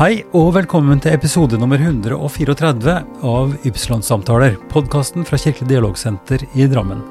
Hei 0.00 0.22
og 0.32 0.54
velkommen 0.56 0.96
til 1.04 1.12
episode 1.12 1.58
nummer 1.60 1.76
134 1.76 2.92
av 3.28 3.50
Ypsilon-samtaler, 3.68 4.54
podkasten 4.72 5.26
fra 5.28 5.36
Kirkelig 5.36 5.68
dialogsenter 5.68 6.46
i 6.56 6.64
Drammen. 6.72 7.02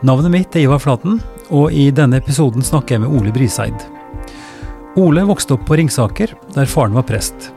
Navnet 0.00 0.32
mitt 0.32 0.56
er 0.56 0.64
Ivar 0.64 0.80
Flaten, 0.80 1.18
og 1.52 1.76
i 1.76 1.90
denne 1.92 2.16
episoden 2.22 2.64
snakker 2.64 2.96
jeg 2.96 3.02
med 3.02 3.12
Ole 3.12 3.34
Briseid. 3.36 3.84
Ole 5.04 5.26
vokste 5.28 5.58
opp 5.58 5.68
på 5.68 5.76
Ringsaker, 5.82 6.32
der 6.56 6.72
faren 6.72 6.96
var 6.96 7.04
prest. 7.12 7.50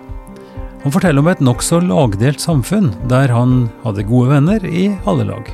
Han 0.84 0.92
forteller 0.92 1.24
om 1.24 1.32
et 1.32 1.40
nokså 1.40 1.80
lagdelt 1.88 2.44
samfunn, 2.44 2.92
der 3.08 3.32
han 3.32 3.70
hadde 3.88 4.04
gode 4.12 4.36
venner 4.36 4.68
i 4.68 4.90
alle 5.08 5.32
lag. 5.32 5.48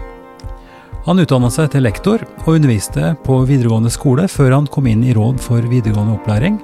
Han 1.06 1.22
utdanna 1.22 1.54
seg 1.54 1.70
til 1.76 1.86
lektor 1.86 2.26
og 2.48 2.56
underviste 2.58 3.14
på 3.30 3.44
videregående 3.46 3.94
skole 3.94 4.26
før 4.26 4.58
han 4.58 4.74
kom 4.74 4.90
inn 4.90 5.06
i 5.06 5.14
råd 5.14 5.38
for 5.46 5.70
videregående 5.70 6.18
opplæring, 6.18 6.58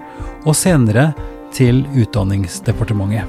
og 0.49 0.57
senere 0.57 1.11
til 1.57 1.83
Utdanningsdepartementet. 1.97 3.25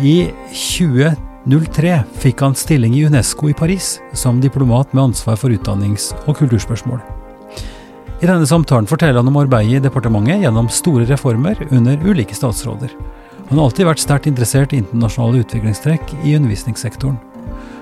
I 0.00 0.30
2003 0.52 1.94
fikk 2.22 2.44
han 2.44 2.56
stilling 2.56 2.94
i 2.96 3.04
Unesco 3.08 3.50
i 3.50 3.56
Paris 3.56 3.98
som 4.16 4.40
diplomat 4.40 4.94
med 4.94 5.10
ansvar 5.10 5.36
for 5.40 5.52
utdannings- 5.52 6.12
og 6.26 6.38
kulturspørsmål. 6.40 7.00
I 8.20 8.28
denne 8.28 8.48
samtalen 8.48 8.88
forteller 8.88 9.20
han 9.20 9.28
om 9.28 9.38
arbeidet 9.40 9.78
i 9.80 9.84
departementet 9.84 10.44
gjennom 10.44 10.68
store 10.72 11.06
reformer 11.08 11.60
under 11.70 12.00
ulike 12.04 12.36
statsråder. 12.36 12.92
Han 13.48 13.58
har 13.58 13.66
alltid 13.66 13.88
vært 13.88 14.02
sterkt 14.04 14.28
interessert 14.28 14.74
i 14.74 14.82
internasjonale 14.82 15.40
utviklingstrekk 15.44 16.12
i 16.22 16.36
undervisningssektoren. 16.36 17.16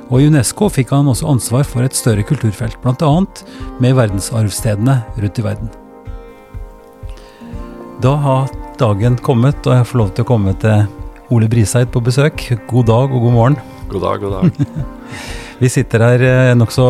Og 0.09 0.23
i 0.23 0.31
Unesco 0.31 0.71
fikk 0.73 0.95
han 0.95 1.11
også 1.11 1.29
ansvar 1.29 1.67
for 1.69 1.85
et 1.85 1.99
større 1.99 2.25
kulturfelt, 2.25 2.79
bl.a. 2.81 3.13
med 3.83 3.99
verdensarvstedene 3.99 5.03
rundt 5.19 5.42
i 5.42 5.47
verden. 5.51 5.77
Da 7.99 8.13
har 8.15 8.51
dagen 8.79 9.17
kommet, 9.27 9.65
og 9.67 9.75
jeg 9.75 9.87
får 9.91 9.99
lov 9.99 10.11
til 10.15 10.23
å 10.23 10.27
komme 10.29 10.53
til 10.63 10.85
Ole 11.35 11.49
Briseid 11.51 11.89
på 11.91 11.99
besøk. 12.07 12.45
God 12.71 12.87
dag 12.87 13.11
og 13.11 13.25
god 13.25 13.33
morgen. 13.35 13.57
God 13.91 14.05
dag, 14.05 14.21
god 14.23 14.37
dag. 14.37 14.85
Vi 15.63 15.71
sitter 15.73 16.05
her 16.07 16.23
eh, 16.23 16.51
nokså 16.55 16.85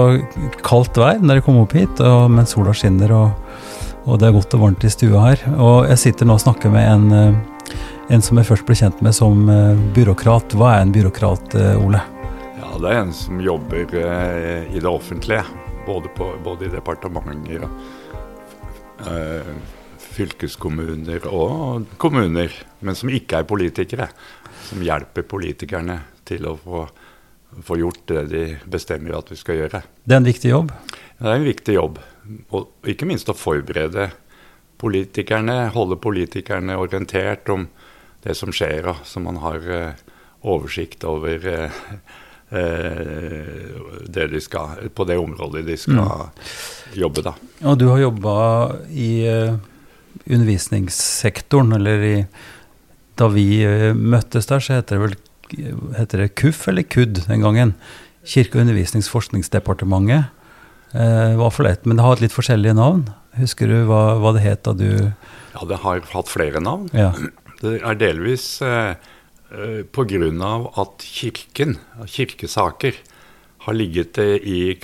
kaldt 0.60 1.00
vær 1.00 1.22
når 1.22 1.38
jeg 1.38 1.46
kommer 1.46 1.64
opp 1.64 1.72
hit, 1.78 2.02
og 2.04 2.26
mens 2.34 2.52
sola 2.52 2.74
skinner 2.76 3.14
og, 3.16 3.54
og, 4.02 4.18
det 4.20 4.28
er 4.28 4.34
godt 4.36 4.58
og 4.58 4.66
varmt 4.66 4.84
i 4.84 4.90
stua 4.92 5.22
her. 5.30 5.46
Og 5.56 5.88
jeg 5.88 6.02
sitter 6.02 6.28
nå 6.28 6.36
og 6.36 6.44
snakker 6.44 6.76
med 6.76 6.90
en, 6.90 7.08
eh, 7.16 7.72
en 8.12 8.26
som 8.28 8.36
jeg 8.36 8.50
først 8.50 8.68
ble 8.68 8.76
kjent 8.82 9.00
med 9.08 9.16
som 9.16 9.48
eh, 9.48 9.80
byråkrat. 9.96 10.58
Hva 10.60 10.74
er 10.74 10.84
en 10.84 10.92
byråkrat, 10.92 11.56
Ole? 11.86 12.04
Ja, 12.60 12.74
det 12.84 12.92
er 12.92 13.00
en 13.06 13.16
som 13.16 13.40
jobber 13.40 13.96
i 13.96 14.76
det 14.76 14.92
offentlige. 14.92 15.40
Både, 15.88 16.12
på, 16.12 16.34
både 16.44 16.68
i 16.68 16.76
departementer 16.76 17.64
og 17.64 19.08
eh, 19.08 19.52
fylkeskommuner 20.18 21.26
og 21.30 21.86
kommuner. 22.00 22.52
Men 22.84 22.98
som 22.98 23.10
ikke 23.12 23.40
er 23.40 23.48
politikere. 23.48 24.08
Som 24.68 24.82
hjelper 24.84 25.26
politikerne 25.28 26.00
til 26.28 26.46
å 26.50 26.54
få, 26.60 26.84
få 27.64 27.78
gjort 27.80 28.04
det 28.10 28.24
de 28.32 28.44
bestemmer 28.68 29.16
at 29.18 29.32
vi 29.32 29.38
skal 29.40 29.62
gjøre. 29.62 29.82
Det 30.04 30.16
er 30.16 30.22
en 30.22 30.28
viktig 30.28 30.52
jobb? 30.52 30.72
Det 31.18 31.26
er 31.26 31.38
en 31.38 31.48
viktig 31.48 31.78
jobb. 31.78 32.00
Og 32.52 32.90
ikke 32.92 33.08
minst 33.08 33.30
å 33.30 33.36
forberede 33.38 34.10
politikerne, 34.78 35.70
holde 35.74 35.98
politikerne 35.98 36.76
orientert 36.78 37.48
om 37.50 37.66
det 38.22 38.34
som 38.36 38.52
skjer, 38.54 38.90
så 39.06 39.22
man 39.22 39.38
har 39.42 39.64
eh, 39.72 40.00
oversikt 40.46 41.06
over 41.06 41.46
eh, 41.48 41.82
Eh, 42.50 43.68
det 44.08 44.26
de 44.26 44.40
skal, 44.40 44.88
på 44.94 45.04
det 45.04 45.18
området 45.18 45.66
de 45.66 45.76
skal 45.76 45.94
mm. 45.94 46.44
jobbe. 46.96 47.22
da. 47.22 47.34
Og 47.68 47.76
du 47.78 47.88
har 47.90 48.00
jobba 48.00 48.36
i 48.88 49.10
undervisningssektoren, 50.28 51.72
eller 51.78 52.04
i, 52.04 52.14
da 53.20 53.30
vi 53.32 53.46
uh, 53.66 53.92
møttes 53.96 54.50
der, 54.50 54.62
så 54.64 54.78
heter 54.78 54.98
det 54.98 55.06
vel 55.06 55.18
heter 55.96 56.20
det 56.20 56.34
KUF 56.36 56.66
eller 56.68 56.84
KUD 56.84 57.22
den 57.24 57.44
gangen. 57.44 57.70
Kirke-, 58.28 58.58
og 58.58 58.66
undervisningsforskningsdepartementet 58.66 60.26
eh, 60.92 61.38
var 61.40 61.54
for 61.54 61.64
lett, 61.64 61.86
men 61.88 61.96
det 61.96 62.04
har 62.04 62.12
hatt 62.12 62.20
litt 62.20 62.34
forskjellige 62.34 62.76
navn. 62.76 63.06
Husker 63.38 63.70
du 63.70 63.78
hva, 63.88 64.18
hva, 64.20 64.34
det 64.36 64.42
het 64.44 64.66
da 64.68 64.74
du 64.76 64.90
Ja, 65.08 65.62
det 65.70 65.78
har 65.86 66.02
hatt 66.12 66.28
flere 66.28 66.60
navn. 66.60 66.90
Ja. 66.92 67.14
Det 67.62 67.78
er 67.80 67.96
delvis 67.96 68.58
uh, 68.60 68.92
Eh, 69.48 69.82
pga. 69.88 70.70
at 70.76 71.00
Kirken, 71.00 71.78
kirkesaker, 72.04 72.92
har 73.68 73.76
ligget 73.76 74.18
i 74.18 74.78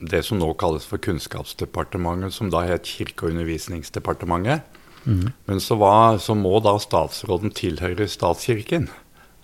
det 0.00 0.22
som 0.26 0.40
nå 0.40 0.50
kalles 0.60 0.84
for 0.84 1.00
Kunnskapsdepartementet, 1.00 2.34
som 2.36 2.50
da 2.52 2.66
het 2.68 2.84
Kirke- 2.84 3.24
og 3.24 3.32
undervisningsdepartementet. 3.32 4.66
Mm. 5.06 5.30
Men 5.46 5.62
så, 5.62 5.78
var, 5.80 6.18
så, 6.18 6.34
må 6.36 6.58
da 6.60 6.74
statsråden 6.82 7.54
tilhøre 7.56 8.08
statskirken. 8.10 8.90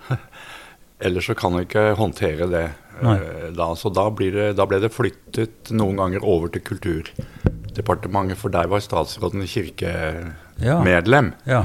Ellers 1.02 1.30
så 1.30 1.36
kan 1.38 1.56
han 1.56 1.64
ikke 1.64 1.92
håndtere 1.98 2.50
det. 2.50 2.66
Uh, 3.00 3.48
da, 3.56 3.70
så 3.78 3.90
da, 3.90 4.10
det, 4.20 4.52
da, 4.58 4.66
ble 4.68 4.82
det 4.82 4.92
flyttet 4.92 5.72
noen 5.74 5.96
ganger 5.98 6.26
over 6.28 6.52
til 6.52 6.62
Kulturdepartementet, 6.66 8.38
for 8.38 8.52
der 8.52 8.68
var 8.70 8.84
statsråden 8.84 9.48
kirkemedlem. 9.48 11.32
Ja. 11.48 11.64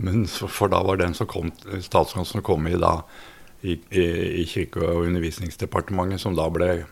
Men 0.00 0.24
for, 0.30 0.50
for, 0.50 0.72
da 0.72 0.80
var 0.86 0.98
den 0.98 1.14
som 1.14 1.28
kom, 1.30 1.52
statsråden 1.84 2.26
som 2.26 2.42
kom 2.46 2.66
i, 2.70 2.78
da, 2.80 3.02
i, 3.64 3.78
i, 3.90 4.06
i 4.42 4.46
Kirke- 4.48 4.84
og 4.84 5.08
undervisningsdepartementet, 5.08 6.22
som 6.22 6.36
da 6.36 6.48
ble 6.52 6.84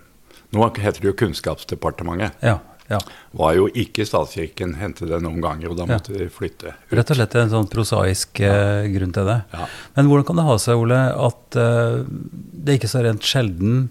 Nå 0.53 0.67
heter 0.77 1.01
det 1.01 1.09
jo 1.09 1.15
Kunnskapsdepartementet. 1.17 2.43
Ja, 2.45 2.59
ja. 2.93 2.99
Var 3.39 3.55
jo 3.57 3.69
ikke 3.79 4.05
statskirken, 4.05 4.75
hendte 4.77 5.07
det 5.09 5.21
noen 5.25 5.41
ganger, 5.41 5.73
og 5.73 5.79
da 5.79 5.87
måtte 5.89 6.13
de 6.13 6.27
flytte 6.33 6.75
ut. 6.75 6.93
Rett 6.93 7.13
og 7.15 7.19
slett 7.19 7.37
en 7.41 7.53
sånn 7.53 7.71
prosaisk 7.73 8.43
eh, 8.45 8.89
grunn 8.93 9.15
til 9.17 9.29
det. 9.31 9.39
Ja. 9.55 9.69
Men 9.97 10.11
hvordan 10.11 10.27
kan 10.29 10.41
det 10.41 10.47
ha 10.49 10.57
seg, 10.61 10.83
Ole, 10.83 11.01
at 11.29 11.59
eh, 11.63 12.03
det 12.05 12.75
er 12.75 12.81
ikke 12.81 12.93
så 12.93 13.05
rent 13.07 13.25
sjelden 13.25 13.87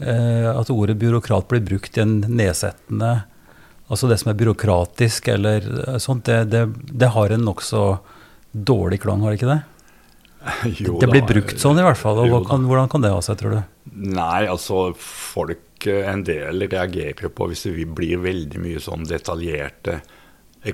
eh, 0.00 0.48
at 0.48 0.72
ordet 0.72 0.96
byråkrat 1.02 1.50
blir 1.50 1.66
brukt 1.74 1.98
i 1.98 2.04
en 2.04 2.20
nedsettende 2.28 3.18
Altså 3.88 4.04
det 4.04 4.18
som 4.20 4.28
er 4.28 4.36
byråkratisk 4.36 5.30
eller 5.32 5.68
sånt, 5.96 6.26
det, 6.28 6.50
det, 6.52 6.66
det 6.92 7.08
har 7.14 7.32
en 7.32 7.46
nokså 7.46 7.84
dårlig 8.52 8.98
klang, 9.00 9.22
har 9.24 9.32
det 9.32 9.38
ikke 9.38 9.48
det? 9.48 9.62
Jo, 10.78 10.98
det 11.00 11.08
blir 11.10 11.26
brukt 11.26 11.60
sånn 11.60 11.80
i 11.80 11.84
hvert 11.84 11.98
fall. 12.00 12.20
og 12.24 12.46
kan, 12.48 12.66
Hvordan 12.68 12.90
kan 12.92 13.04
det 13.04 13.12
ha 13.12 13.20
seg, 13.24 13.40
tror 13.40 13.56
du? 13.56 13.60
Nei, 13.98 14.46
altså 14.46 14.92
folk 14.98 15.88
eh, 15.88 16.06
en 16.10 16.24
del 16.26 16.68
reagerer 16.68 17.32
på 17.32 17.50
hvis 17.50 17.66
det 17.68 17.88
blir 17.98 18.22
veldig 18.24 18.62
mye 18.62 18.82
sånn 18.82 19.06
detaljerte 19.08 20.00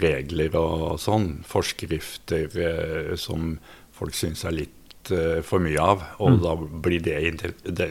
regler 0.01 0.57
og 0.59 0.99
sånn. 1.03 1.39
Forskrifter 1.49 2.59
eh, 2.61 3.15
som 3.21 3.57
folk 3.95 4.17
syns 4.17 4.45
er 4.49 4.59
litt 4.59 5.13
eh, 5.15 5.41
for 5.47 5.63
mye 5.65 5.81
av. 5.81 6.05
Og 6.19 6.37
mm. 6.37 6.43
da 6.45 6.57
blir 6.89 7.05
det, 7.05 7.55
det 7.65 7.89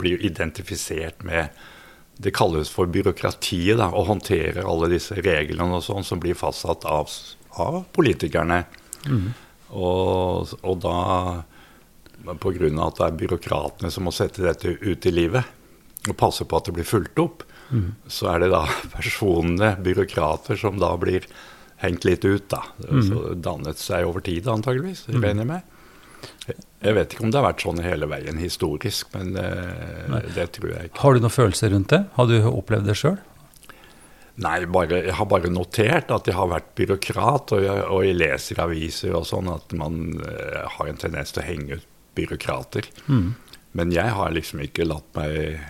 blir 0.00 0.24
identifisert 0.24 1.24
med 1.26 1.62
Det 2.22 2.30
kalles 2.30 2.68
for 2.70 2.86
byråkratiet, 2.92 3.78
da, 3.80 3.88
å 3.88 4.04
håndtere 4.04 4.62
alle 4.68 4.90
disse 4.92 5.16
reglene 5.16 5.78
og 5.78 5.82
sånn 5.82 6.04
som 6.04 6.20
blir 6.20 6.36
fastsatt 6.38 6.84
av, 6.86 7.08
av 7.58 7.80
politikerne. 7.96 8.60
Mm. 9.08 9.32
Og, 9.72 10.52
og 10.62 10.78
da 10.84 10.98
Pga. 12.22 12.68
at 12.86 12.98
det 12.98 13.06
er 13.06 13.16
byråkratene 13.18 13.90
som 13.90 14.06
må 14.06 14.12
sette 14.14 14.44
dette 14.44 14.76
ut 14.78 15.06
i 15.08 15.10
livet 15.10 16.08
og 16.08 16.16
passe 16.18 16.44
på 16.46 16.58
at 16.58 16.68
det 16.68 16.74
blir 16.76 16.86
fulgt 16.86 17.18
opp, 17.22 17.42
mm. 17.70 17.88
så 18.10 18.32
er 18.32 18.44
det 18.44 18.52
da 18.54 18.62
personene, 18.94 19.74
byråkrater, 19.82 20.58
som 20.58 20.80
da 20.82 20.92
blir 20.98 21.26
hengt 21.82 22.06
litt 22.06 22.24
ut. 22.24 22.48
da. 22.50 22.62
Mm. 22.88 23.02
Så 23.06 23.34
dannet 23.38 23.82
seg 23.82 24.08
over 24.08 24.24
tid, 24.24 24.48
antageligvis. 24.50 25.06
Mm. 25.08 25.20
regner 25.22 25.44
jeg 25.44 25.50
med. 25.52 25.78
Jeg 26.82 26.94
vet 26.98 27.14
ikke 27.14 27.24
om 27.26 27.30
det 27.30 27.38
har 27.38 27.46
vært 27.46 27.62
sånn 27.62 27.82
hele 27.82 28.08
veien 28.10 28.38
historisk, 28.42 29.10
men 29.14 29.36
eh, 29.38 30.16
det 30.34 30.48
tror 30.56 30.72
jeg 30.72 30.90
ikke. 30.90 31.02
Har 31.02 31.14
du 31.14 31.22
noen 31.22 31.34
følelser 31.34 31.70
rundt 31.74 31.94
det? 31.94 32.02
Har 32.16 32.30
du 32.30 32.36
opplevd 32.50 32.90
det 32.90 32.98
sjøl? 32.98 33.18
Nei, 34.42 34.58
bare, 34.66 35.02
jeg 35.06 35.16
har 35.18 35.28
bare 35.30 35.52
notert 35.52 36.10
at 36.14 36.28
jeg 36.28 36.36
har 36.36 36.50
vært 36.50 36.72
byråkrat, 36.78 37.54
og 37.54 37.64
jeg, 37.64 37.86
og 37.86 38.04
jeg 38.06 38.18
leser 38.18 38.62
aviser 38.64 39.16
og 39.18 39.26
sånn, 39.28 39.50
at 39.52 39.74
man 39.78 40.18
eh, 40.18 40.62
har 40.76 40.90
en 40.90 41.00
tendens 41.00 41.34
til 41.34 41.44
å 41.44 41.46
henge 41.46 41.78
ut 41.78 41.88
byråkrater. 42.16 42.88
Mm. 43.06 43.32
Men 43.72 43.92
jeg 43.94 44.12
har 44.12 44.34
liksom 44.34 44.60
ikke 44.66 44.84
latt 44.84 45.06
meg 45.16 45.62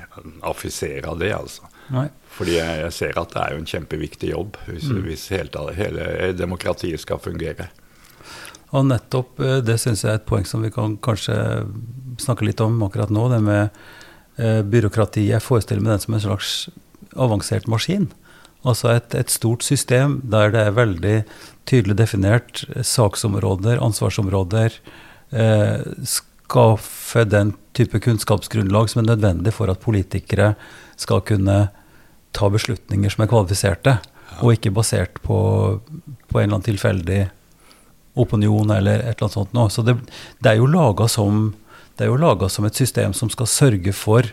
affisere 0.47 1.07
av 1.07 1.21
det, 1.21 1.31
altså. 1.37 1.69
Nei. 1.93 2.09
Fordi 2.33 2.57
jeg, 2.57 2.79
jeg, 2.81 2.95
ser 2.97 3.21
at 3.21 3.35
det 3.35 3.43
er 3.43 3.53
jo 3.53 3.61
en 3.61 3.69
kjempeviktig 3.69 4.31
jobb 4.33 4.57
hvis, 4.65 4.89
mm. 4.89 5.01
hvis 5.07 5.25
hele, 5.35 5.65
hele, 5.77 6.07
demokratiet 6.39 7.03
skal 7.03 7.21
fungere. 7.23 7.69
Og 8.73 8.87
nettopp 8.89 9.43
eh, 9.45 9.59
det 9.65 9.77
syns 9.83 10.05
jeg 10.07 10.15
er 10.15 10.23
et 10.23 10.29
poeng 10.29 10.47
som 10.49 10.65
vi 10.65 10.73
kan 10.73 10.97
kanskje 11.05 11.37
snakke 12.23 12.47
litt 12.49 12.63
om 12.65 12.81
akkurat 12.87 13.13
nå. 13.13 13.27
Det 13.35 13.43
med 13.45 13.63
eh, 14.41 14.63
byråkrati. 14.65 15.29
Jeg 15.29 15.45
forestiller 15.45 15.85
meg 15.85 15.97
den 15.97 16.05
som 16.07 16.17
en 16.17 16.25
slags 16.25 16.57
avansert 17.13 17.69
maskin. 17.69 18.09
Altså 18.63 18.93
et, 18.95 19.15
et, 19.19 19.31
stort 19.31 19.65
system 19.67 20.21
der 20.23 20.53
det 20.55 20.61
er 20.63 20.77
veldig 20.77 21.17
tydelig 21.67 21.97
definert 21.99 22.63
saksområder, 22.87 23.81
ansvarsområder. 23.83 24.77
Eh, 25.33 25.83
skaffe 26.07 27.25
den 27.27 27.55
type 27.75 27.99
kunnskapsgrunnlag 28.05 28.91
som 28.91 29.03
er 29.03 29.11
nødvendig 29.11 29.55
for 29.57 29.71
at 29.73 29.83
politikere 29.83 30.53
skal 31.01 31.23
kunne 31.27 31.71
ta 32.33 32.49
beslutninger 32.53 33.13
som 33.13 33.25
er 33.25 33.31
kvalifiserte, 33.33 33.97
ja. 33.99 34.39
og 34.41 34.55
ikke 34.55 34.73
basert 34.75 35.19
på, 35.25 35.39
på, 36.29 36.39
en 36.39 36.45
eller 36.45 36.55
annen 36.55 36.69
tilfeldig 36.69 37.23
opinion 38.21 38.71
eller 38.71 39.01
et 39.01 39.17
eller 39.17 39.27
annet 39.27 39.39
sånt 39.39 39.57
noe. 39.57 39.73
Så 39.73 39.85
det, 39.87 39.97
det 40.45 40.53
er 40.53 40.61
jo 40.61 40.71
laga 40.71 41.09
som, 41.11 41.51
som 41.99 42.69
et 42.69 42.79
system 42.79 43.17
som 43.17 43.33
skal 43.33 43.51
sørge 43.51 43.97
for 43.97 44.29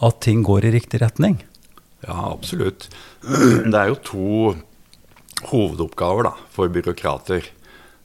at 0.00 0.20
ting 0.24 0.42
går 0.46 0.66
i 0.66 0.74
riktig 0.76 1.00
retning. 1.02 1.38
Ja, 2.06 2.32
absolutt. 2.32 2.88
Det 3.20 3.76
er 3.76 3.90
jo 3.90 4.02
to 4.04 4.34
hovedoppgaver 5.50 6.30
da, 6.30 6.34
for 6.52 6.72
byråkrater. 6.72 7.48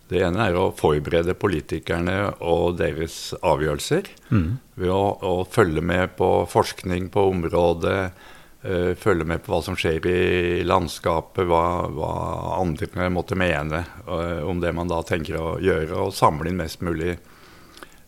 Det 0.09 0.21
ene 0.21 0.49
er 0.49 0.57
å 0.59 0.69
forberede 0.77 1.33
politikerne 1.39 2.17
og 2.45 2.77
deres 2.77 3.33
avgjørelser 3.41 4.11
mm. 4.29 4.49
ved 4.77 4.93
å, 4.93 5.03
å, 5.17 5.33
følge 5.49 5.81
med 5.81 6.13
på 6.19 6.29
forskning 6.49 7.09
på 7.13 7.23
området, 7.31 8.11
øh, 8.61 8.91
følge 9.01 9.25
med 9.25 9.41
på 9.41 9.55
hva 9.55 9.63
som 9.65 9.77
skjer 9.79 10.05
i 10.11 10.61
landskapet, 10.67 11.47
hva, 11.49 11.65
hva 11.89 12.11
andre 12.59 13.09
måtte 13.09 13.39
mene 13.39 13.81
øh, 14.05 14.43
om 14.45 14.61
det 14.61 14.75
man 14.77 14.93
da 14.93 15.01
tenker 15.07 15.41
å 15.41 15.55
gjøre, 15.63 16.05
og 16.05 16.13
samle 16.13 16.53
inn 16.53 16.61
mest 16.61 16.85
mulig 16.85 17.15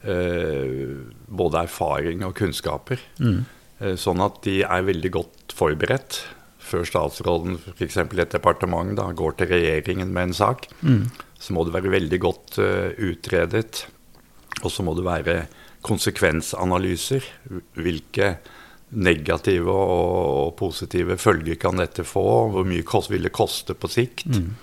øh, 0.05 1.01
både 1.25 1.65
erfaring 1.65 2.21
og 2.29 2.37
kunnskaper. 2.37 3.01
Mm. 3.17 3.41
Sånn 3.77 4.23
at 4.25 4.41
de 4.41 4.63
er 4.65 4.87
veldig 4.87 5.11
godt 5.13 5.53
forberedt 5.53 6.23
før 6.67 6.83
statsråden 6.87 7.59
f.eks. 7.75 7.99
et 8.01 8.33
departement 8.33 8.95
da, 8.97 9.05
går 9.15 9.37
til 9.37 9.51
regjeringen 9.53 10.09
med 10.11 10.31
en 10.31 10.37
sak. 10.39 10.65
Mm 10.81 11.05
så 11.39 11.53
må 11.53 11.63
det 11.65 11.75
være 11.75 11.93
veldig 11.93 12.19
godt 12.21 12.59
uh, 12.61 12.91
utredet. 13.07 13.85
Og 14.63 14.71
så 14.73 14.85
må 14.85 14.95
det 14.97 15.05
være 15.05 15.39
konsekvensanalyser. 15.85 17.25
Hvilke 17.77 18.37
negative 18.97 19.69
og, 19.73 19.91
og, 19.97 20.55
positive 20.57 21.19
følger 21.21 21.59
kan 21.61 21.77
dette 21.81 22.07
få? 22.07 22.23
Hvor 22.53 22.65
mye 22.67 22.85
kost, 22.87 23.13
vil 23.13 23.27
det 23.27 23.35
koste 23.35 23.77
på 23.77 23.91
sikt? 23.91 24.31
Mm. 24.33 24.55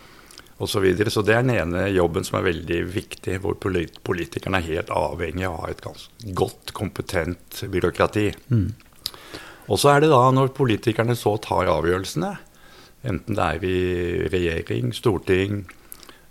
Og 0.63 0.71
så, 0.71 0.79
videre. 0.83 1.11
så 1.11 1.23
det 1.27 1.35
er 1.35 1.43
den 1.43 1.57
ene 1.57 1.89
jobben 1.91 2.27
som 2.27 2.39
er 2.39 2.47
veldig 2.47 2.81
viktig, 2.95 3.41
hvor 3.43 3.57
politikerne 3.59 4.61
er 4.61 4.69
helt 4.69 4.93
avhengig 4.95 5.49
av 5.49 5.57
å 5.57 5.63
ha 5.65 5.71
et 5.73 5.83
ganske 5.83 6.35
godt, 6.39 6.71
kompetent 6.77 7.65
byråkrati. 7.71 8.29
Mm. 8.55 8.69
Og 9.71 9.81
så 9.81 9.95
er 9.95 10.05
det 10.05 10.11
da, 10.13 10.21
når 10.35 10.53
politikerne 10.57 11.17
så 11.17 11.37
tar 11.43 11.71
avgjørelsene, 11.73 12.35
enten 13.05 13.37
det 13.37 13.47
er 13.47 13.65
i 13.69 13.79
regjering, 14.33 14.93
storting, 14.97 15.65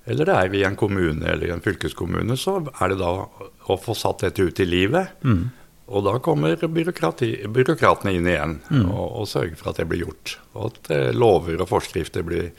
eller 0.10 0.28
det 0.28 0.36
er 0.36 0.56
i 0.58 0.64
en 0.68 0.78
kommune 0.78 1.26
eller 1.32 1.54
en 1.54 1.64
fylkeskommune, 1.64 2.36
så 2.40 2.58
er 2.74 2.92
det 2.92 3.00
da 3.00 3.12
å 3.24 3.78
få 3.80 3.96
satt 3.96 4.26
dette 4.26 4.44
ut 4.44 4.60
i 4.60 4.68
livet. 4.68 5.14
Mm. 5.24 5.46
Og 5.94 6.06
da 6.06 6.18
kommer 6.24 6.60
byråkratene 6.60 8.14
inn 8.16 8.28
igjen 8.28 8.58
mm. 8.68 8.88
og, 8.88 9.06
og, 9.06 9.28
sørger 9.30 9.56
for 9.60 9.72
at 9.72 9.80
det 9.80 9.88
blir 9.92 10.06
gjort. 10.06 10.38
Og 10.56 10.72
at 10.72 10.92
eh, 10.96 11.10
lover 11.16 11.64
og 11.64 11.70
forskrifter 11.72 12.26
blir 12.28 12.52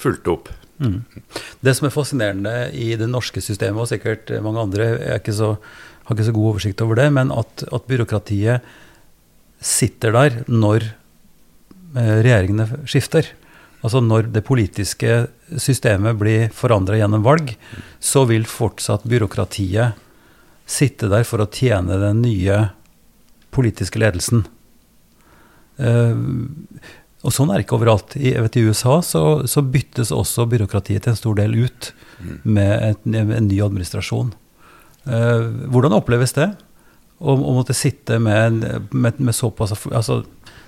fulgt 0.00 0.30
opp. 0.30 0.50
Mm. 0.82 1.02
Det 1.62 1.74
som 1.78 1.88
er 1.88 1.94
fascinerende 1.94 2.54
i 2.74 2.92
det 2.98 3.08
norske 3.10 3.42
systemet, 3.42 3.80
og 3.82 3.90
sikkert 3.90 4.30
mange 4.44 4.62
andre, 4.66 4.88
jeg 5.00 5.22
ikke 5.22 5.36
så, 5.36 5.52
har 6.06 6.16
ikke 6.16 6.28
så 6.28 6.34
god 6.36 6.50
oversikt 6.52 6.82
over 6.84 6.98
det, 6.98 7.10
men 7.14 7.30
at, 7.34 7.66
at 7.74 7.86
byråkratiet 7.90 8.74
sitter 9.64 10.12
der 10.14 10.42
når 10.50 10.84
eh, 10.84 12.18
regjeringene 12.20 12.84
skifter. 12.88 13.30
Altså 13.84 14.00
når 14.00 14.30
det 14.32 14.44
politiske 14.46 15.24
systemet 15.60 16.16
blir 16.20 16.48
forandra 16.56 16.96
gjennom 16.98 17.24
valg, 17.24 17.52
så 18.00 18.24
vil 18.28 18.46
fortsatt 18.48 19.04
byråkratiet 19.08 20.00
sitte 20.64 21.10
der 21.12 21.26
for 21.28 21.44
å 21.44 21.50
tjene 21.52 21.98
den 22.00 22.22
nye 22.24 22.60
politiske 23.54 24.00
ledelsen. 24.00 24.46
Uh, 25.76 26.16
og 27.24 27.32
sånn 27.34 27.50
er 27.50 27.60
det 27.60 27.66
ikke 27.66 27.76
overalt. 27.76 28.14
I, 28.16 28.32
vet, 28.40 28.56
i 28.56 28.64
USA 28.64 28.98
så, 29.04 29.44
så, 29.48 29.60
byttes 29.64 30.12
også 30.14 30.46
byråkratiet 30.48 31.04
til 31.04 31.12
en 31.12 31.20
stor 31.20 31.36
del 31.38 31.56
ut 31.66 31.90
med 32.44 32.72
et, 32.90 33.04
en 33.04 33.48
ny 33.48 33.60
administrasjon. 33.64 34.32
Uh, 35.04 35.68
hvordan 35.72 35.96
oppleves 35.96 36.36
det? 36.36 36.50
Å, 37.18 37.34
å 37.34 37.52
måtte 37.54 37.76
sitte 37.76 38.18
med, 38.18 38.64
med, 38.90 39.20
med 39.22 39.36
såpass 39.36 39.72
altså, 39.86 40.22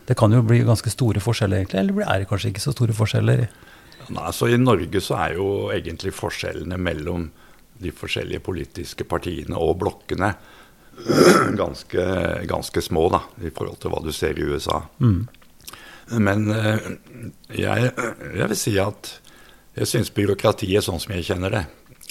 det 0.07 0.15
kan 0.19 0.33
jo 0.33 0.45
bli 0.47 0.61
ganske 0.67 0.91
store 0.93 1.21
forskjeller, 1.23 1.65
egentlig, 1.65 1.81
eller 1.81 2.05
er 2.07 2.23
det 2.23 2.29
kanskje 2.31 2.53
ikke 2.53 2.63
så 2.63 2.75
store 2.75 2.95
forskjeller? 2.95 3.49
Nei, 4.15 4.29
så 4.33 4.49
I 4.49 4.59
Norge 4.61 5.03
så 5.03 5.17
er 5.19 5.35
jo 5.41 5.49
egentlig 5.75 6.15
forskjellene 6.15 6.79
mellom 6.79 7.27
de 7.83 7.91
forskjellige 7.93 8.45
politiske 8.47 9.05
partiene 9.09 9.59
og 9.59 9.75
blokkene 9.83 10.31
ganske, 11.61 12.05
ganske 12.49 12.83
små 12.83 13.09
da, 13.13 13.21
i 13.43 13.51
forhold 13.51 13.81
til 13.83 13.93
hva 13.93 14.01
du 14.05 14.13
ser 14.15 14.39
i 14.39 14.47
USA. 14.47 14.81
Mm. 15.03 15.27
Men 16.23 16.47
eh, 16.55 16.89
jeg, 17.59 17.91
jeg, 17.91 18.47
vil 18.47 18.59
si 18.59 18.77
at 18.81 19.11
jeg 19.77 19.91
syns 19.91 20.15
byråkratiet 20.15 20.87
sånn 20.87 21.03
som 21.03 21.17
jeg 21.17 21.27
kjenner 21.27 21.53
det, 21.53 21.65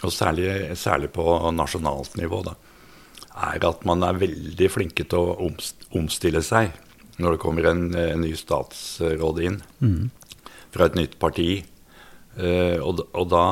og 0.03 0.11
særlig, 0.13 0.75
særlig 0.77 1.09
på 1.15 1.23
nasjonalt 1.55 2.19
nivå, 2.19 2.43
da, 2.45 2.53
er 3.35 3.67
at 3.67 3.85
man 3.87 4.03
er 4.07 4.19
veldig 4.19 4.67
flinke 4.71 5.05
til 5.11 5.31
å 5.31 5.51
omstille 5.95 6.41
seg 6.45 6.73
når 7.21 7.35
det 7.35 7.41
kommer 7.43 7.69
en, 7.69 7.87
en 7.95 8.23
ny 8.23 8.33
statsråd 8.35 9.39
inn 9.45 9.61
mm. 9.79 10.03
fra 10.75 10.89
et 10.89 10.97
nytt 10.99 11.17
parti. 11.21 11.49
Uh, 12.35 12.81
og, 12.83 13.05
og, 13.15 13.29
da 13.31 13.45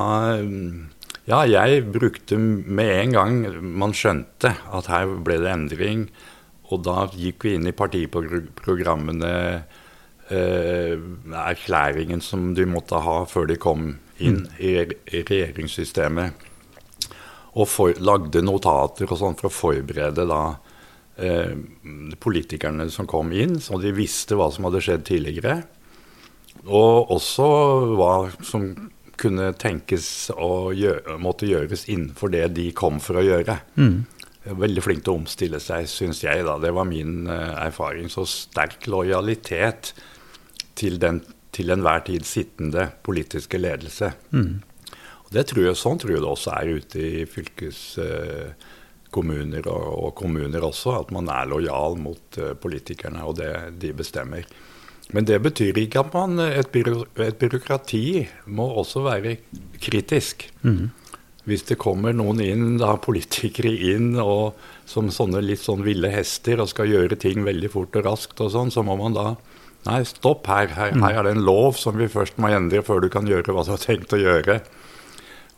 Ja, 1.24 1.46
jeg 1.48 1.86
brukte 1.88 2.36
med 2.36 2.92
en 2.98 3.14
gang 3.16 3.38
man 3.64 3.96
skjønte 3.96 4.52
at 4.60 4.90
her 4.92 5.14
ble 5.24 5.40
det 5.40 5.54
endring, 5.54 6.10
og 6.68 6.84
da 6.84 7.06
gikk 7.16 7.48
vi 7.48 7.54
inn 7.56 7.70
i 7.70 7.76
partiprogrammene, 7.76 9.32
uh, 10.34 10.96
erklæringen 11.46 12.24
som 12.24 12.52
de 12.58 12.68
måtte 12.68 13.00
ha 13.06 13.22
før 13.30 13.48
de 13.48 13.56
kom 13.56 13.94
inn 14.20 14.44
mm. 14.44 14.58
i, 14.60 14.74
i, 14.84 15.24
regjeringssystemet, 15.24 16.44
og 17.54 17.70
for, 17.70 17.94
lagde 18.02 18.42
notater 18.46 19.10
og 19.10 19.20
sånn 19.20 19.38
for 19.38 19.50
å 19.50 19.54
forberede 19.54 20.26
da 20.30 20.42
eh, 21.22 21.54
politikerne 22.24 22.88
som 22.94 23.10
kom 23.10 23.32
inn, 23.36 23.60
så 23.62 23.78
de 23.82 23.94
visste 23.96 24.38
hva 24.40 24.50
som 24.54 24.68
hadde 24.70 24.82
skjedd 24.84 25.06
tidligere. 25.10 25.62
Og 26.64 27.14
også 27.14 27.46
hva 27.98 28.16
som 28.46 28.72
kunne 29.20 29.52
tenkes 29.60 30.32
å 30.34 30.74
gjøre, 30.76 31.20
måtte 31.22 31.48
gjøres 31.50 31.86
innenfor 31.92 32.34
det 32.34 32.48
de 32.58 32.72
kom 32.76 32.98
for 33.04 33.22
å 33.22 33.26
gjøre. 33.26 33.60
Mm. 33.78 34.02
Veldig 34.60 34.84
flink 34.84 35.06
til 35.06 35.14
å 35.14 35.22
omstille 35.22 35.62
seg, 35.64 35.86
syns 35.88 36.24
jeg. 36.26 36.44
da, 36.48 36.58
Det 36.60 36.74
var 36.76 36.90
min 36.90 37.30
eh, 37.32 37.54
erfaring. 37.68 38.10
Så 38.12 38.26
sterk 38.28 38.90
lojalitet 38.92 39.94
til 40.80 40.98
den 41.00 41.22
til 41.54 41.70
enhver 41.70 42.02
tid 42.08 42.26
sittende 42.26 42.88
politiske 43.06 43.60
ledelse. 43.62 44.10
Mm. 44.34 44.64
Det 45.34 45.48
tror 45.50 45.68
jeg, 45.68 45.80
Sånn 45.80 46.00
tror 46.02 46.16
jeg 46.16 46.24
det 46.24 46.32
også 46.32 46.56
er 46.60 46.80
ute 46.80 47.04
i 47.04 47.28
fylkes... 47.30 47.84
Uh, 48.02 48.80
og, 49.14 49.70
og, 49.70 50.08
kommuner 50.18 50.64
også, 50.66 50.96
at 50.98 51.12
man 51.14 51.28
er 51.30 51.46
lojal 51.46 52.00
mot 52.02 52.38
uh, 52.42 52.56
politikerne 52.58 53.22
og 53.22 53.36
det 53.38 53.52
de 53.78 53.92
bestemmer. 53.94 54.48
Men 55.14 55.28
det 55.30 55.38
betyr 55.44 55.78
ikke 55.78 56.02
at 56.02 56.16
man, 56.16 56.40
et, 56.42 56.72
byrå, 56.74 57.04
et 57.22 57.38
byråkrati 57.38 58.06
må 58.58 58.66
også 58.82 59.04
være 59.06 59.36
kritisk. 59.84 60.48
Mm. 60.64 60.90
Hvis 61.46 61.66
det 61.68 61.78
kommer 61.78 62.16
noen 62.16 62.40
inn, 62.42 62.78
da 62.80 62.96
politikere 62.98 63.74
inn 63.94 64.16
og 64.22 64.56
som 64.90 65.12
sånne 65.12 65.44
litt 65.44 65.62
sånn 65.62 65.84
ville 65.84 66.10
hester 66.10 66.64
og 66.64 66.72
skal 66.72 66.90
gjøre 66.90 67.20
ting 67.20 67.44
veldig 67.46 67.72
fort 67.74 68.00
og 68.00 68.08
raskt 68.08 68.42
og 68.42 68.54
sånn, 68.56 68.72
så 68.74 68.86
må 68.86 68.98
man 69.00 69.18
da 69.18 69.34
Nei, 69.84 69.98
stopp 70.08 70.48
her. 70.48 70.70
Her, 70.72 70.94
her 70.96 71.18
er 71.20 71.26
det 71.28 71.34
en 71.36 71.44
lov 71.44 71.76
som 71.76 71.98
vi 72.00 72.06
først 72.08 72.38
må 72.40 72.48
endre 72.56 72.80
før 72.88 73.02
du 73.04 73.10
kan 73.12 73.28
gjøre 73.28 73.52
hva 73.52 73.66
du 73.68 73.74
har 73.74 73.82
tenkt 73.84 74.16
å 74.16 74.20
gjøre. 74.22 74.62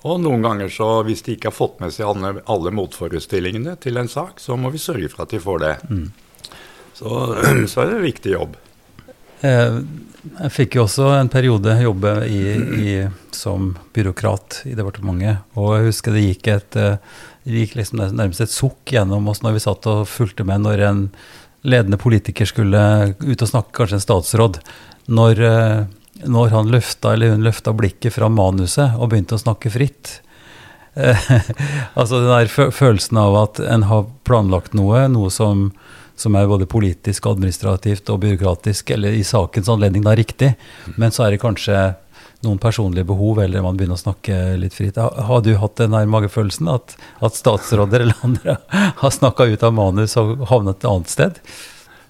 Og 0.05 0.21
noen 0.21 0.43
ganger 0.45 0.69
så, 0.69 0.89
hvis 1.07 1.24
de 1.25 1.33
ikke 1.33 1.50
har 1.50 1.57
fått 1.57 1.79
med 1.81 1.93
seg 1.93 2.05
alle, 2.05 2.35
alle 2.51 2.74
motforestillingene 2.77 3.74
til 3.81 3.97
en 3.97 4.09
sak, 4.12 4.38
så 4.41 4.57
må 4.59 4.69
vi 4.74 4.81
sørge 4.81 5.09
for 5.09 5.25
at 5.25 5.33
de 5.33 5.41
får 5.41 5.63
det. 5.63 5.74
Mm. 5.89 6.05
Så, 6.93 7.09
så, 7.71 7.81
er 7.81 7.89
det 7.89 7.95
en 7.95 8.05
viktig 8.05 8.35
jobb. 8.35 8.59
Eh, 9.45 9.79
jeg 10.43 10.53
fikk 10.53 10.77
jo 10.77 10.85
også 10.85 11.09
en 11.15 11.31
periode 11.33 11.74
jobbe 11.81 12.13
i, 12.29 12.43
i, 12.81 12.93
som 13.33 13.74
byråkrat 13.97 14.62
i 14.69 14.75
departementet. 14.77 15.41
Og 15.57 15.74
jeg 15.77 15.89
husker 15.89 16.15
det 16.15 16.24
gikk, 16.27 16.51
et, 16.53 16.79
eh, 16.81 17.17
det 17.45 17.65
gikk 17.65 17.75
liksom 17.81 18.05
nærmest 18.05 18.45
et 18.45 18.53
sukk 18.53 18.93
gjennom 18.93 19.29
oss 19.31 19.41
når 19.45 19.57
vi 19.57 19.65
satt 19.65 19.89
og 19.89 20.05
fulgte 20.09 20.45
med 20.47 20.65
når 20.65 20.85
en 20.85 21.03
ledende 21.65 21.97
politiker 21.97 22.45
skulle 22.45 22.81
ut 23.17 23.41
og 23.41 23.50
snakke, 23.50 23.74
kanskje 23.74 24.00
en 24.00 24.05
statsråd. 24.05 24.62
Når 25.09 25.45
eh, 25.50 25.79
når 26.24 26.53
han 26.53 26.72
løfta 26.72 27.13
eller 27.13 27.34
hun 27.34 27.43
løfta 27.43 27.74
blikket 27.75 28.15
fra 28.15 28.29
manuset 28.31 28.95
og 28.95 29.12
begynte 29.12 29.36
å 29.36 29.41
snakke 29.41 29.72
fritt. 29.74 30.19
altså 32.00 32.22
den 32.22 32.31
der 32.31 32.72
følelsen 32.72 33.19
av 33.19 33.36
at 33.41 33.60
en 33.60 33.84
har 33.89 34.07
planlagt 34.27 34.75
noe, 34.77 35.05
noe 35.12 35.31
som, 35.34 35.67
som, 36.15 36.38
er 36.39 36.48
både 36.48 36.69
politisk, 36.72 37.27
administrativt 37.27 38.10
og 38.13 38.22
byråkratisk, 38.24 38.95
eller 38.95 39.17
i 39.17 39.25
sakens 39.27 39.69
anledning 39.72 40.05
da 40.05 40.15
riktig, 40.15 40.53
men 40.95 41.12
så 41.12 41.25
er 41.25 41.36
det 41.36 41.43
kanskje 41.43 41.84
noen 42.45 42.62
personlige 42.62 43.07
behov, 43.10 43.39
eller 43.41 43.63
man 43.65 43.77
begynner 43.77 43.98
å 43.98 44.03
snakke 44.05 44.55
litt 44.62 44.75
fritt. 44.77 44.98
Har 45.00 45.41
du 45.43 45.55
hatt 45.60 45.79
den 45.81 45.95
der 45.95 46.10
magefølelsen, 46.10 46.69
at, 46.72 46.95
at 47.25 47.38
statsråder 47.38 48.05
eller 48.05 48.25
andre 48.27 48.60
har 49.01 49.13
snakka 49.13 49.50
ut 49.51 49.65
av 49.65 49.75
manus 49.75 50.15
og 50.22 50.45
havnet 50.51 50.79
et 50.79 50.89
annet 50.89 51.12
sted? 51.12 51.39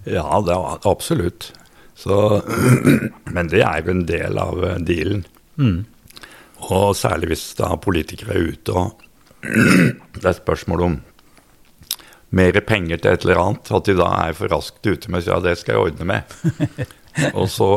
Ja, 0.06 0.28
det 0.46 0.58
absolutt. 0.86 1.54
Så, 1.96 2.42
men 3.36 3.50
det 3.52 3.64
er 3.64 3.82
jo 3.82 3.94
en 3.94 4.06
del 4.08 4.40
av 4.42 4.64
eh, 4.68 4.80
dealen. 4.84 5.26
Mm. 5.56 5.86
Og 6.70 6.96
særlig 6.98 7.32
hvis 7.32 7.50
da 7.60 7.74
politikere 7.80 8.36
er 8.36 8.54
ute 8.54 8.76
og 8.76 9.04
det 10.20 10.26
er 10.26 10.38
spørsmål 10.40 10.86
om 10.88 11.02
mer 12.36 12.58
penger 12.68 13.00
til 13.00 13.14
et 13.14 13.26
eller 13.26 13.40
annet, 13.40 13.72
at 13.72 13.88
de 13.88 13.96
da 13.96 14.08
er 14.26 14.36
for 14.36 14.52
raskt 14.52 14.88
ute 14.88 15.12
med 15.12 15.22
å 15.22 15.24
si 15.24 15.32
ja, 15.32 15.42
det 15.44 15.54
skal 15.60 15.78
jeg 15.78 15.92
ordne 15.92 16.08
med. 16.10 16.34
og 17.40 17.46
så 17.52 17.70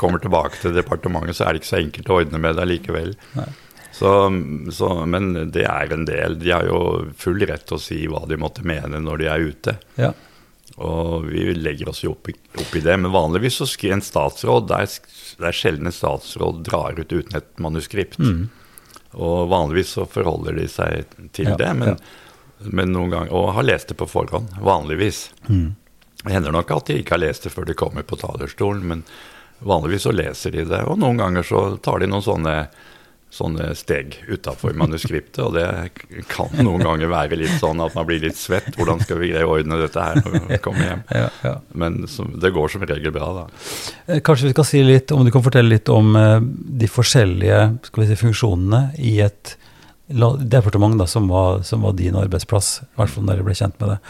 kommer 0.00 0.22
tilbake 0.22 0.60
til 0.62 0.76
departementet, 0.76 1.36
så 1.36 1.46
er 1.46 1.52
det 1.52 1.62
ikke 1.62 1.72
så 1.72 1.80
enkelt 1.82 2.08
å 2.08 2.20
ordne 2.22 2.40
med 2.40 2.56
det 2.56 2.68
likevel. 2.70 3.12
Så, 3.92 4.12
så, 4.72 4.88
men 5.04 5.32
det 5.52 5.66
er 5.68 5.92
en 5.92 6.06
del. 6.08 6.38
De 6.40 6.54
har 6.54 6.64
jo 6.64 7.10
full 7.18 7.42
rett 7.44 7.66
til 7.68 7.76
å 7.76 7.82
si 7.82 7.98
hva 8.08 8.22
de 8.30 8.38
måtte 8.40 8.64
mene 8.64 9.02
når 9.02 9.20
de 9.20 9.28
er 9.28 9.48
ute. 9.50 9.76
Ja. 10.00 10.14
Og 10.76 11.26
vi 11.26 11.50
legger 11.54 11.90
oss 11.90 12.04
jo 12.04 12.14
opp 12.14 12.30
i, 12.30 12.34
opp 12.54 12.76
i 12.76 12.82
det. 12.84 12.96
Men 12.96 13.12
vanligvis 13.12 13.58
så 13.60 13.66
skriver 13.68 13.98
en 13.98 14.04
statsråd 14.04 14.68
Det 14.70 14.78
er, 14.84 14.94
det 15.40 15.50
er 15.50 15.56
sjelden 15.56 15.90
en 15.90 15.96
statsråd 15.96 16.62
drar 16.66 17.00
ut 17.00 17.12
uten 17.12 17.36
et 17.36 17.50
manuskript. 17.60 18.18
Mm. 18.22 18.48
Og 19.18 19.50
vanligvis 19.50 19.96
så 19.98 20.06
forholder 20.06 20.60
de 20.60 20.68
seg 20.70 21.10
til 21.34 21.50
Ja, 21.52 21.58
det, 21.58 21.72
men, 21.74 21.96
ja. 21.96 22.70
men 22.70 22.94
noen 22.94 23.10
ganger, 23.10 23.34
og 23.34 23.52
har 23.58 23.66
lest 23.66 23.90
det 23.90 23.98
på 23.98 24.08
forhånd. 24.10 24.54
Vanligvis. 24.62 25.28
Mm. 25.48 25.74
Det 26.22 26.32
hender 26.36 26.54
nok 26.54 26.70
at 26.76 26.90
de 26.90 27.00
ikke 27.00 27.16
har 27.16 27.24
lest 27.24 27.46
det 27.46 27.52
før 27.54 27.66
de 27.68 27.76
kommer 27.78 28.06
på 28.06 28.18
talerstolen, 28.20 28.86
men 28.86 29.04
vanligvis 29.64 30.06
så 30.06 30.14
leser 30.14 30.54
de 30.54 30.66
det. 30.68 30.82
Og 30.86 31.00
noen 31.00 31.20
ganger 31.20 31.46
så 31.46 31.62
tar 31.82 32.00
de 32.00 32.08
noen 32.10 32.24
sånne, 32.24 32.54
sånne 33.30 33.70
steg 33.78 34.16
utafor 34.26 34.74
manuskriptet, 34.78 35.38
og 35.44 35.54
det 35.54 36.24
kan 36.30 36.50
noen 36.58 36.82
ganger 36.82 37.10
være 37.12 37.38
litt 37.38 37.60
sånn 37.62 37.80
at 37.84 37.94
man 37.94 38.08
blir 38.08 38.22
litt 38.24 38.38
svett. 38.38 38.72
Hvordan 38.74 39.02
skal 39.04 39.20
vi 39.22 39.30
greie 39.30 39.46
å 39.46 39.54
ordne 39.54 39.78
dette 39.78 40.02
her 40.02 40.18
når 40.24 40.48
vi 40.48 40.58
kommer 40.64 40.86
hjem? 40.86 41.04
Ja, 41.14 41.28
ja. 41.46 41.54
Men 41.78 42.00
så, 42.10 42.26
det 42.42 42.50
går 42.56 42.74
som 42.74 42.84
regel 42.90 43.14
bra, 43.14 43.30
da. 43.38 43.46
Eh, 44.06 44.22
Kanskje 44.26 44.50
vi 44.50 44.54
skal 44.56 44.68
si 44.68 44.82
litt, 44.86 45.14
om 45.14 45.22
du 45.26 45.32
kan 45.34 45.46
fortelle 45.46 45.76
litt 45.76 45.90
om 45.94 46.10
eh, 46.18 46.38
de 46.82 46.90
forskjellige 46.90 47.60
si, 47.86 48.20
funksjonene 48.24 48.82
i 48.98 49.20
et 49.24 49.56
departement 50.10 50.98
da, 50.98 51.06
som 51.06 51.28
var, 51.30 51.62
som 51.62 51.86
var 51.86 51.94
din 51.94 52.18
arbeidsplass, 52.18 52.80
i 52.82 52.98
hvert 52.98 53.14
fall 53.14 53.28
da 53.28 53.36
dere 53.36 53.46
ble 53.46 53.54
kjent 53.54 53.78
med 53.78 53.94
det. 53.94 54.00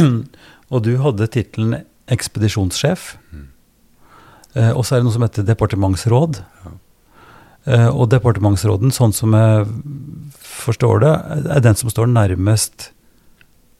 og 0.72 0.84
du 0.84 0.92
hadde 1.00 1.30
tittelen 1.32 1.80
ekspedisjonssjef. 2.10 3.14
Eh, 4.58 4.72
og 4.74 4.82
så 4.84 4.96
er 4.96 5.00
det 5.00 5.06
noe 5.06 5.14
som 5.14 5.24
heter 5.24 5.46
departementsråd. 5.46 6.40
Eh, 6.42 6.76
og 7.68 8.06
departementsråden, 8.08 8.92
sånn 8.94 9.12
som 9.12 9.34
jeg 9.36 9.66
forstår 10.40 11.02
det, 11.04 11.12
er 11.56 11.62
den 11.64 11.76
som 11.78 11.92
står 11.92 12.08
nærmest 12.12 12.90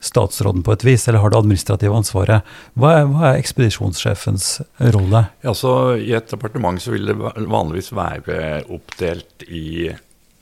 statsråden 0.01 0.63
på 0.65 0.73
et 0.73 0.83
vis, 0.85 1.05
eller 1.07 1.21
har 1.21 1.31
det 1.31 1.39
administrative 1.39 1.93
ansvaret. 1.93 2.47
Hva 2.73 2.93
er, 2.99 3.09
hva 3.11 3.27
er 3.31 3.41
ekspedisjonssjefens 3.41 4.47
rolle? 4.95 5.27
Ja, 5.45 5.53
I 5.97 6.15
et 6.17 6.33
departement 6.33 6.81
så 6.81 6.95
vil 6.95 7.11
det 7.11 7.17
vanligvis 7.19 7.91
være 7.93 8.63
oppdelt 8.73 9.45
i 9.45 9.91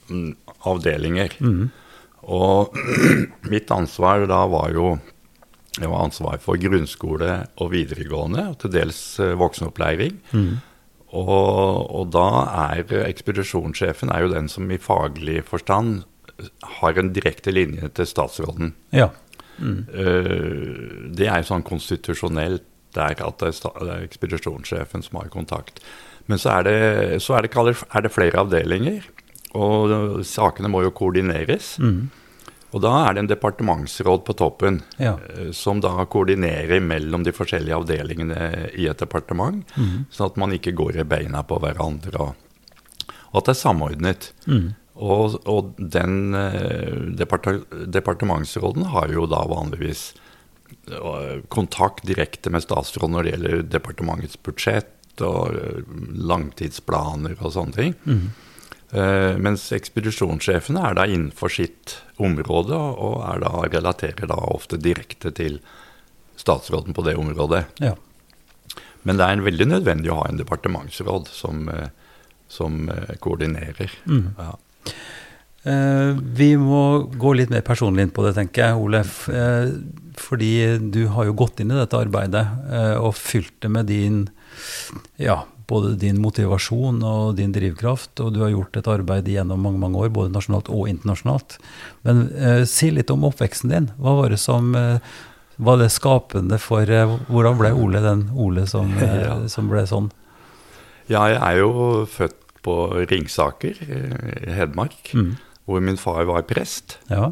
mm, 0.08 0.32
avdelinger. 0.72 1.36
Og 2.30 2.80
mitt 3.54 3.72
ansvar 3.76 4.28
da 4.32 4.46
var 4.52 4.76
jo 4.76 4.94
jeg 5.80 5.88
var 5.88 6.02
ansvar 6.08 6.40
for 6.44 6.60
grunnskole 6.60 7.36
og 7.62 7.70
videregående, 7.72 8.50
og 8.52 8.58
til 8.64 8.72
dels 8.74 9.00
voksenopplæring. 9.20 10.18
voksenopplæring. 10.34 10.58
Og, 11.10 11.90
og 11.90 12.12
da 12.14 12.28
er 12.70 12.94
ekspedisjonssjefen 13.08 14.12
er 14.14 14.26
jo 14.26 14.34
den 14.34 14.50
som 14.52 14.70
i 14.70 14.78
faglig 14.82 15.42
forstand 15.48 16.04
har 16.80 17.00
en 17.00 17.12
direkte 17.16 17.52
linje 17.52 17.90
til 17.98 18.08
statsråden. 18.08 18.76
Ja. 18.96 19.10
Mm. 19.60 19.90
det 21.20 21.26
er 21.28 21.42
jo 21.42 21.48
sånn 21.50 21.66
konstitusjonelt 21.68 22.64
der 22.96 23.20
at 23.26 23.42
det 23.42 23.50
er, 23.52 23.90
ekspedisjonssjefen 24.06 25.04
som 25.04 25.20
har 25.20 25.28
kontakt. 25.34 25.82
Men 26.32 26.40
så 26.40 26.60
er 26.60 26.64
det, 26.64 26.78
så 27.26 27.36
er 27.36 27.46
det, 27.46 27.76
er 27.92 28.06
det 28.06 28.14
flere 28.14 28.40
avdelinger, 28.40 29.04
og 29.58 30.24
sakene 30.26 30.72
må 30.72 30.84
jo 30.86 30.94
koordineres. 30.96 31.76
Og 32.74 32.82
da 32.84 32.92
er 33.08 33.16
det 33.16 33.24
en 33.24 33.30
departementsråd 33.32 34.24
på 34.28 34.36
toppen 34.38 34.82
Ja. 35.02 35.16
eh, 35.34 35.52
som 35.52 35.80
da 35.82 36.06
koordinerer 36.06 36.80
mellom 36.82 37.24
de 37.26 37.32
forskjellige 37.34 37.76
avdelingene 37.82 38.70
i 38.78 38.86
et 38.92 38.98
departement, 39.02 39.64
sånn 40.12 40.30
at 40.30 40.38
man 40.38 40.52
ikke 40.54 40.76
går 40.78 41.00
i 41.02 41.04
beina 41.04 41.42
på 41.44 41.58
hverandre, 41.60 42.14
og, 42.20 42.36
og 43.32 43.42
at 43.42 43.46
det 43.50 43.56
er 43.56 43.62
samordnet. 43.64 44.32
Og, 45.00 45.40
og 45.48 45.74
den 45.80 46.34
depart 47.16 47.46
departementsråden 47.88 48.84
har 48.92 49.08
jo 49.14 49.26
da 49.32 49.46
vanligvis 49.48 50.14
eh, 50.92 51.40
kontakt 51.48 52.04
direkte 52.06 52.52
med 52.52 52.66
statsråden 52.66 53.16
når 53.16 53.24
det 53.24 53.32
gjelder 53.34 53.64
departementets 53.78 54.36
budsjett 54.44 55.24
og 55.24 55.56
eh, 55.56 55.80
langtidsplaner 56.34 57.38
og 57.40 57.54
sånne 57.56 57.76
ting. 57.78 57.96
Eh, 58.08 58.28
mens 58.90 59.68
ekspedisjonssjefene 59.76 60.82
er 60.82 60.96
da 60.98 61.04
innenfor 61.06 61.52
sitt 61.54 61.92
område 62.18 62.74
og 62.74 63.20
er 63.22 63.44
da, 63.44 63.52
relaterer 63.70 64.32
da 64.32 64.38
ofte 64.50 64.80
direkte 64.82 65.30
til 65.38 65.60
statsråden 66.42 66.98
på 66.98 67.06
det 67.06 67.14
området. 67.22 67.66
ja. 67.86 67.94
Men 69.06 69.20
det 69.20 69.28
er 69.30 69.46
veldig 69.46 69.68
nødvendig 69.70 70.10
å 70.12 70.18
ha 70.24 70.26
en 70.28 70.42
departementsråd 70.42 71.30
som, 71.32 71.70
eh, 71.70 71.94
som 72.50 72.90
koordinerer. 73.22 73.94
koordinerer. 74.10 74.34
Ja. 74.42 74.58
Eh, 75.68 76.16
vi 76.16 76.54
må 76.60 76.84
gå 77.20 77.34
litt 77.36 77.52
mer 77.52 77.64
personlig 77.68 78.08
inn 78.08 78.14
på 78.16 78.24
det, 78.24 78.36
tenker 78.38 78.64
jeg, 78.64 78.80
Ole. 78.80 79.02
Eh, 79.04 79.72
fordi 80.20 80.54
du 80.92 81.06
har 81.14 81.28
jo 81.28 81.38
gått 81.42 81.60
inn 81.60 81.74
i 81.74 81.80
dette 81.80 82.00
arbeidet 82.00 82.46
eh, 82.72 82.96
og 83.00 83.18
fylt 83.20 83.58
det 83.64 83.72
med 83.72 83.90
din 83.92 84.22
ja, 85.22 85.44
både 85.70 85.94
din 86.02 86.18
motivasjon 86.22 87.04
og 87.06 87.36
din 87.38 87.52
drivkraft, 87.54 88.20
og 88.24 88.34
du 88.34 88.40
har 88.42 88.50
gjort 88.54 88.78
et 88.80 88.88
arbeid 88.90 89.28
gjennom 89.30 89.62
mange 89.62 89.78
mange 89.82 90.00
år, 90.02 90.10
både 90.16 90.34
nasjonalt 90.34 90.70
og 90.74 90.88
internasjonalt. 90.90 91.60
Men 92.08 92.24
eh, 92.36 92.64
si 92.70 92.90
litt 92.92 93.12
om 93.14 93.28
oppveksten 93.30 93.70
din. 93.74 93.92
Hva 94.02 94.16
var 94.24 94.34
det 94.34 94.40
som 94.42 94.72
eh, 94.76 94.98
var 95.60 95.78
det 95.82 95.90
skapende 95.92 96.58
for 96.64 96.88
eh, 96.90 97.18
Hvordan 97.28 97.58
ble 97.60 97.74
Ole 97.76 98.00
den 98.02 98.30
Ole 98.34 98.66
som, 98.72 98.94
eh, 98.98 99.20
Ja. 99.28 99.36
som 99.52 99.70
ble 99.70 99.86
sånn? 99.90 100.10
Ja, 101.10 101.26
jeg 101.34 101.40
er 101.42 101.60
jo 101.62 101.72
født 102.10 102.38
på 102.66 102.76
Ringsaker 103.10 103.78
eh, 103.86 104.50
i 104.50 104.56
Hedmark, 104.58 105.14
hvor 105.70 105.82
min 105.86 105.98
far 106.02 106.26
var 106.30 106.44
prest. 106.50 106.98
Ja. 107.10 107.32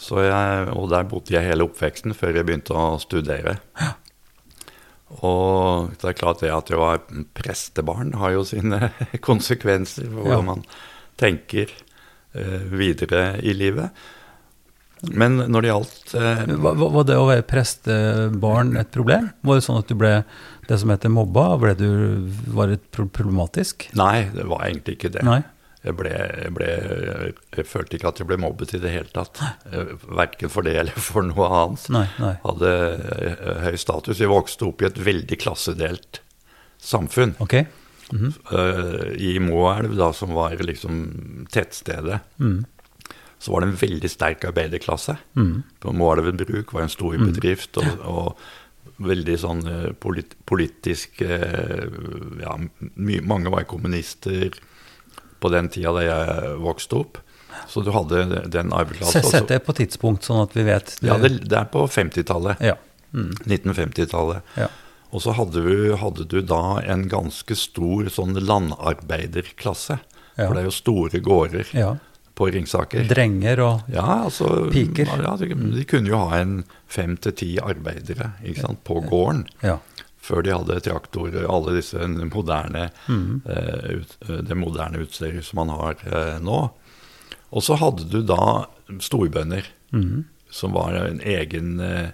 Så 0.00 0.22
jeg, 0.24 0.68
og 0.72 0.88
der 0.90 1.04
bodde 1.08 1.34
jeg 1.34 1.44
hele 1.44 1.66
oppveksten 1.68 2.14
før 2.16 2.38
jeg 2.38 2.46
begynte 2.48 2.72
å 2.74 2.94
studere. 3.02 3.58
Og 5.18 5.90
det 6.00 6.12
er 6.12 6.18
klart 6.20 6.40
det 6.44 6.52
at 6.54 6.70
det 6.70 6.78
var 6.78 7.00
prestebarn 7.36 8.12
har 8.20 8.36
jo 8.36 8.44
sine 8.46 8.92
konsekvenser 9.26 10.06
for 10.06 10.22
hvordan 10.22 10.38
Ja. 10.38 10.46
man 10.54 10.64
tenker 11.20 11.66
eh, 12.34 12.62
videre 12.70 13.40
i 13.42 13.52
livet. 13.52 13.90
Men 15.02 15.38
når 15.48 15.62
det 15.64 15.68
gjaldt 15.70 16.10
eh, 16.20 16.40
Var, 16.60 17.04
det 17.08 17.16
å 17.16 17.26
være 17.28 17.44
prestebarn 17.48 18.74
et 18.76 18.90
problem? 18.92 19.30
Var 19.42 19.56
det 19.58 19.64
sånn 19.64 19.78
at 19.80 19.88
du 19.88 19.96
ble 19.96 20.10
det 20.68 20.78
som 20.78 20.92
heter 20.92 21.12
mobba? 21.12 21.46
Du, 21.78 22.28
var 22.52 22.68
det 22.70 22.82
problematisk? 22.92 23.88
Nei, 23.96 24.28
det 24.34 24.44
var 24.46 24.66
egentlig 24.68 24.98
ikke 24.98 25.12
det. 25.16 25.24
Nei? 25.26 25.40
Jeg, 25.80 25.96
ble, 25.96 26.10
jeg, 26.12 26.52
ble, 26.52 26.66
jeg 27.56 27.64
følte 27.64 27.96
ikke 27.96 28.10
at 28.10 28.18
jeg 28.20 28.28
ble 28.28 28.36
mobbet 28.42 28.74
i 28.76 28.80
det 28.82 28.90
hele 28.92 29.08
tatt. 29.14 29.40
Eh, 29.72 29.94
Verken 30.12 30.52
for 30.52 30.66
det 30.66 30.74
eller 30.82 30.96
for 31.00 31.24
noe 31.24 31.46
annet. 31.56 31.86
Nei, 31.94 32.04
nei. 32.20 32.34
Hadde 32.42 32.72
eh, 33.30 33.62
høy 33.64 33.78
status. 33.80 34.20
Jeg 34.20 34.32
vokste 34.32 34.68
opp 34.68 34.84
i 34.84 34.90
et 34.90 35.00
veldig 35.00 35.40
klassedelt 35.40 36.20
samfunn. 36.84 37.32
Okay. 37.40 37.64
Mm 38.12 38.18
-hmm. 38.26 39.16
I 39.16 39.38
Moelv, 39.38 39.96
da, 39.96 40.12
som 40.12 40.34
var 40.34 40.50
liksom 40.50 41.46
tettstedet, 41.52 42.20
så 43.38 43.52
var 43.52 43.60
det 43.60 43.68
en 43.68 43.76
veldig 43.76 44.10
sterk 44.10 44.44
arbeiderklasse. 44.44 45.16
På 45.80 45.92
Moelven 45.92 46.36
bruk 46.36 46.72
var 46.72 46.82
en 46.82 46.88
stor 46.88 47.16
bedrift, 47.16 47.76
og, 47.76 48.00
og 48.04 48.36
veldig 48.98 49.38
sånn 49.38 49.94
polit, 50.00 50.34
politisk 50.44 51.20
Ja, 51.20 52.58
mange 53.22 53.50
var 53.50 53.62
kommunister 53.62 54.50
på 55.40 55.50
den 55.52 55.68
tida 55.72 55.92
da 55.96 56.04
jeg 56.06 56.54
vokste 56.62 57.00
opp. 57.00 57.18
Så 57.70 57.82
du 57.86 57.90
hadde 57.94 58.24
den 58.50 58.72
arbeidsplassen. 58.74 59.22
Se- 59.24 59.30
Sett 59.38 59.48
det 59.50 59.60
på 59.66 59.74
tidspunkt, 59.78 60.24
sånn 60.26 60.42
at 60.44 60.54
vi 60.56 60.64
vet. 60.66 60.94
Ja, 61.06 61.16
det, 61.20 61.32
det 61.50 61.56
er 61.58 61.68
på 61.70 61.84
50-tallet. 61.90 62.62
Ja. 62.64 62.76
1950-tallet. 63.12 64.42
Ja. 64.58 64.68
Og 65.10 65.22
så 65.24 65.34
hadde 65.34 65.62
du, 65.64 65.96
hadde 65.98 66.24
du 66.30 66.38
da 66.46 66.78
en 66.86 67.08
ganske 67.10 67.56
stor 67.58 68.06
sånn 68.14 68.36
landarbeiderklasse. 68.38 69.98
Ja. 70.36 70.46
For 70.46 70.54
det 70.54 70.62
er 70.62 70.68
jo 70.68 70.74
store 70.76 71.20
gårder 71.24 71.72
ja. 71.76 71.90
på 72.38 72.46
Ringsaker. 72.54 73.08
Drenger 73.10 73.60
og 73.66 73.90
Ja, 73.92 74.06
altså 74.28 74.68
Piker. 74.72 75.10
Ja, 75.20 75.34
de, 75.40 75.50
de 75.74 75.84
kunne 75.90 76.12
jo 76.12 76.20
ha 76.30 76.38
en 76.38 76.60
fem 76.90 77.16
til 77.20 77.34
ti 77.36 77.50
arbeidere 77.62 78.30
sant, 78.60 78.80
på 78.86 79.00
gården. 79.10 79.44
Før 80.20 80.42
de 80.44 80.52
hadde 80.52 80.80
traktorer, 80.84 81.46
alle 81.48 81.78
disse 81.78 81.96
moderne, 82.30 82.90
Mm. 83.08 83.42
eh, 83.46 83.96
ut, 84.00 84.16
eh, 84.28 84.42
det 84.44 84.56
moderne 84.56 85.00
utstyret 85.00 85.44
som 85.44 85.56
man 85.66 85.72
har 85.76 85.96
eh, 86.06 86.38
nå. 86.44 86.70
Og 87.52 87.62
så 87.66 87.76
hadde 87.80 88.04
du 88.10 88.20
da 88.22 88.66
storbønder, 89.00 89.64
Mm. 89.92 90.24
som 90.50 90.72
var 90.72 90.92
en 90.94 91.20
egen 91.20 91.80
eh, 91.80 92.10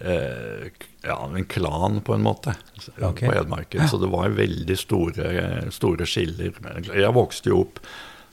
eh, 0.00 0.70
ja, 1.04 1.18
en 1.36 1.44
klan, 1.44 2.00
på 2.00 2.14
en 2.14 2.22
måte, 2.24 2.54
okay. 3.02 3.28
på 3.28 3.34
Hedmarken. 3.34 3.88
Så 3.88 3.98
det 4.00 4.08
var 4.08 4.28
veldig 4.32 4.78
store, 4.78 5.70
store 5.70 6.06
skiller. 6.08 6.52
Jeg 6.94 7.12
vokste 7.12 7.50
jo 7.52 7.60
opp 7.66 7.80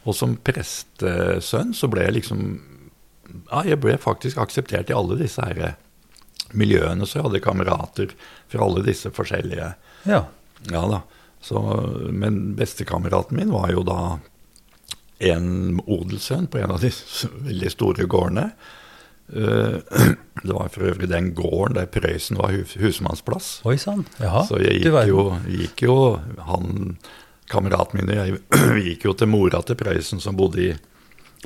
Og 0.08 0.16
som 0.16 0.38
prestesønn 0.38 1.74
så 1.76 1.90
ble 1.92 2.06
jeg 2.06 2.14
liksom 2.22 2.62
Ja, 3.52 3.64
jeg 3.68 3.82
ble 3.84 3.98
faktisk 4.00 4.38
akseptert 4.42 4.90
i 4.90 4.96
alle 4.96 5.18
disse 5.20 5.44
her 5.44 5.76
miljøene, 6.58 7.06
så 7.08 7.20
jeg 7.20 7.28
hadde 7.28 7.44
kamerater 7.44 8.14
fra 8.50 8.66
alle 8.66 8.84
disse 8.88 9.12
forskjellige 9.14 9.74
Ja. 10.10 10.26
Ja 10.72 10.84
da. 10.92 11.02
Så, 11.42 11.60
men 12.12 12.56
bestekameraten 12.60 13.38
min 13.38 13.52
var 13.54 13.70
jo 13.72 13.84
da 13.88 14.20
en 15.20 15.80
odelssønn 15.86 16.48
på 16.52 16.60
en 16.60 16.74
av 16.76 16.82
de 16.84 16.92
veldig 17.46 17.72
store 17.72 18.08
gårdene. 18.12 18.50
Eh, 19.34 19.78
Det 20.44 20.54
var 20.56 20.70
for 20.72 20.88
øvrig 20.88 21.10
den 21.12 21.34
gården 21.36 21.76
der 21.76 21.88
Prøysen 21.92 22.38
var 22.40 22.54
husmannsplass. 22.80 23.58
Oi 23.68 23.76
sann. 23.78 24.06
Jaha. 24.22 24.46
Så 24.48 24.60
jeg 24.64 24.80
gikk 24.80 25.10
jo, 25.10 25.26
gikk 25.52 25.84
jo 25.84 25.96
Han, 26.48 26.94
kameraten 27.52 28.00
min 28.00 28.14
og 28.14 28.22
jeg, 28.22 28.40
gikk 28.88 29.04
jo 29.10 29.16
til 29.20 29.28
mora 29.32 29.60
til 29.68 29.76
Prøysen, 29.80 30.24
som 30.24 30.40
bodde 30.40 30.64
i, 30.64 30.70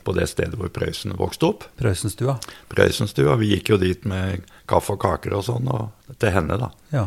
på 0.03 0.13
det 0.17 0.25
stedet 0.31 0.57
hvor 0.57 0.71
Prøysen 0.73 1.13
vokste 1.19 1.45
opp. 1.51 1.65
Prøysenstua. 1.77 2.37
Prøysenstua. 2.71 3.35
Vi 3.39 3.51
gikk 3.53 3.69
jo 3.75 3.77
dit 3.81 4.05
med 4.09 4.41
kaffe 4.69 4.95
og 4.95 5.01
kaker 5.03 5.35
og 5.37 5.43
sånn, 5.45 5.67
og 5.69 6.15
til 6.19 6.33
henne, 6.33 6.57
da. 6.57 6.71
Ja. 6.95 7.05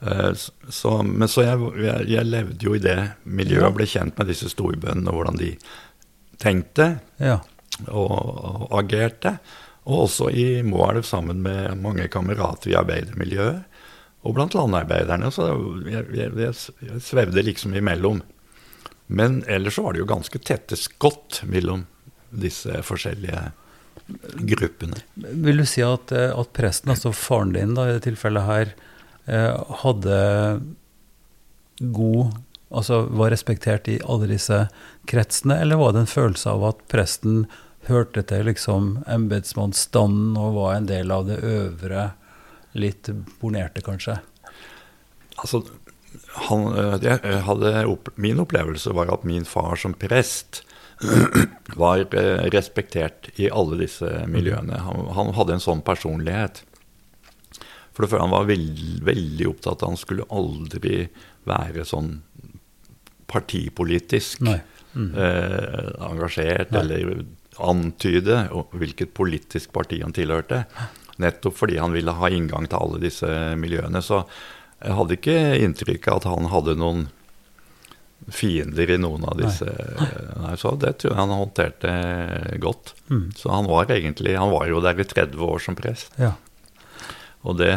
Eh, 0.00 0.32
Så, 0.68 0.94
men 1.02 1.28
så 1.28 1.44
jeg, 1.44 1.60
jeg, 1.84 2.08
jeg 2.10 2.26
levde 2.28 2.66
jo 2.66 2.74
i 2.76 2.82
det 2.82 2.96
miljøet 3.24 3.68
og 3.70 3.76
ble 3.78 3.86
kjent 3.86 4.16
med 4.18 4.28
disse 4.32 4.48
storbøndene 4.52 5.12
hvordan 5.14 5.38
de 5.40 5.52
tenkte 6.42 6.98
Ja. 7.22 7.38
og, 7.88 8.10
og 8.12 8.74
agerte. 8.80 9.36
Og 9.86 10.06
også 10.08 10.30
i 10.34 10.62
Moelv 10.66 11.04
sammen 11.06 11.42
med 11.44 11.76
mange 11.78 12.08
kamerater 12.10 12.72
i 12.72 12.78
arbeidermiljøet 12.80 13.62
og 14.26 14.34
blant 14.34 14.56
landarbeiderne. 14.58 15.28
Så 15.30 15.44
jeg, 15.86 16.08
jeg, 16.16 16.32
jeg 16.42 17.02
svevde 17.04 17.44
liksom 17.46 17.76
imellom. 17.78 18.18
Men 19.06 19.44
ellers 19.46 19.76
så 19.78 19.84
var 19.86 19.94
det 19.94 20.00
jo 20.02 20.08
ganske 20.10 20.40
tette 20.42 20.74
skott 20.80 21.44
mellom 21.46 21.84
disse 22.40 22.82
forskjellige 22.86 23.50
gruppene. 24.36 25.02
Vil 25.14 25.62
du 25.62 25.66
si 25.66 25.82
at, 25.82 26.12
eh, 26.12 26.30
at 26.30 26.52
presten, 26.56 26.92
altså 26.94 27.12
faren 27.16 27.54
din 27.56 27.74
da, 27.74 27.88
i 27.88 27.96
det 27.96 28.04
tilfellet 28.06 28.46
her, 28.46 28.74
eh, 29.26 29.52
hadde 29.82 30.18
god 31.80 32.42
Altså 32.66 33.04
var 33.14 33.30
respektert 33.30 33.86
i 33.86 34.00
alle 34.10 34.26
disse 34.26 34.56
kretsene, 35.06 35.54
eller 35.62 35.78
var 35.78 35.92
det 35.94 36.00
en 36.02 36.10
følelse 36.10 36.50
av 36.50 36.64
at 36.66 36.80
presten 36.90 37.44
hørte 37.86 38.24
til 38.26 38.42
liksom 38.48 39.04
embetsmannsstanden 39.06 40.34
og 40.34 40.56
var 40.58 40.74
en 40.74 40.88
del 40.90 41.14
av 41.14 41.28
det 41.28 41.38
øvre, 41.46 42.08
litt 42.74 43.06
bornerte, 43.38 43.84
kanskje? 43.86 44.18
Altså, 45.38 45.62
han, 46.50 46.66
jeg 47.06 47.42
hadde 47.46 47.72
opp, 47.86 48.10
min 48.18 48.42
opplevelse 48.42 48.90
var 48.98 49.14
at 49.14 49.22
min 49.22 49.46
far 49.46 49.78
som 49.78 49.94
prest 49.94 50.65
var 51.82 52.04
eh, 52.14 52.46
respektert 52.54 53.28
i 53.36 53.50
alle 53.50 53.78
disse 53.82 54.08
miljøene. 54.32 54.78
Han, 54.86 55.06
han 55.16 55.34
hadde 55.36 55.56
en 55.58 55.64
sånn 55.64 55.82
personlighet. 55.84 56.62
For 57.96 58.04
det 58.04 58.10
første, 58.12 58.22
han 58.24 58.34
var 58.34 58.48
veld, 58.48 58.80
veldig 59.04 59.46
opptatt 59.54 59.82
av 59.82 59.94
Han 59.94 60.00
skulle 60.00 60.26
aldri 60.32 61.06
være 61.48 61.84
sånn 61.88 62.18
partipolitisk 63.26 64.40
Mm. 64.96 65.10
eh, 65.12 65.90
engasjert 66.08 66.70
Nei. 66.72 66.80
eller 66.80 67.24
antyde 67.60 68.36
hvilket 68.72 69.10
politisk 69.12 69.72
parti 69.72 69.98
han 70.00 70.14
tilhørte. 70.16 70.62
Nettopp 71.20 71.56
fordi 71.58 71.76
han 71.80 71.92
ville 71.92 72.14
ha 72.16 72.30
inngang 72.32 72.64
til 72.68 72.78
alle 72.80 73.00
disse 73.02 73.28
miljøene. 73.60 74.00
Så 74.00 74.22
jeg 74.80 74.96
hadde 74.96 75.16
ikke 75.18 75.36
inntrykk 75.64 76.08
av 76.08 76.16
at 76.22 76.28
han 76.30 76.48
hadde 76.52 76.76
noen 76.80 77.06
fiender 78.32 78.90
i 78.90 78.98
noen 78.98 79.24
av 79.28 79.36
disse. 79.38 79.66
Nei. 80.40 80.54
så 80.58 80.72
det 80.80 80.96
tror 81.00 81.12
jeg 81.12 81.20
han 81.20 81.34
håndterte 81.34 81.92
godt. 82.62 82.94
Mm. 83.10 83.28
Så 83.38 83.52
han 83.52 83.68
var 83.70 83.92
egentlig 83.94 84.34
Han 84.38 84.50
var 84.50 84.66
jo 84.66 84.80
der 84.82 84.98
i 84.98 85.06
30 85.06 85.44
år 85.46 85.62
som 85.62 85.76
prest. 85.78 86.10
Ja. 86.18 86.32
Og 87.46 87.58
det, 87.60 87.76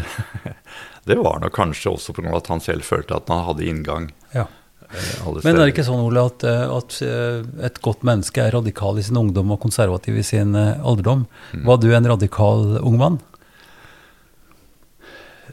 det 1.10 1.19
var 1.19 1.41
nok 1.43 1.54
kanskje 1.54 1.93
også 1.93 2.15
pga. 2.17 2.32
at 2.38 2.49
han 2.49 2.63
selv 2.63 2.88
følte 2.88 3.19
at 3.19 3.30
han 3.30 3.45
hadde 3.45 3.67
inngang. 3.69 4.10
ja. 4.34 4.47
eh, 4.89 5.30
Men 5.43 5.56
er 5.56 5.67
det 5.67 5.75
ikke 5.75 5.86
sånn, 5.86 6.02
Ole, 6.08 6.25
at, 6.32 6.43
eh, 6.47 6.65
at 6.65 6.99
eh, 7.06 7.65
et 7.69 7.82
godt 7.86 8.02
menneske 8.08 8.41
er 8.41 8.56
radikal 8.58 8.97
i 8.97 9.06
sin 9.06 9.19
ungdom 9.21 9.54
og 9.54 9.62
konservativ 9.62 10.17
i 10.17 10.25
sin 10.25 10.56
eh, 10.58 10.80
alderdom? 10.82 11.28
Mm. 11.54 11.65
Var 11.69 11.84
du 11.84 11.91
en 11.93 12.10
radikal 12.15 12.80
ung 12.82 12.97
mann? 12.97 13.19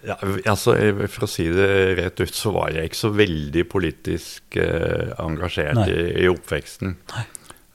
Ja, 0.07 0.17
altså, 0.47 0.77
eh, 0.79 1.07
For 1.11 1.27
å 1.27 1.31
si 1.31 1.49
det 1.51 1.71
rett 1.99 2.21
ut, 2.23 2.35
så 2.35 2.53
var 2.55 2.71
jeg 2.75 2.91
ikke 2.91 3.03
så 3.05 3.11
veldig 3.17 3.65
politisk 3.73 4.59
eh, 4.63 5.11
engasjert 5.23 5.83
i, 5.91 5.99
i 6.23 6.29
oppveksten. 6.31 6.95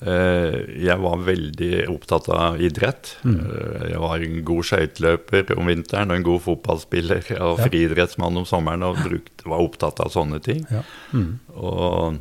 Eh, 0.01 0.55
jeg 0.81 0.97
var 0.97 1.19
veldig 1.27 1.83
opptatt 1.91 2.29
av 2.33 2.61
idrett. 2.63 3.11
Mm. 3.21 3.35
Eh, 3.37 3.83
jeg 3.91 3.99
var 4.01 4.23
en 4.25 4.39
god 4.47 4.65
skøyteløper 4.71 5.51
om 5.59 5.69
vinteren 5.69 6.09
og 6.09 6.17
en 6.17 6.25
god 6.25 6.41
fotballspiller 6.47 7.27
og 7.37 7.59
Ja. 7.61 7.67
friidrettsmann 7.67 8.39
om 8.41 8.47
sommeren 8.49 8.87
og 8.87 8.97
brukt, 9.03 9.45
var 9.45 9.61
opptatt 9.61 10.01
av 10.01 10.09
sånne 10.15 10.41
ting. 10.41 10.65
Ja. 10.71 10.81
Mm. 11.13 11.37
Og, 11.53 12.17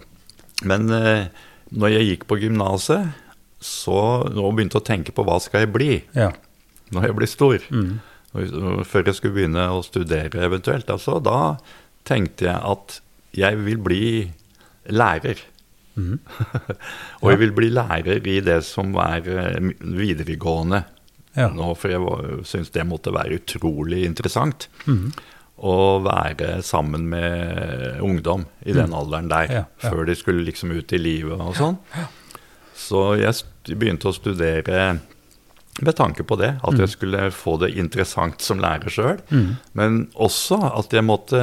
men 0.68 0.90
eh, 0.92 1.30
når 1.72 1.94
jeg 1.96 2.08
gikk 2.10 2.28
på 2.28 2.40
gymnaset, 2.42 3.14
så 3.60 4.28
nå 4.28 4.44
begynte 4.52 4.76
jeg 4.76 4.84
å 4.84 4.90
tenke 4.90 5.12
på 5.16 5.24
hva 5.24 5.38
skal 5.40 5.64
jeg 5.64 5.72
bli 5.72 5.90
ja. 6.16 6.32
når 6.92 7.06
jeg 7.08 7.16
blir 7.16 7.28
stor. 7.30 7.64
Mm. 7.72 8.00
Før 8.32 9.08
jeg 9.10 9.16
skulle 9.18 9.34
begynne 9.40 9.64
å 9.74 9.80
studere 9.82 10.44
eventuelt. 10.46 10.90
Altså, 10.92 11.16
da 11.24 11.56
tenkte 12.06 12.46
jeg 12.46 12.60
at 12.62 13.00
jeg 13.36 13.58
vil 13.64 13.80
bli 13.82 14.04
lærer. 14.90 15.40
Mm. 15.98 16.20
og 17.22 17.26
jeg 17.32 17.40
vil 17.42 17.52
bli 17.56 17.68
lærer 17.74 18.22
i 18.30 18.38
det 18.46 18.60
som 18.64 18.94
er 19.02 19.26
eh, 19.26 19.72
videregående 19.82 20.84
Ja. 21.36 21.48
nå, 21.54 21.72
for 21.78 21.90
jeg 21.92 22.44
syns 22.48 22.70
det 22.74 22.86
måtte 22.88 23.12
være 23.14 23.36
utrolig 23.42 24.04
interessant. 24.06 24.68
Mm. 24.86 25.10
Å 25.60 25.74
være 26.06 26.62
sammen 26.64 27.04
med 27.12 27.98
ungdom 28.02 28.46
i 28.64 28.72
den 28.72 28.94
alderen 28.96 29.28
der, 29.30 29.50
Mm. 29.50 29.54
Ja, 29.58 29.64
ja. 29.82 29.90
før 29.90 30.06
de 30.08 30.14
skulle 30.16 30.46
liksom 30.46 30.70
ut 30.72 30.92
i 30.96 30.98
livet 31.02 31.38
og 31.42 31.54
sånn. 31.58 31.76
Så 32.74 33.02
jeg 33.20 33.76
begynte 33.76 34.08
å 34.08 34.16
studere 34.16 35.00
med 35.86 35.96
tanke 35.98 36.24
på 36.26 36.36
det, 36.40 36.54
at 36.66 36.78
jeg 36.78 36.92
skulle 36.92 37.28
få 37.34 37.56
det 37.62 37.72
interessant 37.78 38.42
som 38.44 38.60
lærer 38.62 38.92
sjøl. 38.92 39.20
Mm. 39.30 39.46
Men 39.78 40.00
også 40.14 40.58
at 40.70 40.92
jeg 40.94 41.06
måtte 41.06 41.40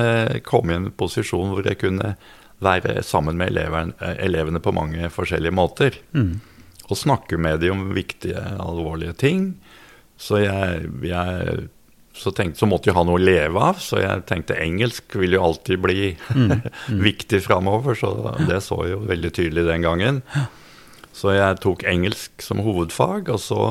komme 0.47 0.73
i 0.73 0.79
en 0.81 0.91
posisjon 0.97 1.55
hvor 1.55 1.67
jeg 1.67 1.79
kunne 1.81 2.15
være 2.63 3.03
sammen 3.05 3.37
med 3.37 3.53
eleverne, 3.53 3.93
eh, 4.01 4.17
elevene 4.25 4.61
på 4.63 4.73
mange 4.75 5.09
forskjellige 5.13 5.55
måter. 5.55 5.97
Mm. 6.13 6.39
Og 6.87 6.97
snakke 6.97 7.37
med 7.37 7.61
dem 7.61 7.75
om 7.75 7.95
viktige, 7.95 8.41
alvorlige 8.59 9.13
ting. 9.13 9.49
Så 10.17 10.41
jeg, 10.41 10.87
jeg 11.05 11.67
så, 12.17 12.31
tenkte, 12.31 12.59
så 12.59 12.69
måtte 12.69 12.89
jeg 12.89 12.97
ha 12.97 13.03
noe 13.05 13.19
å 13.19 13.21
leve 13.21 13.61
av, 13.61 13.81
så 13.83 13.99
jeg 14.01 14.25
tenkte 14.29 14.57
engelsk 14.57 15.17
vil 15.19 15.37
jo 15.37 15.43
alltid 15.45 15.81
bli 15.83 16.13
viktig 17.09 17.43
framover. 17.45 17.97
Så 17.99 18.13
det 18.47 18.63
så 18.65 18.79
jeg 18.85 18.95
jo 18.95 19.03
veldig 19.09 19.33
tydelig 19.35 19.67
den 19.69 19.85
gangen. 19.85 20.23
Så 21.17 21.33
jeg 21.33 21.61
tok 21.63 21.85
engelsk 21.89 22.43
som 22.45 22.61
hovedfag, 22.65 23.29
og 23.33 23.41
så 23.41 23.61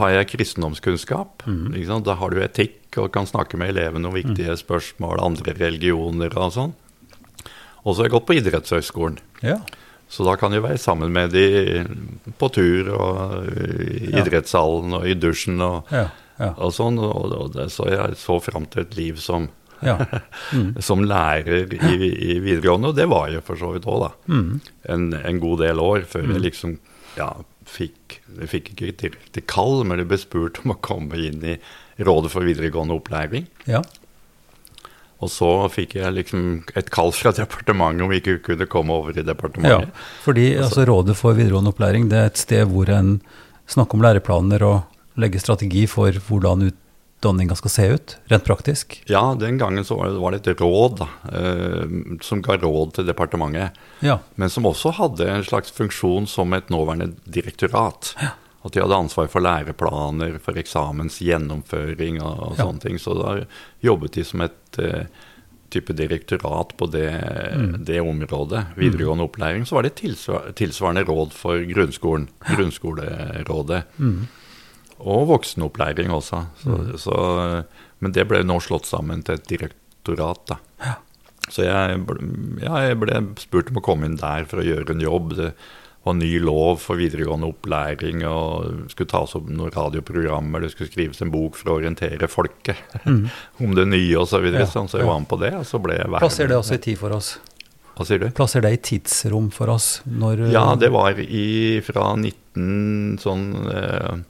har 0.00 0.10
jeg 0.10 0.28
kristendomskunnskap. 0.34 1.44
Sant? 1.86 2.04
Da 2.06 2.14
har 2.20 2.30
du 2.30 2.40
etikk 2.42 2.98
og 2.98 3.12
kan 3.14 3.26
snakke 3.26 3.56
med 3.60 3.70
elevene 3.76 4.08
om 4.10 4.14
viktige 4.16 4.56
spørsmål, 4.60 5.20
andre 5.22 5.54
religioner 5.58 6.34
og 6.36 6.52
sånn. 6.56 6.72
Og 7.84 7.94
så 7.94 8.02
har 8.02 8.08
jeg 8.10 8.16
gått 8.18 8.26
på 8.28 8.38
idrettshøyskolen. 8.40 9.18
ja. 9.42 9.60
Så 10.10 10.24
da 10.26 10.32
kan 10.34 10.50
jeg 10.50 10.64
være 10.64 10.78
sammen 10.82 11.12
med 11.14 11.30
de 11.30 11.84
på 12.36 12.48
tur 12.50 12.88
og 12.96 13.44
i 13.46 14.10
Ja. 14.10 14.24
idrettshallen 14.24 14.92
og 14.98 15.04
i 15.06 15.14
dusjen 15.14 15.60
og, 15.62 15.86
Ja. 15.92 16.08
Ja. 16.36 16.48
og 16.58 16.72
sånn. 16.74 16.98
Og, 16.98 17.30
og 17.30 17.52
det, 17.54 17.68
så 17.70 17.86
jeg 17.88 18.16
så 18.18 18.40
fram 18.42 18.66
til 18.66 18.82
et 18.82 18.96
liv 18.98 19.20
som, 19.22 19.48
ja. 19.86 19.94
Mm. 20.52 20.74
som 20.82 21.04
lærer 21.06 21.70
i, 21.72 22.10
i 22.34 22.38
videregående, 22.42 22.88
og 22.90 22.96
det 22.96 23.06
var 23.08 23.28
jeg 23.30 23.44
for 23.46 23.54
så 23.54 23.70
vidt 23.72 23.86
òg, 23.86 24.00
da. 24.08 24.10
Mm. 24.34 24.60
En, 24.88 25.14
en 25.14 25.38
god 25.38 25.58
del 25.62 25.78
år 25.78 26.02
før 26.10 26.26
jeg 26.26 26.42
liksom 26.42 26.78
ja, 27.16 27.30
fikk 27.70 28.18
De 28.40 28.46
fikk 28.50 28.72
ikke 28.74 28.92
direkte 29.04 29.42
kall, 29.50 29.84
men 29.86 29.98
de 30.00 30.04
ble 30.10 30.18
spurt 30.20 30.60
om 30.64 30.74
å 30.74 30.80
komme 30.82 31.18
inn 31.28 31.42
i 31.44 31.56
Rådet 32.00 32.30
for 32.32 32.46
videregående 32.46 32.96
opplæring. 32.96 33.46
ja. 33.68 33.82
Og 35.20 35.28
så 35.28 35.46
fikk 35.68 35.98
jeg 35.98 36.14
liksom 36.16 36.44
et 36.80 36.86
kall 36.94 37.10
fra 37.12 37.28
departementet 37.36 38.00
om 38.06 38.08
vi 38.08 38.22
ikke 38.22 38.38
kunne 38.46 38.64
komme 38.72 38.94
over 38.96 39.12
i 39.12 39.20
Ja, 39.20 39.26
departementet. 39.28 39.90
fordi 40.24 40.46
altså, 40.56 40.86
Rådet 40.88 41.12
for 41.18 41.36
videregående 41.36 41.74
opplæring 41.74 42.06
det 42.08 42.16
er 42.22 42.30
et 42.30 42.40
sted 42.40 42.64
hvor 42.72 42.88
en 42.88 43.18
snakker 43.68 43.98
om 43.98 44.04
læreplaner 44.06 44.64
og 44.64 45.20
legger 45.20 45.42
strategi 45.42 45.82
for 45.92 46.16
hvordan 46.24 46.70
utdanninga 47.20 47.54
skal 47.54 47.70
se 47.70 47.86
ut, 47.86 48.16
rent 48.26 48.44
praktisk. 48.44 49.02
Ja, 49.06 49.36
den 49.38 49.58
gangen 49.58 49.84
så 49.84 49.96
var 50.20 50.32
det, 50.32 50.46
et 50.46 50.60
råd 50.60 50.98
da, 51.02 51.08
eh, 51.32 51.84
som 52.22 52.40
ga 52.42 52.56
råd 52.56 52.94
til 52.94 53.06
departementet, 53.06 53.70
Ja. 54.00 54.18
men 54.36 54.48
som 54.50 54.64
også 54.64 54.92
hadde 54.96 55.28
en 55.28 55.44
slags 55.44 55.70
funksjon 55.70 56.26
som 56.26 56.52
et 56.52 56.68
nåværende 56.70 57.12
direktorat. 57.24 58.14
At 58.64 58.72
de 58.72 58.80
hadde 58.80 58.94
ansvar 58.96 59.28
for 59.28 59.40
læreplaner, 59.40 60.38
for 60.40 60.52
eksamens 60.54 61.18
gjennomføring 61.20 62.22
og, 62.22 62.38
og 62.40 62.56
Ja. 62.58 62.64
sånne 62.64 62.80
ting. 62.80 62.98
Så 62.98 63.14
da 63.16 63.44
jobbet 63.82 64.12
de 64.12 64.24
som 64.24 64.40
et, 64.40 64.78
uh, 64.78 65.04
type 65.70 65.92
direktorat 65.94 66.76
på 66.76 66.90
det, 66.90 67.84
det 67.86 68.00
området, 68.00 68.66
videregående 68.76 69.22
opplæring, 69.28 69.64
så 69.64 69.74
var 69.76 69.82
det 69.82 69.94
tilsvar, 69.94 70.52
tilsvarende 70.52 71.04
råd 71.06 71.32
for 71.32 71.58
grunnskolen. 71.64 72.28
Grunnskolerådet. 72.56 73.84
Og 75.00 75.28
voksenopplæring 75.30 76.12
også. 76.12 76.44
Så, 76.62 76.78
så, 77.00 77.18
men 78.00 78.12
det 78.16 78.26
ble 78.28 78.42
nå 78.44 78.58
slått 78.64 78.88
sammen 78.88 79.22
til 79.26 79.38
et 79.38 79.48
direktorat. 79.48 80.42
da. 80.54 80.96
Så 81.50 81.64
jeg, 81.66 82.00
ja, 82.62 82.80
jeg 82.86 82.98
ble 83.00 83.20
spurt 83.40 83.72
om 83.72 83.80
å 83.80 83.84
komme 83.84 84.06
inn 84.10 84.18
der 84.20 84.44
for 84.50 84.60
å 84.62 84.66
gjøre 84.66 84.94
en 84.94 85.02
jobb. 85.02 85.34
Det 85.38 85.50
var 86.06 86.16
ny 86.16 86.30
lov 86.40 86.78
for 86.80 86.96
videregående 87.00 87.48
opplæring, 87.50 88.22
og 88.28 88.68
det 88.86 88.94
skulle 88.94 89.10
tas 89.12 89.34
opp 89.36 89.48
noen 89.52 89.72
radioprogrammer, 89.74 90.62
det 90.64 90.70
skulle 90.72 90.88
skrives 90.88 91.20
en 91.20 91.32
bok 91.32 91.58
for 91.60 91.72
å 91.72 91.76
orientere 91.80 92.28
folket 92.30 92.80
om 93.64 93.74
det 93.76 93.84
nye 93.90 94.16
osv. 94.16 94.36
Så, 94.38 94.40
videre, 94.46 94.64
Ja, 94.64 94.70
sånn, 94.70 94.88
så 94.88 95.02
jeg 95.02 95.10
var 95.10 95.20
med 95.20 95.28
på 95.32 95.40
det, 95.42 95.52
og 95.58 95.66
så 95.68 95.80
ble 95.82 95.98
jeg 95.98 96.06
værende. 96.08 96.22
Plasser 96.24 96.48
det 96.48 96.56
også 96.56 96.78
i 96.78 96.82
tid 96.88 97.00
for 97.02 97.16
oss? 97.18 97.34
Hva 97.98 98.06
sier 98.08 98.22
du? 98.22 98.30
Plasser 98.32 98.64
det 98.64 98.72
i 98.72 98.80
tidsrom 98.80 99.50
for 99.52 99.72
oss? 99.74 99.90
Når, 100.08 100.46
Ja, 100.54 100.64
det 100.80 100.88
var 100.94 101.18
i, 101.20 101.44
fra 101.84 102.14
19 102.16 103.18
sånn 103.20 103.44
eh, 103.68 104.22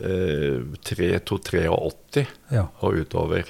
eh, 0.00 0.58
3-83 0.90 2.26
ja. 2.52 2.66
og 2.80 3.00
utover. 3.04 3.48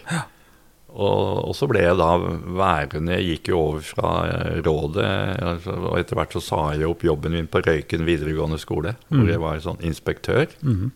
Og, 0.90 1.44
og 1.46 1.52
så 1.54 1.68
ble 1.70 1.84
jeg 1.84 1.98
da 2.00 2.08
værende 2.18 3.14
Jeg 3.14 3.26
gikk 3.36 3.50
jo 3.52 3.58
over 3.60 3.84
fra 3.86 4.08
eh, 4.26 4.56
rådet, 4.66 5.10
altså, 5.52 5.76
og 5.86 6.00
etter 6.00 6.18
hvert 6.18 6.34
så 6.34 6.42
sa 6.42 6.62
jeg 6.74 6.88
opp 6.90 7.04
jobben 7.06 7.36
min 7.36 7.50
på 7.50 7.62
Røyken 7.62 8.06
videregående 8.08 8.58
skole, 8.58 8.96
hvor 9.08 9.30
jeg 9.30 9.42
var 9.42 9.62
sånn 9.62 9.84
inspektør. 9.86 10.50
Mhm. 10.64 10.90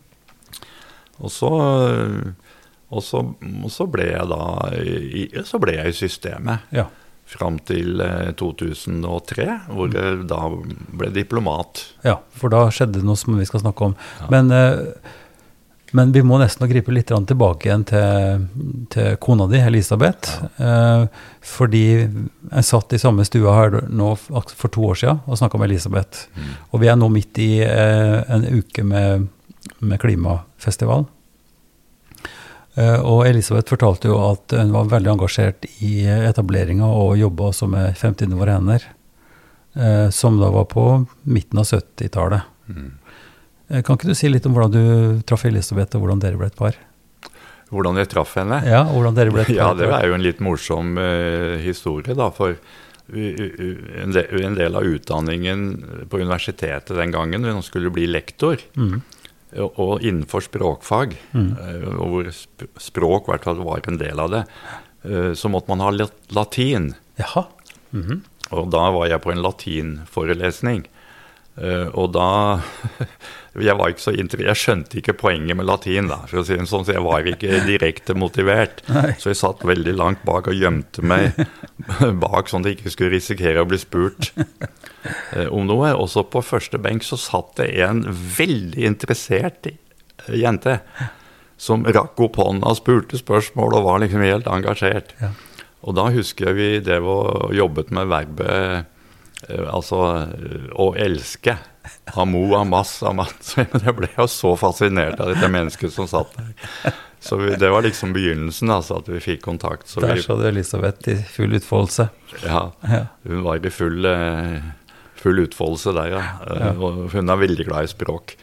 Og 1.23 1.31
så, 1.31 1.49
og 2.91 3.03
så, 3.03 3.21
og 3.39 3.71
så 3.71 3.87
ble 3.87 4.09
jeg 4.09 4.27
da 4.27 4.45
i, 4.75 5.25
så 5.47 5.61
ble 5.63 5.77
jeg 5.77 5.93
i 5.93 5.95
systemet 5.95 6.75
ja. 6.75 6.89
fram 7.29 7.61
til 7.63 8.01
eh, 8.03 8.33
2003, 8.35 9.45
hvor 9.69 9.95
jeg 9.95 10.25
da 10.27 10.41
ble 10.51 11.13
diplomat. 11.15 11.85
Ja, 12.03 12.19
for 12.35 12.51
da 12.51 12.65
skjedde 12.67 12.99
det 12.99 13.07
noe 13.07 13.19
som 13.19 13.39
vi 13.39 13.47
skal 13.47 13.63
snakke 13.63 13.93
om. 13.93 13.95
Men, 14.33 14.51
eh, 14.51 15.23
men 15.95 16.11
vi 16.11 16.23
må 16.25 16.39
nesten 16.41 16.67
gripe 16.69 16.93
litt 16.93 17.09
tilbake 17.09 17.69
igjen 17.69 17.85
til, 17.87 18.45
til 18.91 19.17
kona 19.23 19.47
di, 19.51 19.61
Elisabeth. 19.63 20.35
Ja. 20.59 21.07
fordi 21.45 21.85
jeg 22.01 22.65
satt 22.67 22.95
i 22.95 22.99
samme 22.99 23.25
stua 23.27 23.53
her 23.55 23.79
nå 23.87 24.11
for 24.19 24.71
to 24.73 24.89
år 24.91 24.99
siden 24.99 25.21
og 25.25 25.39
snakka 25.39 25.59
med 25.61 25.69
Elisabeth. 25.71 26.27
Og 26.71 26.81
vi 26.83 26.91
er 26.91 26.99
nå 26.99 27.09
midt 27.13 27.39
i 27.43 27.51
eh, 27.63 28.17
en 28.35 28.47
uke 28.59 28.83
med, 28.83 29.27
med 29.79 30.01
klimafestival. 30.01 31.05
Eh, 32.75 32.99
og 32.99 33.23
Elisabeth 33.27 33.71
fortalte 33.71 34.11
jo 34.11 34.19
at 34.19 34.55
hun 34.57 34.73
var 34.75 34.91
veldig 34.91 35.13
engasjert 35.13 35.67
i 35.85 36.03
etableringa 36.11 36.89
og 36.91 37.15
jobba 37.19 37.49
også 37.51 37.69
med 37.71 37.95
Fremtiden 37.99 38.35
våre 38.39 38.57
hender, 38.57 38.83
eh, 39.79 40.09
som 40.11 40.41
da 40.41 40.51
var 40.51 40.67
på 40.71 40.85
midten 41.23 41.63
av 41.63 41.69
70-tallet. 41.71 42.51
Eh, 42.69 43.04
Kan 43.69 43.97
ikke 43.97 44.11
du 44.11 44.17
si 44.17 44.29
litt 44.29 44.45
om 44.45 44.53
hvordan 44.53 44.73
du 44.73 45.21
traff 45.25 45.45
Elisabeth, 45.49 45.95
og 45.97 46.05
hvordan 46.05 46.21
dere 46.21 46.37
ble 46.37 46.51
et 46.51 46.57
par? 46.57 46.77
Hvordan 47.73 47.97
jeg 47.97 48.11
traff 48.11 48.35
henne? 48.37 48.59
Ja, 48.67 48.83
hvordan 48.85 49.15
dere 49.17 49.33
ble 49.33 49.41
et 49.41 49.49
par? 49.53 49.57
Ja, 49.57 49.69
det 49.77 49.89
er 49.89 50.09
jo 50.11 50.17
en 50.17 50.25
litt 50.25 50.41
morsom 50.43 50.97
uh, 51.01 51.55
historie, 51.63 52.13
da. 52.17 52.29
For 52.35 52.59
en 53.05 54.13
del, 54.57 54.75
av 54.75 54.83
utdanningen 54.83 55.65
på 56.09 56.17
universitetet 56.21 56.95
den 56.97 57.11
gangen, 57.13 57.45
man 57.45 57.65
skulle 57.65 57.91
bli 57.93 58.07
lektor, 58.09 58.57
Mm. 58.75 59.01
og, 59.55 60.01
innenfor 60.01 60.41
språkfag, 60.41 61.13
mm. 61.31 61.51
og 62.01 62.07
hvor 62.11 62.31
språk 62.81 63.27
i 63.27 63.31
hvert 63.31 63.45
fall 63.45 63.61
var 63.63 63.85
en 63.87 63.99
del 64.01 64.19
av 64.19 64.31
det, 64.33 64.41
eh, 65.05 65.31
så 65.37 65.51
måtte 65.53 65.69
man 65.69 65.79
ha 65.85 65.91
latin. 66.33 66.95
Jaha. 67.21 67.45
Mhm. 67.91 68.23
Og 68.51 68.69
da 68.69 68.91
var 68.91 69.07
jeg 69.07 69.21
på 69.21 69.31
en 69.31 69.41
latinforelesning. 69.41 70.85
Eh, 71.57 71.87
og 71.93 72.11
da 72.13 72.59
Jeg 73.63 73.77
var 73.79 73.91
ikke 73.93 74.03
så 74.03 74.11
inter- 74.19 74.41
Jeg 74.43 74.59
skjønte 74.59 74.97
ikke 74.99 75.13
poenget 75.15 75.55
med 75.55 75.65
latin, 75.69 76.07
da, 76.11 76.17
for 76.27 76.41
å 76.41 76.45
si 76.45 76.55
det 76.57 76.65
sånn, 76.67 76.83
så 76.87 76.95
jeg 76.97 77.03
var 77.05 77.23
ikke 77.31 77.61
direkte 77.71 78.15
motivert. 78.17 78.81
Nei. 78.91 79.13
Så 79.21 79.31
jeg 79.31 79.39
satt 79.39 79.63
veldig 79.63 79.93
langt 79.95 80.23
bak 80.27 80.49
og 80.51 80.57
gjemte 80.59 81.03
meg 81.05 81.37
bak, 82.25 82.49
sånn 82.51 82.65
at 82.65 82.71
jeg 82.73 82.79
ikke 82.81 82.93
skulle 82.95 83.13
risikere 83.15 83.63
å 83.63 83.69
bli 83.69 83.79
spurt 83.79 84.31
eh, 85.35 85.47
om 85.47 85.67
noe. 85.69 85.93
Og 85.95 86.09
så 86.11 86.25
på 86.27 86.43
første 86.43 86.81
benk 86.81 87.05
så 87.07 87.17
satt 87.19 87.55
det 87.61 87.69
en 87.85 88.03
veldig 88.09 88.83
interessert 88.91 89.69
eh, 89.71 90.35
jente 90.35 90.79
som 91.57 91.85
rakk 91.87 92.19
opp 92.19 92.35
hånda 92.41 92.67
og 92.67 92.75
spurte 92.81 93.15
spørsmål 93.15 93.77
og 93.77 93.85
var 93.87 94.01
liksom 94.03 94.23
helt 94.25 94.49
engasjert. 94.51 95.13
Ja. 95.21 95.29
Og 95.85 95.95
da 95.95 96.09
husker 96.11 96.49
jeg 96.49 96.57
vi 96.57 96.67
drev 96.83 97.05
og 97.07 97.53
jobbet 97.55 97.93
med 97.95 98.09
verbet 98.11 98.89
eh, 99.47 99.63
altså 99.69 100.01
å 100.75 100.89
elske. 100.99 101.55
Amo, 102.15 102.41
amas, 102.57 102.97
amat. 103.03 103.53
Jeg 103.85 103.95
ble 103.97 104.09
jo 104.17 104.27
så 104.31 104.53
fascinert 104.59 105.19
av 105.19 105.33
dette 105.33 105.49
mennesket 105.51 105.93
som 105.93 106.07
satt 106.09 106.33
der. 106.37 106.93
Så 107.25 107.39
vi, 107.41 107.55
det 107.57 107.71
var 107.73 107.81
liksom 107.85 108.11
begynnelsen, 108.13 108.69
altså, 108.69 108.99
at 109.01 109.07
vi 109.09 109.19
fikk 109.23 109.41
kontakt. 109.47 109.87
Så 109.89 110.03
Der 110.03 110.13
vi, 110.17 110.21
så 110.25 110.35
du 110.37 110.45
Elisabeth 110.47 111.09
i 111.09 111.15
full 111.35 111.55
utfoldelse. 111.57 112.09
ja, 112.43 112.67
hun 113.25 113.41
var 113.47 113.65
i 113.65 113.71
full, 113.73 114.05
full 115.23 115.41
utfoldelse 115.47 115.95
der, 115.97 116.13
ja. 116.13 116.25
Og 116.77 117.07
hun 117.15 117.29
er 117.33 117.41
veldig 117.41 117.65
glad 117.65 117.87
i 117.87 117.93
språk. 117.95 118.35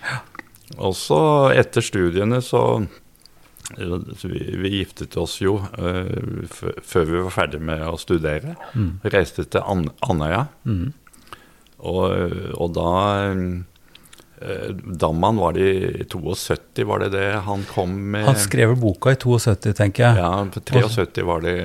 Og 0.81 0.96
så 0.98 1.20
etter 1.55 1.85
studiene 1.85 2.40
så 2.42 2.83
vi, 3.78 4.57
vi 4.59 4.68
giftet 4.81 5.14
oss 5.20 5.37
jo 5.40 5.55
eh, 5.78 6.42
før 6.83 7.07
vi 7.09 7.20
var 7.22 7.31
ferdig 7.33 7.61
med 7.62 7.85
å 7.87 7.94
studere. 8.00 8.57
Reiste 9.14 9.46
til 9.46 9.62
An 9.62 9.87
Andøya. 10.09 10.46
Mhm. 10.66 10.90
Og, 11.83 12.12
og 12.62 12.73
da 12.77 12.90
eh, 14.42 14.71
Damman 14.99 15.37
var 15.38 15.53
det 15.57 15.66
i 16.01 16.05
72, 16.11 16.85
var 16.87 16.99
det 17.05 17.11
det 17.14 17.29
han 17.47 17.62
kom 17.71 17.92
med? 18.12 18.25
Han 18.27 18.38
skrev 18.38 18.75
boka 18.81 19.12
i 19.14 19.18
72, 19.23 19.73
tenker 19.79 20.05
jeg. 20.09 20.18
Ja, 20.23 20.31
på 20.51 20.62
73 20.66 21.25
var 21.27 21.42
det 21.45 21.57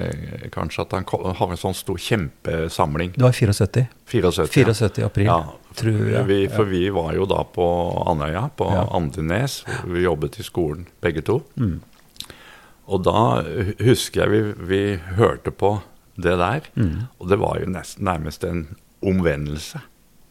kanskje 0.53 0.85
at 0.85 0.95
han 0.97 1.05
kom, 1.09 1.25
hadde 1.37 1.57
en 1.57 1.61
sånn 1.61 1.77
stor 1.77 1.97
kjempesamling. 2.01 3.13
Det 3.17 3.25
var 3.25 3.33
i 3.33 3.39
74. 3.45 3.85
74. 4.09 4.47
74 4.53 5.05
april, 5.09 5.29
Ja, 5.29 5.39
tror 5.77 5.99
jeg. 6.13 6.25
vi, 6.29 6.39
for 6.53 6.69
vi 6.69 6.83
var 6.93 7.13
jo 7.17 7.25
da 7.29 7.43
på 7.45 7.67
Andøya, 8.09 8.47
på 8.57 8.69
Ja. 8.73 8.85
Andenes. 8.97 9.63
Vi 9.85 10.05
jobbet 10.05 10.39
i 10.39 10.45
skolen 10.45 10.87
begge 11.01 11.21
to. 11.25 11.41
Mm. 11.57 11.79
Og 12.87 13.01
da 13.03 13.43
husker 13.83 14.23
jeg 14.23 14.31
vi, 14.31 14.41
vi 14.69 14.81
hørte 15.17 15.51
på 15.51 15.79
det 16.17 16.37
der, 16.39 16.61
Mm. 16.75 17.07
og 17.19 17.27
det 17.29 17.37
var 17.37 17.59
jo 17.59 17.67
nesten 17.69 18.05
nærmest 18.05 18.43
en 18.47 18.67
omvendelse 19.03 19.81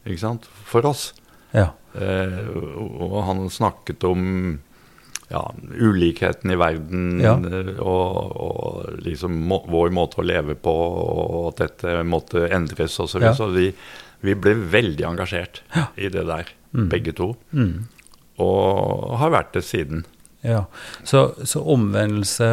ikke 0.07 0.23
sant, 0.23 0.47
for 0.67 0.85
oss. 0.89 1.11
Ja. 1.53 1.69
Eh, 1.97 2.39
og 2.55 3.19
han 3.27 3.45
snakket 3.49 4.03
om 4.07 4.23
ja, 5.29 5.41
ulikheten 5.75 6.51
i 6.53 6.55
verden 6.59 7.19
Ja. 7.19 7.33
og, 7.83 8.35
og 8.39 8.99
liksom 9.03 9.33
må, 9.49 9.57
vår 9.67 9.91
måte 9.91 10.21
å 10.21 10.27
leve 10.27 10.55
på, 10.55 10.71
og 10.71 11.47
at 11.49 11.63
dette 11.65 12.03
måtte 12.07 12.45
endres 12.55 12.95
osv. 12.99 13.17
Så. 13.17 13.23
Ja. 13.25 13.33
så 13.35 13.49
vi, 13.51 13.71
vi 14.23 14.35
ble 14.39 14.53
veldig 14.71 15.03
engasjert 15.09 15.63
i 15.97 16.09
det 16.13 16.25
der, 16.29 16.53
Mm. 16.75 16.89
begge 16.91 17.13
to. 17.15 17.29
Mm. 17.55 17.87
Og 18.43 19.13
har 19.17 19.31
vært 19.31 19.53
det 19.55 19.63
siden. 19.63 20.05
ja. 20.43 20.65
Så, 21.07 21.31
så 21.47 21.61
omvendelse 21.63 22.49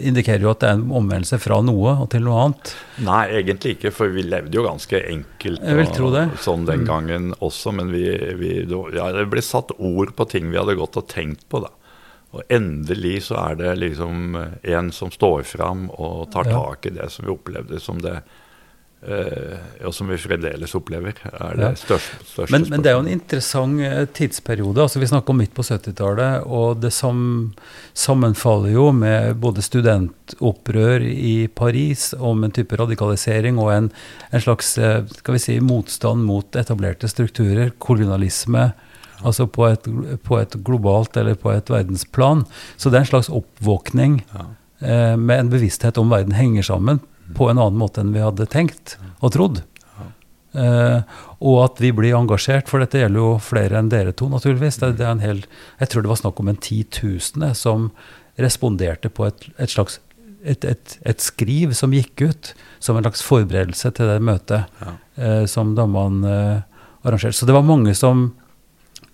indikerer 0.00 0.40
jo 0.46 0.50
at 0.50 0.60
det 0.62 0.68
er 0.70 0.78
en 0.78 0.90
omvendelse 1.00 1.38
fra 1.42 1.60
noe 1.64 1.94
og 2.02 2.10
til 2.10 2.22
noe 2.26 2.40
annet. 2.44 2.72
Nei, 3.04 3.24
egentlig 3.40 3.76
ikke, 3.76 3.92
for 3.94 4.08
vi 4.14 4.22
levde 4.26 4.54
jo 4.58 4.64
ganske 4.66 5.00
enkelt 5.10 5.62
og 6.32 6.40
sånn 6.44 6.66
den 6.68 6.80
Mm. 6.84 6.86
gangen 6.86 7.34
også, 7.40 7.72
men 7.74 7.90
vi, 7.92 8.04
vi, 8.38 8.52
ja, 8.94 9.12
det 9.12 9.28
ble 9.30 9.42
satt 9.42 9.72
ord 9.78 10.14
på 10.16 10.28
ting 10.28 10.50
vi 10.50 10.58
hadde 10.58 10.76
gått 10.78 10.96
og 10.96 11.08
tenkt 11.08 11.48
på. 11.48 11.60
da. 11.60 11.70
Og 12.32 12.42
endelig 12.52 13.22
så 13.30 13.38
er 13.50 13.54
det 13.56 13.76
liksom 13.78 14.36
en 14.62 14.90
som 14.92 15.10
står 15.10 15.42
fram 15.48 15.88
og 15.90 16.30
tar 16.32 16.44
tak 16.44 16.86
i 16.86 16.90
det 16.90 17.10
som 17.10 17.24
vi 17.24 17.32
opplevde 17.32 17.80
som 17.80 18.02
det 18.04 18.18
eh, 18.18 18.36
Og 18.98 19.94
som 19.94 20.08
vi 20.10 20.16
fremdeles 20.18 20.72
opplever, 20.74 21.14
er 21.28 21.54
det 21.54 21.68
største, 21.78 22.16
største 22.26 22.50
Men, 22.50 22.64
men 22.66 22.82
det 22.82 22.90
er 22.90 22.96
jo 22.96 23.02
en 23.04 23.10
interessant 23.12 23.80
eh, 23.86 24.06
tidsperiode. 24.10 24.82
altså 24.82 24.98
Vi 24.98 25.06
snakker 25.06 25.30
om 25.30 25.38
midt 25.38 25.52
på 25.54 25.62
70-tallet, 25.62 26.42
og 26.46 26.80
det 26.82 26.90
sam, 26.92 27.20
sammenfaller 27.94 28.74
jo 28.74 28.88
med 28.92 29.38
både 29.38 29.62
studentopprør 29.62 31.04
i 31.06 31.46
Paris 31.46 32.10
om 32.18 32.42
en 32.44 32.54
type 32.54 32.74
radikalisering 32.76 33.60
og 33.62 33.70
en, 33.76 33.90
en 34.34 34.42
slags 34.42 34.72
eh, 34.82 35.04
skal 35.20 35.36
vi 35.38 35.42
si, 35.46 35.58
motstand 35.62 36.26
mot 36.26 36.58
etablerte 36.58 37.08
strukturer, 37.08 37.70
kolonialisme. 37.78 38.72
Altså 39.22 39.46
på 39.50 39.64
et, 39.66 39.86
på 40.26 40.38
et 40.38 40.56
globalt 40.66 41.16
eller 41.18 41.38
på 41.38 41.50
et 41.54 41.70
verdensplan. 41.70 42.44
Så 42.76 42.90
det 42.90 42.98
er 42.98 43.06
en 43.06 43.12
slags 43.14 43.30
oppvåkning 43.30 44.24
Ja. 44.34 44.48
eh, 44.82 45.14
med 45.16 45.38
en 45.38 45.54
bevissthet 45.54 45.98
om 45.98 46.10
verden 46.10 46.34
henger 46.38 46.66
sammen 46.66 47.00
på 47.36 47.48
en 47.50 47.58
annen 47.58 47.80
måte 47.80 48.02
enn 48.02 48.14
vi 48.14 48.22
hadde 48.24 48.48
tenkt 48.50 48.96
og 49.20 49.34
trodd. 49.34 49.62
Uh, 50.56 51.04
og 51.44 51.58
at 51.66 51.80
vi 51.82 51.90
blir 51.94 52.16
engasjert, 52.16 52.70
for 52.70 52.82
dette 52.82 53.02
gjelder 53.02 53.20
jo 53.20 53.32
flere 53.42 53.78
enn 53.78 53.90
dere 53.92 54.14
to, 54.16 54.30
naturligvis. 54.32 54.80
Det, 54.80 54.94
det 54.98 55.04
er 55.04 55.12
en 55.12 55.22
hel, 55.22 55.42
jeg 55.78 55.92
tror 55.92 56.04
det 56.04 56.10
var 56.10 56.20
snakk 56.22 56.40
om 56.40 56.48
en 56.50 56.60
titusende 56.64 57.52
som 57.58 57.90
responderte 58.40 59.10
på 59.12 59.26
et, 59.28 59.48
et 59.58 59.74
slags 59.74 60.00
et, 60.46 60.62
et, 60.64 60.92
et, 61.02 61.20
skriv 61.20 61.72
som 61.74 61.92
gikk 61.92 62.22
ut 62.22 62.52
som 62.78 62.96
en 62.96 63.02
slags 63.02 63.24
forberedelse 63.26 63.90
til 63.96 64.06
det 64.08 64.20
møtet 64.22 64.70
ja. 64.80 64.92
uh, 65.18 65.44
som 65.50 65.74
damene 65.76 66.30
uh, 66.30 66.84
arrangerte. 67.04 67.36
Så 67.36 67.48
det 67.48 67.56
var 67.56 67.66
mange 67.66 67.94
som 67.98 68.30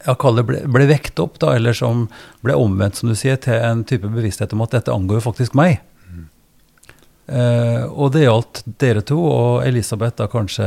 ja, 0.04 0.14
ble, 0.14 0.60
ble 0.68 0.86
vekt 0.90 1.18
opp, 1.22 1.40
da, 1.42 1.54
eller 1.56 1.76
som 1.76 2.06
ble 2.44 2.56
omvendt, 2.60 3.00
som 3.00 3.10
du 3.10 3.16
sier, 3.18 3.40
til 3.40 3.56
en 3.56 3.82
type 3.88 4.08
bevissthet 4.12 4.52
om 4.54 4.62
at 4.64 4.76
dette 4.76 4.92
angår 4.92 5.20
jo 5.20 5.26
faktisk 5.30 5.56
meg. 5.58 5.80
Eh, 7.24 7.84
og 7.88 8.12
det 8.12 8.26
gjaldt 8.26 8.62
dere 8.80 9.04
to, 9.06 9.16
og 9.16 9.64
Elisabeth 9.64 10.18
da 10.18 10.26
kanskje 10.28 10.66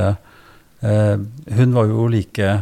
eh, 0.82 1.16
Hun 1.54 1.76
var 1.76 1.92
jo 1.92 2.08
like 2.10 2.56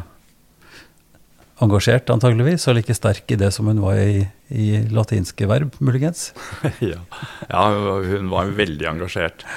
engasjert, 1.63 2.12
antageligvis, 2.12 2.67
og 2.67 2.75
like 2.75 2.95
sterk 2.97 3.31
i 3.31 3.38
det 3.39 3.53
som 3.55 3.69
hun 3.71 3.79
var 3.79 4.01
i, 4.01 4.25
i 4.51 4.65
latinske 4.91 5.47
verb, 5.47 5.77
muligens? 5.79 6.34
ja. 6.84 6.99
ja. 7.47 7.63
hun 8.03 8.27
var 8.34 8.51
veldig 8.58 8.91
engasjert. 8.91 9.47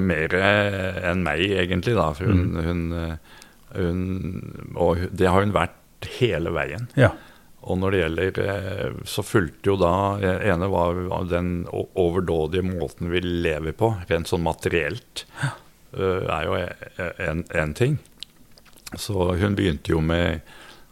Mer 0.00 0.32
enn 0.40 1.20
meg, 1.26 1.42
egentlig, 1.44 1.92
da. 1.98 2.06
For 2.16 2.32
hun, 2.32 2.46
mm. 2.54 2.62
hun, 2.64 2.84
hun, 3.76 4.70
Og 4.80 5.04
det 5.12 5.28
har 5.28 5.44
hun 5.44 5.52
vært 5.52 6.08
hele 6.16 6.54
veien. 6.56 6.88
Ja. 6.96 7.12
Og 7.64 7.78
når 7.80 7.94
det 7.94 8.00
gjelder 8.00 8.40
eh, 8.44 8.96
Så 9.08 9.24
fulgte 9.24 9.70
jo 9.70 9.76
da 9.80 9.94
ene 10.20 10.68
var 10.72 10.98
den 11.30 11.52
overdådige 11.72 12.66
måten 12.66 13.12
vi 13.12 13.22
lever 13.24 13.76
på, 13.76 13.94
rent 14.10 14.28
sånn 14.30 14.44
materielt. 14.44 15.24
Eh, 15.96 16.26
er 16.28 16.48
jo 16.48 16.58
en 17.24 17.74
ting. 17.74 17.98
Så 18.98 19.32
hun 19.40 19.56
begynte 19.56 19.94
jo 19.94 20.00
med 20.04 20.44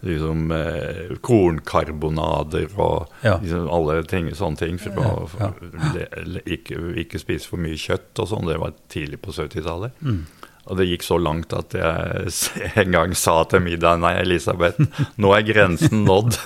liksom, 0.02 0.50
eh, 0.50 1.16
kornkarbonader 1.20 2.68
og 2.76 3.08
ja. 3.22 3.38
liksom, 3.42 3.68
alle 3.70 4.02
ting, 4.08 4.30
sånne 4.35 4.61
ting. 4.62 4.78
For 4.82 4.96
ja, 4.98 5.12
ja. 5.38 5.50
å 5.52 6.42
ikke, 6.44 6.80
ikke, 7.04 7.22
spise 7.22 7.50
for 7.50 7.62
mye 7.62 7.78
kjøtt 7.78 8.22
og 8.22 8.30
sånn. 8.32 8.48
Det 8.50 8.58
var 8.62 8.74
tidlig 8.92 9.22
på 9.22 9.35
70-tallet. 9.37 9.98
Mm. 10.02 10.24
Og 10.70 10.79
det 10.79 10.87
gikk 10.87 11.05
så 11.07 11.18
langt 11.18 11.55
at 11.57 11.75
jeg 11.75 12.33
en 12.85 12.94
gang 12.94 13.14
sa 13.18 13.40
til 13.51 13.64
middag 13.64 13.98
Nei, 14.03 14.14
Elisabeth, 14.20 14.85
nå 15.18 15.33
er 15.35 15.46
grensen 15.46 16.05
nådd. 16.07 16.37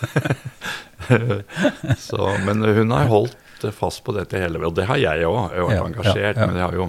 så, 2.09 2.31
men 2.47 2.65
hun 2.65 2.95
har 2.97 3.11
holdt 3.13 3.67
fast 3.77 4.03
på 4.05 4.13
dette 4.17 4.39
hele 4.41 4.61
Og 4.67 4.75
det 4.77 4.87
har 4.89 5.01
jeg 5.01 5.27
òg. 5.29 5.53
Jeg 5.53 5.61
har 5.61 5.69
vært 5.69 5.91
engasjert. 5.91 6.41
Men 6.43 6.61
jeg 6.61 6.65
har 6.65 6.79
jo 6.79 6.89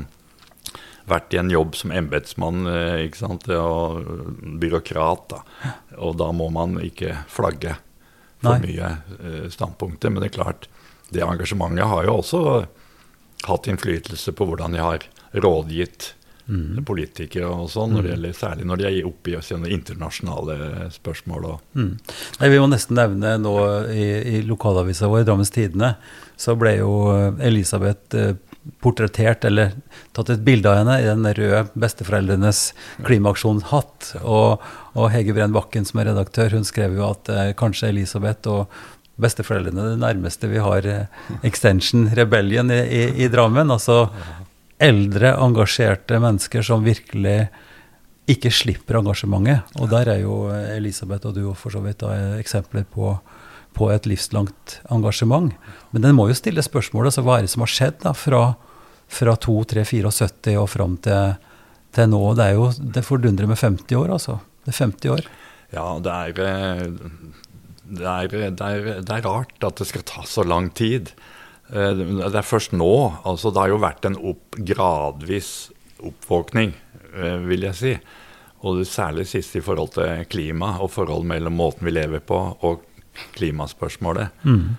vært 1.07 1.35
i 1.35 1.39
en 1.39 1.51
jobb 1.51 1.75
som 1.79 1.93
embetsmann 1.95 2.67
eh, 2.67 3.21
og 3.55 4.09
byråkrat. 4.59 5.29
Da. 5.31 5.73
Og 6.03 6.17
da 6.19 6.31
må 6.35 6.49
man 6.53 6.79
ikke 6.83 7.21
flagge 7.31 7.77
for 8.43 8.59
Nei. 8.59 8.73
mye 8.75 8.89
uh, 9.17 9.45
standpunkter. 9.49 10.11
Men 10.11 10.23
det 10.23 10.31
er 10.31 10.37
klart, 10.39 10.67
det 11.09 11.23
engasjementet 11.25 11.89
har 11.89 12.07
jo 12.07 12.19
også 12.19 12.41
hatt 13.47 13.69
innflytelse 13.71 14.33
på 14.35 14.47
hvordan 14.49 14.75
jeg 14.77 14.83
har 14.83 15.07
rådgitt 15.37 16.11
mm. 16.47 16.81
politikere 16.87 17.49
og 17.51 17.69
sånn, 17.71 17.99
mm. 17.99 18.25
særlig 18.37 18.67
når 18.67 18.81
de 18.81 18.89
er 18.89 19.09
oppe 19.09 19.33
i 19.33 19.41
sånne 19.43 19.71
internasjonale 19.75 20.89
spørsmål. 20.95 21.49
Mm. 21.77 21.93
Nei, 22.41 22.51
vi 22.53 22.61
må 22.63 22.71
nesten 22.71 22.99
nevne 22.99 23.37
nå 23.43 23.55
i, 23.93 24.07
i 24.37 24.41
lokalavisa 24.47 25.11
vår, 25.11 25.27
Drammens 25.27 25.53
Tidende, 25.53 25.95
så 26.37 26.57
ble 26.59 26.77
jo 26.79 26.91
Elisabeth 27.43 28.17
uh, 28.17 28.35
portrettert 28.83 29.45
eller 29.47 29.73
tatt 30.15 30.31
et 30.33 30.43
bilde 30.45 30.69
av 30.69 30.81
henne 30.81 30.97
i 31.01 31.07
den 31.07 31.27
røde 31.37 31.63
besteforeldrenes 31.79 32.61
klimaaksjon-hatt. 33.07 34.13
Og, 34.23 34.63
og, 34.93 35.07
Hege 35.13 35.35
Brenn 35.37 35.55
Bakken, 35.55 35.87
som 35.87 36.01
er 36.01 36.11
redaktør, 36.11 36.57
hun 36.57 36.67
skrev 36.67 36.97
jo 36.97 37.07
at 37.09 37.31
eh, 37.33 37.53
kanskje 37.57 37.91
Elisabeth 37.93 38.51
og 38.51 38.67
besteforeldrene 39.21 39.93
det 39.93 40.01
nærmeste 40.01 40.49
vi 40.51 40.61
har 40.61 40.87
eh, 40.89 41.23
Extension 41.47 42.09
Rebellion 42.17 42.73
i, 42.73 42.81
i, 42.83 43.05
i, 43.25 43.31
Drammen. 43.33 43.71
Altså 43.73 44.05
eldre, 44.83 45.33
engasjerte 45.41 46.19
mennesker 46.21 46.65
som 46.65 46.85
virkelig 46.85 47.47
ikke 48.27 48.51
slipper 48.51 48.99
engasjementet. 48.99 49.77
Og 49.79 49.89
der 49.91 50.11
er 50.13 50.21
jo 50.21 50.47
Elisabeth 50.51 51.29
og 51.29 51.37
du 51.37 51.43
for 51.57 51.73
så 51.73 51.81
vidt 51.83 52.03
da, 52.03 52.13
eksempler 52.37 52.85
på 52.91 53.15
på 53.77 53.89
et 53.93 54.07
livslangt 54.09 54.79
engasjement. 54.93 55.53
Men 55.93 56.05
den 56.05 56.17
må 56.17 56.27
jo 56.29 56.37
stille 56.37 56.63
spørsmålet 56.65 57.11
altså, 57.11 57.25
hva 57.25 57.37
er 57.37 57.45
det 57.45 57.53
som 57.53 57.65
har 57.65 57.73
skjedd 57.73 57.99
da, 58.03 58.13
fra, 58.17 58.43
fra 59.19 59.35
2, 59.47 59.57
3, 59.73 59.85
74 59.91 60.57
og 60.57 60.69
fram 60.73 60.97
til, 61.05 61.37
til, 61.95 62.09
nå. 62.13 62.21
Det 62.37 62.47
er 62.47 62.57
jo 62.57 62.69
det 62.97 63.05
fordundrer 63.05 63.49
med 63.49 63.61
50 63.61 63.99
år, 63.99 64.15
altså. 64.17 64.39
Det 64.65 64.73
er 64.73 64.79
50 64.81 65.13
år. 65.13 65.29
Ja, 65.75 65.87
det 66.03 66.15
er, 66.15 66.41
eh, 66.47 66.85
det 67.87 68.13
er, 68.13 68.33
det 68.33 68.69
er, 68.69 68.89
det 69.03 69.17
er 69.17 69.27
rart 69.27 69.67
at 69.69 69.81
det 69.81 69.89
skal 69.91 70.07
ta 70.07 70.25
så 70.27 70.45
lang 70.47 70.71
tid. 70.75 71.13
Eh, 71.69 71.91
det 71.97 72.37
er 72.37 72.45
først 72.45 72.75
nå. 72.77 72.93
altså 73.27 73.51
Det 73.51 73.63
har 73.63 73.73
jo 73.73 73.81
vært 73.83 74.07
en 74.07 74.17
opp, 74.31 74.57
gradvis 74.57 75.71
oppvåkning, 75.97 76.73
eh, 77.13 77.37
vil 77.47 77.67
jeg 77.67 77.75
si. 77.75 77.93
Og 78.65 78.81
særlig 78.89 79.27
sist 79.29 79.55
i 79.55 79.61
forhold 79.61 79.93
til 79.97 80.25
klima 80.29 80.77
og 80.81 80.91
forhold 80.91 81.27
mellom 81.29 81.57
måten 81.59 81.85
vi 81.85 81.93
lever 81.93 82.23
på 82.25 82.39
og 82.65 82.85
klimaspørsmålet. 83.37 84.29
Mm. 84.43 84.77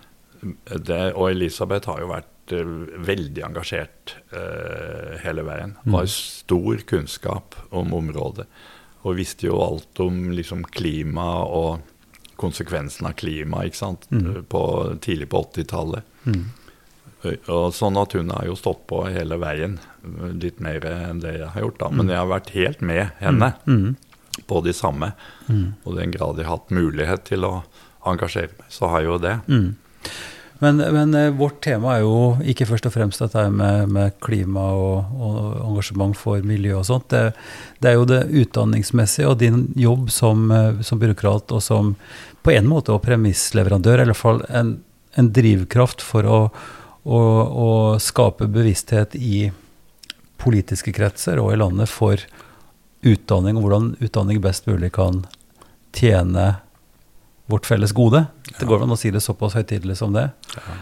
Det, 0.87 1.13
og 1.15 1.31
Elisabeth 1.31 1.91
har 1.91 2.03
jo 2.03 2.11
vært 2.11 2.53
uh, 2.55 2.67
veldig 3.07 3.43
engasjert 3.43 4.15
uh, 4.31 5.19
hele 5.25 5.43
veien. 5.47 5.75
Mm. 5.83 5.95
har 5.97 6.11
stor 6.11 6.83
kunnskap 6.87 7.57
om 7.71 7.95
området. 7.95 8.47
Og 9.03 9.19
visste 9.19 9.49
jo 9.49 9.59
alt 9.63 9.99
om 10.03 10.29
liksom, 10.31 10.63
klima 10.75 11.27
og 11.47 11.83
konsekvensen 12.39 13.11
av 13.11 13.17
klima 13.19 13.65
ikke 13.67 13.81
sant? 13.81 14.07
Mm. 14.11 14.45
På, 14.51 14.63
tidlig 15.03 15.31
på 15.31 15.43
80-tallet. 15.51 16.07
Mm. 16.27 16.45
Og 17.27 17.75
sånn 17.75 17.99
at 17.99 18.15
hun 18.15 18.31
har 18.31 18.47
jo 18.47 18.55
stått 18.59 18.85
på 18.91 19.03
hele 19.11 19.41
veien, 19.43 19.79
litt 20.39 20.61
mer 20.63 20.85
enn 20.87 21.23
det 21.23 21.35
jeg 21.41 21.51
har 21.55 21.67
gjort. 21.67 21.81
da, 21.81 21.91
Men 21.91 22.07
mm. 22.07 22.13
jeg 22.13 22.21
har 22.21 22.31
vært 22.31 22.55
helt 22.55 22.81
med 22.93 23.05
henne 23.19 23.53
mm. 23.67 23.83
mm. 23.83 24.43
på 24.47 24.63
de 24.67 24.75
samme. 24.77 25.13
Og 25.51 25.93
i 25.95 26.01
den 26.01 26.15
grad 26.15 26.39
jeg 26.39 26.47
har 26.47 26.61
hatt 26.61 26.75
mulighet 26.75 27.27
til 27.29 27.47
å 27.49 27.55
engasjere 28.09 28.55
meg, 28.55 28.69
så 28.73 28.91
har 28.93 29.03
jeg 29.03 29.11
jo 29.11 29.23
det. 29.25 29.37
Mm. 29.51 29.69
Men, 30.59 30.77
men, 30.77 31.15
eh, 31.15 31.31
vårt 31.31 31.61
tema 31.63 31.95
er 31.95 32.03
jo 32.03 32.35
ikke 32.43 32.67
først 32.67 32.89
og 32.89 32.95
fremst 32.97 33.23
dette 33.23 33.45
med, 33.55 33.93
med 33.95 34.17
klima 34.25 34.65
og, 34.75 35.13
og, 35.15 35.37
engasjement 35.69 36.19
for 36.19 36.43
miljø 36.43 36.81
og 36.81 36.89
sånt. 36.89 37.07
Det, 37.13 37.37
det, 37.79 37.93
er 37.93 37.95
jo 37.95 38.09
det 38.11 38.25
utdanningsmessige 38.43 39.29
og 39.31 39.39
din 39.43 39.69
jobb 39.79 40.11
som, 40.11 40.49
eh, 40.51 40.83
som 40.83 40.99
byråkrat 40.99 41.55
og 41.55 41.63
som 41.63 41.95
på 42.43 42.57
en 42.57 42.67
måte 42.71 42.91
og 42.95 43.05
premissleverandør, 43.07 44.03
i 44.03 44.11
hvert 44.11 44.19
fall 44.19 44.43
en, 44.51 44.75
en 45.19 45.31
drivkraft 45.35 46.03
for 46.03 46.27
å, 46.27 46.41
å, 47.09 47.21
å, 47.49 47.71
skape 48.03 48.49
bevissthet 48.53 49.17
i 49.17 49.49
politiske 50.39 50.93
kretser 50.95 51.41
og 51.41 51.55
i 51.55 51.59
landet 51.59 51.91
for 51.91 52.21
utdanning, 53.07 53.57
og 53.57 53.65
hvordan 53.65 53.91
utdanning 54.05 54.41
best 54.45 54.69
mulig 54.69 54.93
kan 54.95 55.23
tjene 55.97 56.59
vårt 57.49 57.67
felles 57.67 57.95
gode. 57.97 58.27
Det 58.59 58.67
går 58.69 58.85
an 58.85 58.93
å 58.93 58.99
si 58.99 59.11
det 59.15 59.23
såpass 59.25 59.57
høytidelig 59.57 59.97
som 60.03 60.13
det. 60.13 60.27
Ja. 60.53 60.75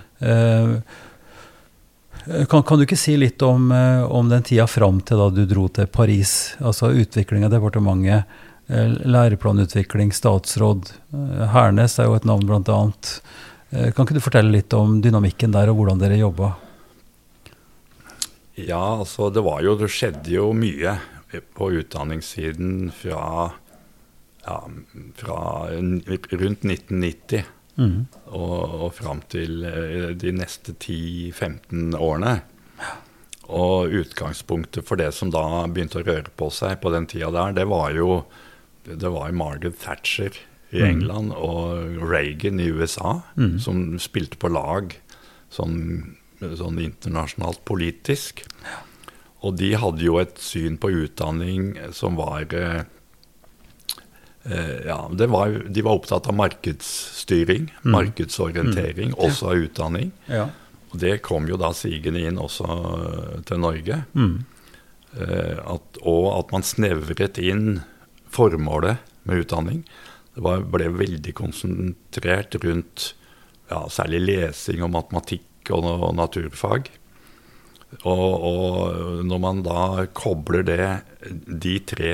kan, 2.50 2.64
kan, 2.66 2.78
du 2.80 2.86
ikke 2.86 2.98
si 2.98 3.14
litt 3.20 3.42
om, 3.46 3.70
uh, 3.70 4.02
om 4.10 4.28
den 4.32 4.42
tida 4.46 4.66
fram 4.66 4.98
til 5.06 5.22
da 5.22 5.30
du 5.30 5.44
dro 5.46 5.68
til 5.70 5.86
Paris? 5.86 6.56
Altså 6.58 6.90
utvikling 6.90 7.46
av 7.46 7.54
departementet, 7.54 8.26
uh, 8.72 8.96
læreplanutvikling, 9.06 10.10
statsråd. 10.16 10.90
Hernes 11.54 12.00
er 12.02 12.10
jo 12.10 12.18
et 12.18 12.26
navn, 12.26 12.48
blant 12.50 12.72
annet. 12.72 13.20
Kan 13.76 14.06
ikke 14.06 14.16
du 14.16 14.24
fortelle 14.24 14.54
litt 14.54 14.72
om 14.76 15.00
dynamikken 15.04 15.52
der, 15.52 15.68
og 15.72 15.80
hvordan 15.80 16.00
dere 16.00 16.16
jobba? 16.20 16.54
Ja, 18.56 18.96
altså 19.02 19.28
det 19.28 19.42
var 19.44 19.60
jo 19.60 19.74
Det 19.76 19.90
skjedde 19.92 20.32
jo 20.32 20.48
mye 20.56 20.96
på 21.56 21.68
utdanningssiden 21.76 22.88
fra 22.94 23.50
ja, 24.46 24.58
fra 25.18 25.38
rundt 25.68 26.64
1990 26.64 27.44
mm. 27.76 28.06
og, 28.30 28.60
og 28.86 28.92
fram 28.94 29.22
til 29.32 29.64
eh, 29.66 30.12
de 30.16 30.32
neste 30.32 30.76
10-15 30.78 31.96
årene. 31.98 32.38
Og 33.46 33.92
utgangspunktet 34.00 34.86
for 34.86 34.98
det 34.98 35.12
som 35.14 35.32
da 35.34 35.66
begynte 35.66 36.00
å 36.00 36.06
røre 36.06 36.32
på 36.38 36.48
seg 36.54 36.78
på 36.82 36.94
den 36.94 37.10
tida 37.10 37.32
der, 37.34 37.58
det 37.60 37.66
var 37.70 37.92
jo 37.94 38.22
det 38.86 39.10
var 39.10 39.34
Margaret 39.34 39.80
Thatcher 39.82 40.38
i 40.70 40.82
mm. 40.82 40.88
England 40.88 41.34
og 41.36 42.00
Reagan 42.02 42.60
i 42.60 42.70
USA 42.72 43.20
mm. 43.36 43.58
som 43.62 43.84
spilte 44.02 44.38
på 44.40 44.50
lag 44.50 44.96
sånn, 45.52 45.78
sånn 46.42 46.80
internasjonalt 46.82 47.62
politisk. 47.68 48.42
Og 49.46 49.56
de 49.60 49.74
hadde 49.78 50.02
jo 50.02 50.18
et 50.18 50.38
syn 50.42 50.78
på 50.80 50.90
utdanning 51.04 51.76
som 51.94 52.18
var 52.18 52.50
eh, 52.56 52.82
Eh, 54.50 54.86
ja, 54.86 55.10
var, 55.10 55.62
De 55.68 55.82
var 55.82 55.92
opptatt 55.92 56.26
av 56.26 56.34
markedsstyring, 56.34 57.74
mm. 57.82 57.92
markedsorientering, 57.92 59.08
mm. 59.08 59.18
også 59.18 59.50
av 59.50 59.64
utdanning. 59.66 60.12
Ja. 60.30 60.48
Og 60.92 61.00
det 61.02 61.18
kom 61.26 61.48
jo 61.50 61.58
da 61.58 61.72
sigende 61.74 62.22
inn 62.22 62.38
også 62.38 62.66
til 63.48 63.62
Norge. 63.62 64.04
Mm. 64.14 64.36
Eh, 65.18 65.58
at, 65.74 66.00
og 66.02 66.28
at 66.36 66.54
man 66.54 66.66
snevret 66.66 67.40
inn 67.42 67.80
formålet 68.30 69.02
med 69.26 69.42
utdanning. 69.42 69.82
Det 70.36 70.44
var, 70.44 70.66
ble 70.68 70.90
veldig 70.92 71.32
konsentrert 71.36 72.58
rundt 72.62 73.10
ja, 73.70 73.80
særlig 73.90 74.20
lesing 74.26 74.84
og 74.84 74.92
matematikk 74.94 75.72
og, 75.74 75.88
og 75.88 76.14
naturfag. 76.18 76.90
Og, 78.02 78.32
og 78.50 79.24
når 79.24 79.40
man 79.40 79.62
da 79.64 80.06
kobler 80.16 80.66
det, 80.66 80.88
de 81.46 81.76
tre 81.86 82.10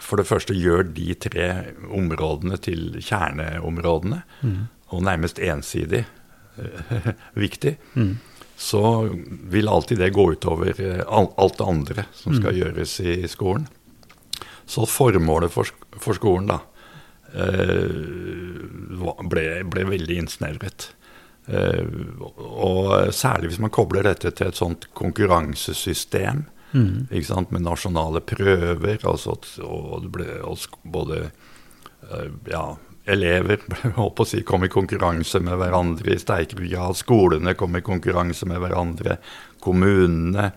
For 0.00 0.20
det 0.20 0.28
første 0.28 0.54
gjør 0.54 0.84
de 0.94 1.14
tre 1.18 1.46
områdene 1.92 2.56
til 2.62 2.94
kjerneområdene, 3.04 4.22
og 4.90 5.02
nærmest 5.04 5.38
ensidig 5.38 6.06
viktig, 7.44 7.74
viktig, 7.84 8.16
så 8.60 9.08
vil 9.48 9.68
alltid 9.68 9.98
det 9.98 10.10
gå 10.12 10.32
utover 10.32 10.76
eh, 10.76 11.00
alt 11.08 11.58
det 11.58 11.64
andre 11.64 12.04
som 12.12 12.34
skal 12.36 12.58
gjøres 12.58 13.00
i 13.00 13.28
skolen. 13.28 13.64
Så 14.68 14.84
formålet 14.86 15.52
for, 15.52 15.70
for 15.96 16.12
skolen 16.14 16.50
da, 16.50 16.58
eh, 16.60 16.69
ble, 19.30 19.44
ble 19.70 19.84
veldig 19.88 20.16
innsnevret. 20.24 20.90
Eh, 21.50 21.84
og 22.20 23.12
særlig 23.16 23.50
hvis 23.52 23.62
man 23.64 23.72
kobler 23.74 24.06
dette 24.06 24.30
til 24.36 24.50
et 24.50 24.58
sånt 24.60 24.88
konkurransesystem 24.98 26.46
ikke 27.10 27.26
sant, 27.26 27.50
med 27.50 27.64
nasjonale 27.66 28.20
prøver, 28.22 29.00
altså, 29.02 29.32
at- 29.34 29.56
og 29.64 30.04
det 30.04 30.10
ble 30.14 30.26
både 30.84 31.16
eh, 32.12 32.28
ja, 32.52 32.76
elever 33.10 33.56
på 33.96 34.22
å 34.22 34.26
si, 34.28 34.44
kom 34.46 34.62
i 34.62 34.68
konkurranse 34.70 35.40
med 35.42 35.58
hverandre 35.58 36.14
i 36.14 36.18
sterkere 36.22 36.68
grad. 36.70 36.94
Skolene 37.00 37.56
kom 37.58 37.74
i 37.74 37.82
konkurranse 37.82 38.46
med 38.46 38.60
hverandre. 38.62 39.16
Kommunene. 39.58 40.52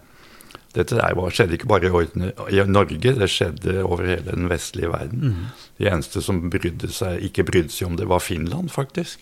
Dette 0.74 0.98
skjedde 1.34 1.58
ikke 1.58 1.70
bare 1.70 1.90
i, 1.90 2.64
Norge, 2.66 3.14
det 3.20 3.30
skjedde 3.30 3.84
over 3.86 4.08
hele 4.10 4.32
den 4.32 4.50
vestlige 4.50 4.90
verden. 4.90 5.36
De 5.78 5.90
eneste 5.90 6.24
som 6.26 6.40
brydde 6.54 6.90
seg, 6.94 7.22
ikke 7.30 7.46
brydde 7.46 7.74
seg 7.74 7.92
om 7.92 8.00
det, 8.00 8.10
var 8.10 8.24
Finland, 8.26 8.72
faktisk. 8.74 9.22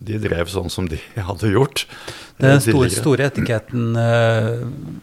De 0.00 0.16
drev 0.16 0.48
sånn 0.48 0.72
som 0.72 0.86
de 0.88 0.96
hadde 1.28 1.50
gjort. 1.52 1.84
Den 2.40 2.62
store, 2.64 2.88
store 2.94 3.26
etiketten 3.28 3.98
eh, 4.00 4.62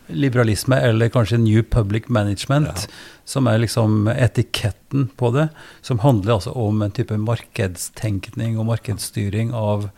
liberalisme, 0.10 0.80
eller 0.90 1.14
kanskje 1.14 1.38
New 1.44 1.62
Public 1.62 2.10
Management, 2.10 2.88
som 3.28 3.46
er 3.52 3.62
liksom 3.62 4.10
etiketten 4.16 5.12
på 5.20 5.30
det, 5.36 5.50
som 5.86 6.02
handler 6.02 6.40
altså 6.40 6.56
om 6.58 6.82
en 6.82 6.96
type 6.96 7.14
markedstenkning 7.22 8.58
og 8.58 8.72
markedsstyring 8.72 9.54
av 9.54 9.92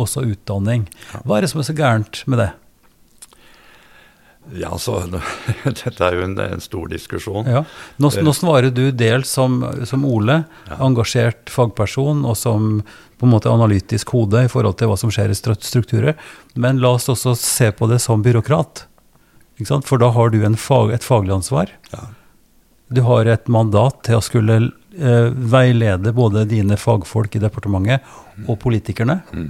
også 0.00 0.26
utdanning. 0.34 0.88
Hva 1.24 1.38
er 1.38 1.46
det 1.46 1.54
som 1.54 1.62
er 1.62 1.68
så 1.70 1.76
gærent 1.78 2.20
med 2.28 2.42
det? 2.42 2.50
Ja, 4.52 4.74
så 4.78 4.98
Dette 5.64 6.04
er 6.04 6.18
jo 6.18 6.24
en, 6.26 6.34
en 6.38 6.60
stor 6.60 6.88
diskusjon. 6.92 7.46
Ja. 7.48 7.62
Nå, 7.96 8.10
nå 8.22 8.34
svarer 8.36 8.70
du 8.74 8.90
dels 8.92 9.30
som, 9.32 9.62
som 9.88 10.04
Ole, 10.04 10.42
Ja. 10.68 10.76
engasjert 10.84 11.48
fagperson, 11.52 12.24
og 12.28 12.36
som 12.36 12.82
på 13.18 13.26
en 13.28 13.32
måte 13.32 13.48
analytisk 13.52 14.10
hode 14.12 14.44
i 14.44 14.50
forhold 14.52 14.76
til 14.80 14.90
hva 14.90 14.98
som 15.00 15.12
skjer 15.14 15.32
i 15.32 15.38
strukturer. 15.38 16.18
Men 16.60 16.82
la 16.82 16.92
oss 16.98 17.08
også 17.08 17.32
se 17.38 17.70
på 17.72 17.88
det 17.88 18.00
som 18.04 18.22
byråkrat. 18.24 18.84
For 19.86 20.02
da 20.02 20.10
har 20.10 20.30
du 20.34 20.40
en 20.44 20.58
fag, 20.58 20.92
et 20.92 21.06
faglig 21.06 21.32
ansvar. 21.36 21.70
Ja. 21.94 22.08
Du 22.94 23.00
har 23.06 23.26
et 23.30 23.46
mandat 23.48 24.02
til 24.06 24.18
å 24.18 24.22
skulle 24.22 24.56
eh, 24.98 25.30
veilede 25.32 26.12
både 26.14 26.42
dine 26.50 26.76
fagfolk 26.78 27.38
i 27.38 27.42
departementet 27.42 28.04
og 28.50 28.58
politikerne. 28.60 29.22
Mm. 29.32 29.46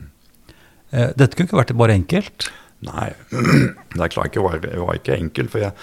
Eh, 0.95 1.09
dette 1.19 1.35
kunne 1.35 1.49
ikke 1.51 1.59
vært 1.63 1.75
bare 1.81 1.97
enkelt. 1.99 2.47
Nei, 2.85 3.11
det 3.95 4.01
er 4.05 4.13
klart 4.13 4.31
ikke, 4.31 4.45
var, 4.45 4.61
det 4.63 4.79
var 4.81 4.99
ikke 4.99 5.19
enkelt. 5.19 5.53
For 5.55 5.65
jeg, 5.65 5.75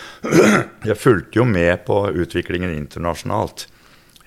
jeg 0.89 0.99
fulgte 0.99 1.41
jo 1.41 1.45
med 1.49 1.85
på 1.87 2.03
utviklingen 2.13 2.73
internasjonalt. 2.75 3.67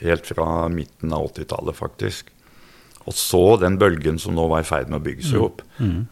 Helt 0.05 0.27
fra 0.29 0.67
midten 0.73 1.15
av 1.15 1.31
80-tallet, 1.31 1.79
faktisk. 1.79 2.33
Og 3.05 3.13
så 3.13 3.43
den 3.61 3.77
bølgen 3.81 4.17
som 4.21 4.33
nå 4.37 4.47
var 4.49 4.65
i 4.65 4.67
ferd 4.67 4.89
med 4.89 5.03
å 5.03 5.05
bygge 5.05 5.27
seg 5.29 5.43
opp. 5.45 5.63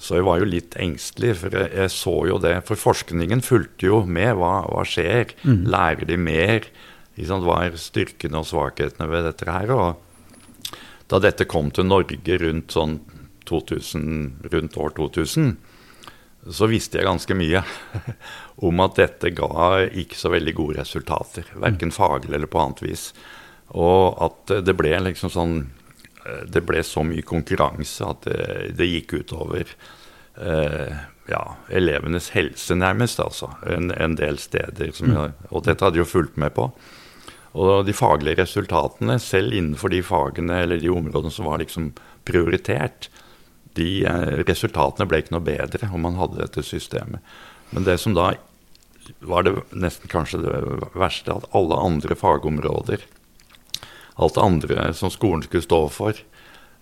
Så 0.03 0.19
jeg 0.19 0.27
var 0.29 0.43
jo 0.43 0.49
litt 0.49 0.75
engstelig, 0.77 1.35
for 1.41 1.57
jeg, 1.57 1.71
jeg 1.81 1.93
så 1.95 2.15
jo 2.29 2.39
det. 2.43 2.55
For 2.69 2.81
forskningen 2.81 3.41
fulgte 3.45 3.89
jo 3.89 4.03
med. 4.05 4.35
Hva, 4.37 4.55
hva 4.69 4.85
skjer? 4.87 5.33
Lærer 5.73 6.05
de 6.09 6.19
mer? 6.21 6.69
Liksom. 7.17 7.47
Hva 7.49 7.63
er 7.67 7.81
styrkene 7.81 8.43
og 8.43 8.49
svakhetene 8.51 9.09
ved 9.09 9.25
dette 9.31 9.49
her? 9.49 9.73
Og 9.73 10.77
da 11.13 11.21
dette 11.21 11.49
kom 11.49 11.73
til 11.73 11.89
Norge 11.89 12.39
rundt, 12.45 12.73
sånn 12.77 13.01
2000, 13.49 14.45
rundt 14.53 14.77
år 14.81 14.95
2000, 14.97 15.57
så 16.51 16.67
visste 16.67 16.99
jeg 16.99 17.07
ganske 17.07 17.37
mye 17.39 17.63
om 18.67 18.83
at 18.83 18.99
dette 18.99 19.31
ga 19.37 19.69
ikke 19.87 20.19
så 20.19 20.33
veldig 20.33 20.55
gode 20.59 20.81
resultater. 20.81 21.47
Verken 21.55 21.95
faglig 21.95 22.35
eller 22.35 22.51
på 22.51 22.63
annet 22.63 22.83
vis. 22.83 23.11
Og 23.79 24.19
at 24.23 24.57
det 24.67 24.75
ble 24.77 24.91
liksom 25.01 25.31
sånn 25.33 25.55
eh, 26.27 26.43
Det 26.51 26.61
ble 26.67 26.83
så 26.85 27.05
mye 27.07 27.25
konkurranse 27.25 28.05
at 28.05 28.27
det, 28.27 28.73
det 28.77 28.91
gikk 28.91 29.15
utover 29.23 29.65
eh, 29.65 30.99
ja, 31.31 31.43
elevenes 31.71 32.33
helse, 32.35 32.75
nærmest, 32.75 33.23
altså. 33.23 33.53
En, 33.67 33.93
en 33.95 34.19
del 34.19 34.39
steder. 34.43 34.91
Som 34.97 35.15
jeg, 35.15 35.33
og 35.51 35.65
dette 35.69 35.85
hadde 35.85 36.01
jeg 36.01 36.07
jo 36.07 36.13
fulgt 36.17 36.41
med 36.41 36.55
på. 36.59 36.69
Og 37.53 37.87
de 37.87 37.95
faglige 37.97 38.41
resultatene, 38.43 39.19
selv 39.21 39.55
innenfor 39.55 39.93
de 39.93 40.01
fagene 40.05 40.63
eller 40.65 40.81
de 40.81 40.91
områdene 40.93 41.33
som 41.33 41.49
var 41.51 41.61
liksom 41.63 41.93
prioritert, 42.29 43.11
de 43.79 44.05
eh, 44.09 44.43
resultatene 44.47 45.09
ble 45.09 45.23
ikke 45.23 45.37
noe 45.37 45.47
bedre 45.47 45.91
om 45.93 46.05
man 46.07 46.19
hadde 46.21 46.41
dette 46.43 46.65
systemet. 46.67 47.23
Men 47.73 47.87
det 47.89 47.99
som 48.03 48.17
da 48.17 48.35
var 49.27 49.47
det 49.47 49.57
nesten 49.75 50.11
kanskje 50.11 50.43
det 50.45 50.55
verste, 50.95 51.35
at 51.35 51.49
alle 51.57 51.79
andre 51.79 52.17
fagområder, 52.19 53.03
alt 54.21 54.37
det 54.37 54.45
andre 54.45 54.93
som 54.97 55.11
skolen 55.11 55.43
skulle 55.47 55.65
stå 55.65 55.81
for, 55.91 56.19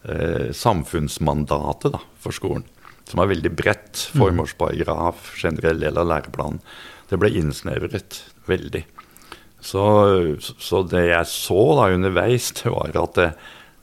eh, 0.05 0.51
samfunnsmandatet 0.53 1.95
da, 1.97 2.03
for 2.21 2.37
skolen, 2.37 2.67
som 3.09 3.23
er 3.23 3.33
veldig 3.33 3.53
bredt, 3.57 4.09
formålsparagraf, 4.15 5.33
generell 5.41 5.81
del 5.81 5.99
av 5.99 6.11
læreplanen, 6.11 6.61
det 7.11 7.19
ble 7.19 7.33
innsnevret 7.41 8.21
veldig. 8.47 8.85
Så, 9.61 9.85
så 10.41 10.83
det 10.89 11.07
jeg 11.11 11.27
så 11.29 11.63
da 11.77 11.91
underveis, 11.93 12.53
det 12.61 12.71
var 12.73 12.95
at, 12.97 13.19
det, 13.19 13.33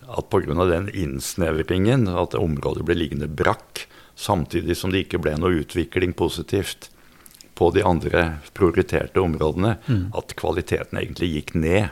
at 0.07 0.29
pga. 0.31 0.65
den 0.65 0.89
innsnevringen, 0.89 2.07
at 2.07 2.35
området 2.35 2.85
ble 2.85 2.95
liggende 2.95 3.27
brakk, 3.27 3.87
samtidig 4.15 4.77
som 4.77 4.91
det 4.91 5.05
ikke 5.05 5.21
ble 5.21 5.35
noe 5.37 5.61
utvikling 5.61 6.13
positivt 6.13 6.89
på 7.57 7.71
de 7.73 7.83
andre 7.83 8.39
prioriterte 8.53 9.21
områdene, 9.21 9.77
at 10.15 10.35
kvaliteten 10.37 10.97
egentlig 10.97 11.31
gikk 11.33 11.53
ned. 11.55 11.89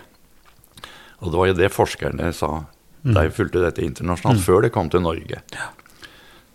Og 1.19 1.31
det 1.31 1.39
var 1.39 1.47
jo 1.47 1.57
det 1.57 1.73
forskerne 1.73 2.31
sa 2.33 2.51
da 3.05 3.25
jeg 3.25 3.35
fulgte 3.37 3.61
dette 3.61 3.83
internasjonalt, 3.85 4.41
før 4.41 4.65
det 4.65 4.73
kom 4.73 4.89
til 4.89 5.03
Norge. 5.05 5.41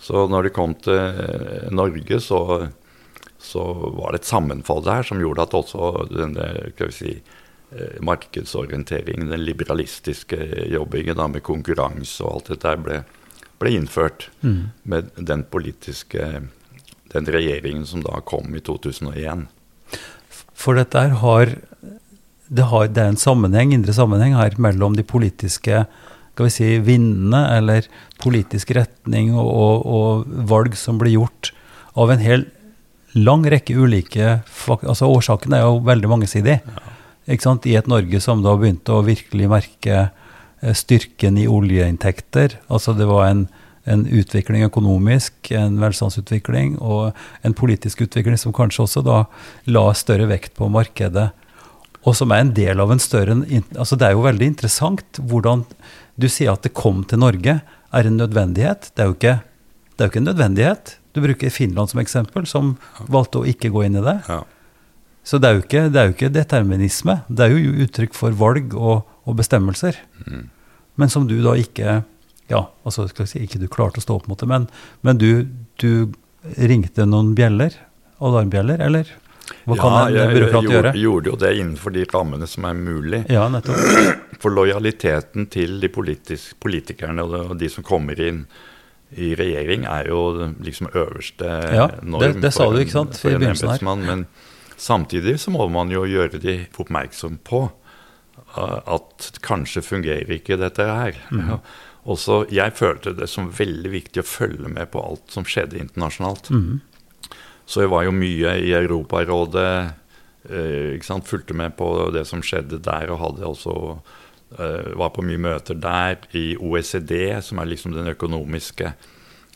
Så 0.03 0.27
når 0.27 0.49
det 0.49 0.55
kom 0.57 0.75
til 0.83 0.97
eh, 0.97 1.69
Norge, 1.71 2.21
så, 2.25 2.41
så 3.39 3.65
var 3.95 4.13
det 4.13 4.23
et 4.23 4.31
sammenfall 4.31 4.83
der 4.83 5.07
som 5.07 5.21
gjorde 5.23 5.45
at 5.47 5.55
også 5.55 6.09
denne 6.11 6.49
skal 6.73 6.91
vi 6.91 6.97
si, 6.97 7.13
markedsorienteringen, 8.03 9.31
den 9.31 9.45
liberalistiske 9.45 10.39
jobbingen 10.73 11.19
da, 11.21 11.29
med 11.31 11.45
konkurranse 11.47 12.25
og 12.25 12.41
alt 12.41 12.53
dette 12.55 12.75
ble, 12.83 13.03
ble 13.63 13.75
innført 13.77 14.29
med 14.41 15.13
den 15.17 15.45
politiske 15.47 16.27
den 17.11 17.27
regjeringen 17.27 17.87
som 17.87 18.05
da 18.05 18.21
kom 18.27 18.55
i 18.55 18.63
2001. 18.63 19.49
For 20.55 20.79
dette 20.79 21.03
har 21.23 21.57
det, 22.51 22.67
har 22.67 22.91
det 22.91 23.03
er 23.03 23.13
en 23.13 23.21
sammenheng, 23.21 23.75
indre 23.75 23.95
sammenheng 23.95 24.37
her 24.39 24.57
mellom 24.59 24.97
de 24.99 25.07
politiske 25.07 25.85
skal 26.41 26.47
vi 26.47 26.53
si, 26.55 26.69
vindene, 26.81 27.43
eller 27.59 27.87
politisk 28.23 28.71
retning 28.73 29.35
og, 29.35 29.45
og, 29.45 29.83
og 29.85 30.31
valg 30.49 30.77
som 30.79 30.97
blir 30.97 31.19
gjort 31.19 31.51
av 32.01 32.13
en 32.15 32.23
hel 32.23 32.47
lang 33.19 33.43
rekke 33.51 33.75
ulike 33.77 34.39
altså 34.79 35.11
Årsaken 35.11 35.57
er 35.57 35.67
jo 35.67 35.83
veldig 35.85 36.11
mangesidig. 36.13 36.61
Ja. 36.65 36.90
I 37.29 37.77
et 37.77 37.91
Norge 37.91 38.21
som 38.21 38.43
da 38.43 38.57
begynte 38.57 38.95
å 38.95 39.05
virkelig 39.07 39.49
merke 39.51 39.97
eh, 40.07 40.75
styrken 40.75 41.39
i 41.39 41.49
oljeinntekter. 41.49 42.59
Altså 42.69 42.95
det 42.97 43.07
var 43.11 43.29
en, 43.29 43.45
en 43.85 44.07
utvikling 44.07 44.65
økonomisk, 44.67 45.53
en 45.53 45.79
velstandsutvikling 45.83 46.79
og 46.79 47.13
en 47.43 47.55
politisk 47.57 48.07
utvikling 48.07 48.39
som 48.41 48.55
kanskje 48.57 48.87
også 48.87 49.05
da 49.07 49.25
la 49.67 49.85
større 49.95 50.31
vekt 50.31 50.57
på 50.59 50.71
markedet. 50.73 51.31
Og 52.09 52.17
som 52.17 52.33
er 52.33 52.45
en 52.45 52.55
del 52.57 52.81
av 52.81 52.93
en 52.93 53.03
større 53.03 53.37
altså 53.77 53.97
Det 53.97 54.07
er 54.07 54.15
jo 54.17 54.25
veldig 54.25 54.47
interessant 54.49 55.21
hvordan 55.21 55.67
du 56.21 56.29
sier 56.29 56.55
at 56.55 56.65
det 56.65 56.73
kom 56.77 57.05
til 57.09 57.21
Norge, 57.21 57.61
er 57.91 58.07
en 58.07 58.17
nødvendighet. 58.17 58.91
Det 58.95 59.03
er 59.03 59.09
jo 59.09 59.17
ikke, 59.17 59.37
det 59.97 60.03
er 60.03 60.09
jo 60.09 60.13
ikke 60.13 60.21
en 60.21 60.29
nødvendighet. 60.31 60.97
Du 61.17 61.21
bruker 61.25 61.53
Finland 61.53 61.91
som 61.91 62.01
eksempel, 62.03 62.47
som 62.47 62.75
valgte 63.09 63.41
å 63.41 63.49
ikke 63.49 63.73
gå 63.73 63.87
inn 63.87 63.99
i 63.99 64.05
det. 64.05 64.19
Ja. 64.29 64.43
Så 65.25 65.39
det 65.41 65.49
er 65.51 65.59
jo 65.59 65.63
ikke, 65.65 65.83
det 65.93 66.01
er 66.01 66.07
jo 66.09 66.15
ikke 66.17 66.31
determinisme. 66.33 67.19
Det 67.29 67.45
er 67.47 67.53
jo 67.55 67.75
uttrykk 67.85 68.15
for 68.17 68.31
valg 68.41 68.73
og, 68.75 69.03
og 69.29 69.37
bestemmelser. 69.37 69.99
Men 70.97 71.09
som 71.13 71.27
du 71.29 71.37
da 71.45 71.55
ikke 71.61 72.01
Ja, 72.51 72.65
altså 72.85 73.05
skal 73.09 73.27
jeg 73.27 73.31
si, 73.31 73.43
ikke 73.47 73.61
du 73.63 73.69
klarte 73.71 74.01
å 74.01 74.03
stå 74.03 74.17
opp 74.19 74.27
mot 74.27 74.41
det, 74.41 74.49
men, 74.51 74.65
men 75.07 75.19
du, 75.21 75.45
du 75.79 76.11
ringte 76.59 77.05
noen 77.07 77.35
bjeller? 77.39 77.77
Alarmbjeller, 78.21 78.81
eller? 78.83 79.13
Hva 79.67 79.77
kan 79.79 79.95
en 80.09 80.15
jeg, 80.17 80.33
byråkrat 80.35 80.65
gjorde, 80.67 80.75
gjøre? 80.75 80.91
gjorde 81.05 81.31
jo 81.31 81.37
det 81.45 81.53
innenfor 81.61 81.95
de 81.95 82.03
rammene 82.11 82.47
som 82.51 82.67
er 82.69 82.75
mulig. 82.79 83.21
Ja, 83.31 83.45
nettopp. 83.51 83.79
For 84.43 84.51
lojaliteten 84.57 85.47
til 85.53 85.79
de 85.83 85.89
politisk, 85.95 86.57
politikerne 86.63 87.23
og 87.29 87.55
de, 87.61 87.69
som 87.71 87.87
kommer 87.87 88.19
inn 88.25 88.45
i 89.19 89.33
regjering 89.39 89.87
er 89.91 90.11
jo 90.11 90.21
liksom 90.63 90.91
øverste 90.95 91.49
Ja, 91.75 91.87
norm 92.03 92.23
det- 92.23 92.43
det 92.45 92.53
for 92.55 92.75
du, 92.75 92.83
en- 92.83 93.15
for 93.15 93.31
en 93.31 93.43
embetsmann, 93.51 94.05
Men 94.07 94.27
samtidig 94.81 95.37
så 95.43 95.53
må 95.55 95.69
man 95.73 95.93
jo 95.93 96.07
gjøre 96.09 96.41
de 96.41 96.57
oppmerksom 96.81 97.39
på 97.47 97.67
uh, 97.69 98.79
at 98.89 99.31
kanskje 99.45 99.85
fungerer 99.85 100.33
ikke 100.39 100.59
dette 100.61 100.87
her. 100.89 101.19
Mm. 101.31 101.59
Også 102.09 102.45
jeg 102.53 102.73
følte 102.79 103.13
det 103.17 103.29
som 103.29 103.51
veldig 103.53 103.93
viktig 103.93 104.23
å 104.23 104.27
følge 104.27 104.71
med 104.73 104.89
på 104.93 105.03
alt 105.05 105.35
som 105.35 105.45
skjedde 105.45 105.81
internasjonalt. 105.83 106.49
Mm. 106.51 106.81
Så 107.69 107.85
jeg 107.85 107.93
var 107.93 108.07
jo 108.07 108.15
mye 108.17 108.57
i 108.65 108.73
Europarådet, 108.75 109.93
eh, 110.49 111.21
fulgte 111.29 111.55
med 111.55 111.77
på 111.77 112.11
det 112.11 112.25
som 112.27 112.43
skjedde 112.43 112.81
der, 112.83 113.13
og 113.13 113.21
hadde 113.21 113.47
også 113.47 114.01
eh, 114.59 114.97
var 114.97 115.13
på 115.15 115.23
mye 115.23 115.39
møter 115.39 115.75
der, 115.79 116.17
i 116.33 116.57
OECD, 116.57 117.41
som 117.43 117.59
er 117.59 117.71
liksom 117.71 117.93
den 117.93 118.09
økonomiske 118.09 118.95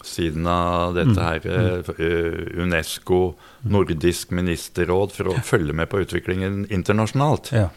siden 0.04 0.46
av 0.50 0.94
dette 0.96 1.16
her, 1.20 1.46
eh, 1.46 1.90
eh, 1.98 2.62
Unesco, 2.62 3.34
Nordisk 3.62 4.30
ministerråd, 4.30 5.12
for 5.12 5.32
å 5.32 5.40
følge 5.42 5.74
med 5.74 5.90
på 5.90 6.02
utviklingen 6.04 6.66
internasjonalt. 6.70 7.52
Ja. 7.52 7.68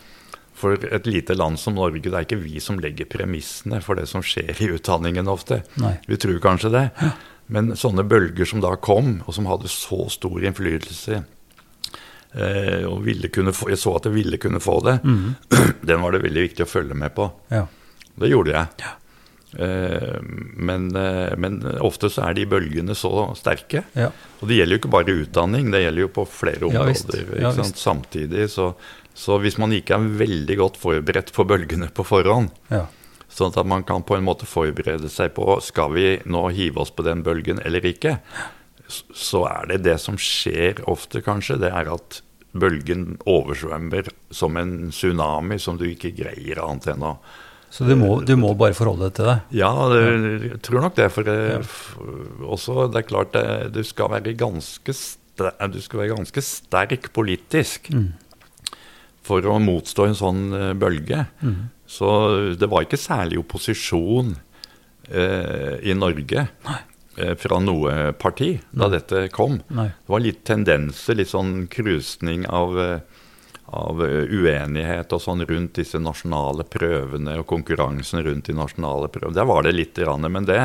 For 0.58 0.74
et 0.74 1.06
lite 1.06 1.36
land 1.38 1.60
som 1.62 1.76
Norge, 1.78 2.02
det 2.02 2.14
er 2.14 2.26
ikke 2.26 2.42
vi 2.42 2.60
som 2.64 2.80
legger 2.82 3.06
premissene 3.06 3.82
for 3.86 3.96
det 3.96 4.08
som 4.10 4.24
skjer 4.26 4.58
i 4.58 4.72
utdanningen 4.74 5.30
ofte. 5.30 5.62
Nei. 5.78 6.00
Vi 6.08 6.18
tror 6.18 6.40
kanskje 6.42 6.72
det. 6.74 6.86
Men 7.48 7.76
sånne 7.78 8.04
bølger 8.04 8.46
som 8.50 8.60
da 8.64 8.76
kom, 8.76 9.22
og 9.26 9.36
som 9.38 9.46
hadde 9.48 9.70
så 9.72 10.10
stor 10.12 10.42
innflytelse, 10.44 11.24
eh, 12.34 12.84
og 12.90 13.06
ville 13.06 13.30
kunne 13.30 13.54
få, 13.56 13.70
jeg 13.72 13.80
så 13.80 13.96
at 13.96 14.10
jeg 14.10 14.18
ville 14.18 14.42
kunne 14.42 14.60
få 14.60 14.82
det, 14.84 14.98
den 15.90 16.02
var 16.02 16.12
det 16.12 16.26
veldig 16.26 16.48
viktig 16.50 16.66
å 16.66 16.72
følge 16.74 16.98
med 16.98 17.16
på. 17.16 17.32
ja. 17.54 17.68
Det 18.18 18.32
gjorde 18.32 18.50
jeg. 18.50 18.66
Eh, 18.82 18.96
men, 19.54 20.90
eh, 20.96 21.36
men 21.40 21.62
ofte 21.80 22.10
så 22.12 22.26
er 22.28 22.36
de 22.38 22.46
bølgene 22.50 22.96
så 22.98 23.12
sterke. 23.40 23.86
Ja. 23.96 24.12
Og 24.42 24.50
det 24.50 24.60
gjelder 24.60 24.76
jo 24.76 24.82
ikke 24.82 24.94
bare 24.98 25.16
utdanning, 25.24 25.72
det 25.72 25.86
gjelder 25.86 26.04
jo 26.04 26.12
på 26.20 26.28
flere 26.30 26.68
områder. 26.68 27.24
Ja, 27.40 27.54
Ja? 27.56 27.70
Samtidig, 27.80 28.50
så, 28.52 28.74
så 29.16 29.40
hvis 29.44 29.58
man 29.58 29.74
ikke 29.76 29.96
er 29.96 30.12
veldig 30.20 30.60
godt 30.60 30.82
forberedt 30.82 31.34
på 31.36 31.48
bølgene 31.48 31.90
på 31.96 32.06
forhånd, 32.08 32.52
ja. 32.74 32.86
sånn 33.32 33.56
at 33.56 33.72
man 33.72 33.88
kan 33.88 34.04
på 34.04 34.18
en 34.18 34.28
måte 34.28 34.50
forberede 34.50 35.10
seg 35.14 35.34
på 35.38 35.58
skal 35.64 35.96
vi 35.96 36.08
nå 36.28 36.48
hive 36.52 36.84
oss 36.84 36.92
på 36.92 37.08
den 37.08 37.24
bølgen 37.26 37.64
eller 37.64 37.88
ikke, 37.88 38.18
så 38.88 39.44
er 39.50 39.74
det 39.74 39.84
det 39.88 39.98
som 40.00 40.20
skjer 40.20 40.84
ofte, 40.88 41.24
kanskje, 41.24 41.60
det 41.64 41.72
er 41.76 41.90
at 41.92 42.22
bølgen 42.58 43.18
oversvømmer 43.28 44.08
som 44.34 44.56
en 44.60 44.90
tsunami 44.92 45.60
som 45.60 45.80
du 45.80 45.88
ikke 45.90 46.14
greier 46.16 46.62
annet 46.64 46.88
enn 46.94 47.04
å 47.06 47.18
Så 47.74 47.86
du 47.88 47.94
må, 48.00 48.22
du 48.24 48.34
må 48.40 48.54
bare 48.58 48.76
forholde 48.78 49.10
deg 49.10 49.18
til 49.18 49.28
det? 49.28 49.38
ja, 49.60 49.72
det, 49.92 50.04
jeg 50.46 50.62
tror 50.66 50.86
nok 50.86 50.96
det. 50.98 51.08
For 51.14 51.28
det, 51.28 51.38
også, 52.48 52.88
det 52.94 53.02
er 53.02 53.10
klart 53.10 53.34
det, 53.36 53.48
du, 53.76 53.82
skal 53.86 54.14
være 54.16 54.38
ganske 54.40 54.96
sterk, 54.96 55.60
du 55.74 55.82
skal 55.84 56.02
være 56.02 56.16
ganske 56.16 56.42
sterk 56.42 57.12
politisk 57.14 57.92
for 59.28 59.44
å 59.44 59.58
motstå 59.60 60.08
en 60.08 60.18
sånn 60.18 60.46
bølge. 60.80 61.26
bølge. 61.44 61.68
Så 61.88 62.10
det 62.60 62.68
var 62.68 62.84
ikke 62.84 63.00
særlig 63.00 63.40
opposisjon 63.40 64.36
eh, 65.08 65.78
i 65.88 65.96
Norge 65.96 66.44
eh, 66.44 67.34
fra 67.40 67.60
noe 67.64 68.12
parti 68.20 68.58
da 68.76 68.90
dette 68.92 69.28
kom. 69.34 69.62
Nei. 69.72 69.88
Det 69.96 70.14
var 70.14 70.24
litt 70.24 70.44
tendenser, 70.48 71.18
litt 71.18 71.32
sånn 71.32 71.70
krusning 71.72 72.44
av, 72.52 72.76
eh, 72.84 73.17
av 73.68 74.04
eh, 74.06 74.24
uenighet 74.32 75.12
og 75.16 75.22
sånn 75.24 75.44
rundt 75.48 75.76
disse 75.80 76.00
nasjonale 76.00 76.64
prøvene 76.68 77.40
og 77.42 77.48
konkurransen 77.50 78.24
rundt 78.26 78.48
de 78.48 78.56
nasjonale 78.56 79.10
prøvene. 79.12 79.36
Der 79.36 79.50
var 79.50 79.68
det 79.68 79.76
litt, 79.76 80.00
men 80.28 80.48
det, 80.48 80.62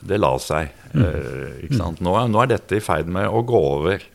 det 0.00 0.20
la 0.20 0.36
seg. 0.38 0.70
Mm. 0.94 1.76
sant? 1.76 2.00
Nå, 2.04 2.14
nå 2.30 2.42
er 2.44 2.54
dette 2.54 2.78
i 2.78 2.84
ferd 2.84 3.10
med 3.10 3.28
å 3.28 3.42
gå 3.46 3.62
over. 3.74 4.06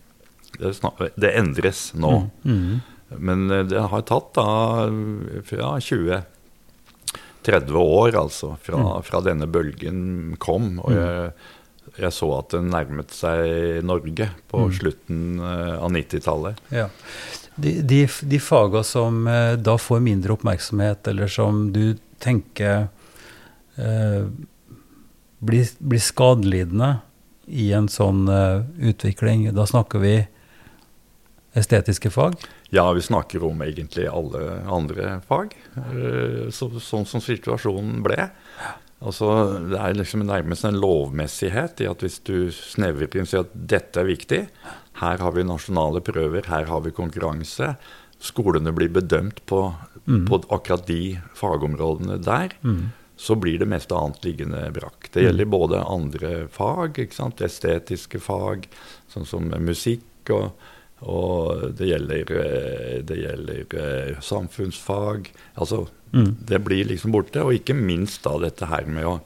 Det, 0.56 0.72
det 1.20 1.34
endres 1.36 1.90
nå. 2.00 2.14
Men 3.20 3.52
eh, 3.52 3.66
det 3.68 3.84
har 3.92 4.08
tatt 4.08 4.32
da 4.38 4.48
fra 5.46 5.76
20-30 5.84 7.76
år, 7.82 8.16
altså, 8.20 8.56
fra, 8.64 9.02
fra 9.06 9.22
denne 9.26 9.48
bølgen 9.52 10.36
kom. 10.42 10.80
Og 10.84 10.96
jeg, 10.96 11.32
jeg 12.00 12.14
så 12.16 12.32
at 12.40 12.56
den 12.56 12.72
nærmet 12.74 13.14
seg 13.16 13.84
Norge 13.86 14.30
på 14.52 14.68
slutten 14.76 15.40
eh, 15.40 15.76
av 15.78 15.92
90-tallet. 15.94 16.64
Ja. 16.76 16.88
De, 17.56 18.08
de, 18.22 18.40
faga 18.40 18.84
som 18.84 19.28
eh, 19.28 19.54
da 19.56 19.78
får 19.80 20.02
mindre 20.04 20.36
oppmerksomhet, 20.36 21.08
eller 21.08 21.32
som 21.32 21.70
du 21.72 21.96
tenker 22.20 22.88
eh, 23.80 24.28
blir, 25.40 25.68
blir 25.80 26.04
skadelidende 26.04 26.98
i 27.46 27.70
en 27.78 27.88
sånn 27.92 28.28
eh, 28.32 28.66
utvikling, 28.92 29.48
da 29.56 29.68
snakker 29.70 30.04
vi 30.04 30.16
estetiske 31.56 32.12
fag? 32.12 32.36
Ja, 32.76 32.90
vi 32.94 33.02
snakker 33.02 33.44
om 33.48 33.62
egentlig 33.64 34.08
alle 34.12 34.60
andre 34.68 35.20
fag, 35.28 35.56
eh, 35.80 36.48
så, 36.52 36.70
sånn 36.84 37.08
som 37.08 37.24
situasjonen 37.24 38.02
ble. 38.04 38.30
Altså, 39.04 39.60
Det 39.70 39.78
er 39.78 39.94
liksom 39.94 40.24
nærmest 40.26 40.66
en 40.66 40.80
lovmessighet 40.80 41.82
i 41.84 41.88
at 41.90 42.02
hvis 42.02 42.20
du 42.24 42.52
snevrer 42.52 43.12
inn 43.12 43.26
og 43.26 43.28
sier 43.28 43.44
at 43.44 43.54
dette 43.54 44.00
er 44.00 44.08
viktig, 44.08 44.42
her 45.02 45.18
har 45.18 45.32
vi 45.36 45.44
nasjonale 45.44 46.02
prøver, 46.02 46.48
her 46.48 46.66
har 46.66 46.82
vi 46.86 46.92
konkurranse, 46.96 47.76
skolene 48.24 48.72
blir 48.72 48.90
bedømt 48.90 49.42
på, 49.46 49.74
på 50.08 50.40
akkurat 50.50 50.86
de 50.88 51.20
fagområdene 51.36 52.18
der, 52.24 52.56
så 53.18 53.36
blir 53.36 53.60
det 53.60 53.68
meste 53.68 53.96
annet 53.96 54.24
liggende 54.24 54.72
brakk. 54.76 55.12
Det 55.12 55.24
gjelder 55.28 55.46
både 55.52 55.84
andre 55.84 56.48
fag, 56.52 56.98
estetiske 57.00 58.20
fag, 58.20 58.68
sånn 59.12 59.28
som 59.28 59.52
musikk, 59.60 60.32
og, 60.32 60.52
og 61.06 61.72
det 61.78 61.90
gjelder, 61.92 62.32
eh, 62.42 63.00
det 63.06 63.18
gjelder 63.22 63.78
eh, 63.82 64.20
samfunnsfag. 64.22 65.32
Altså, 65.54 65.86
det 66.50 66.60
blir 66.64 66.88
liksom 66.90 67.14
borte. 67.14 67.44
Og 67.44 67.58
ikke 67.58 67.76
minst 67.78 68.24
da 68.26 68.38
dette 68.42 68.70
her 68.72 68.88
med 68.90 69.10
å 69.10 69.18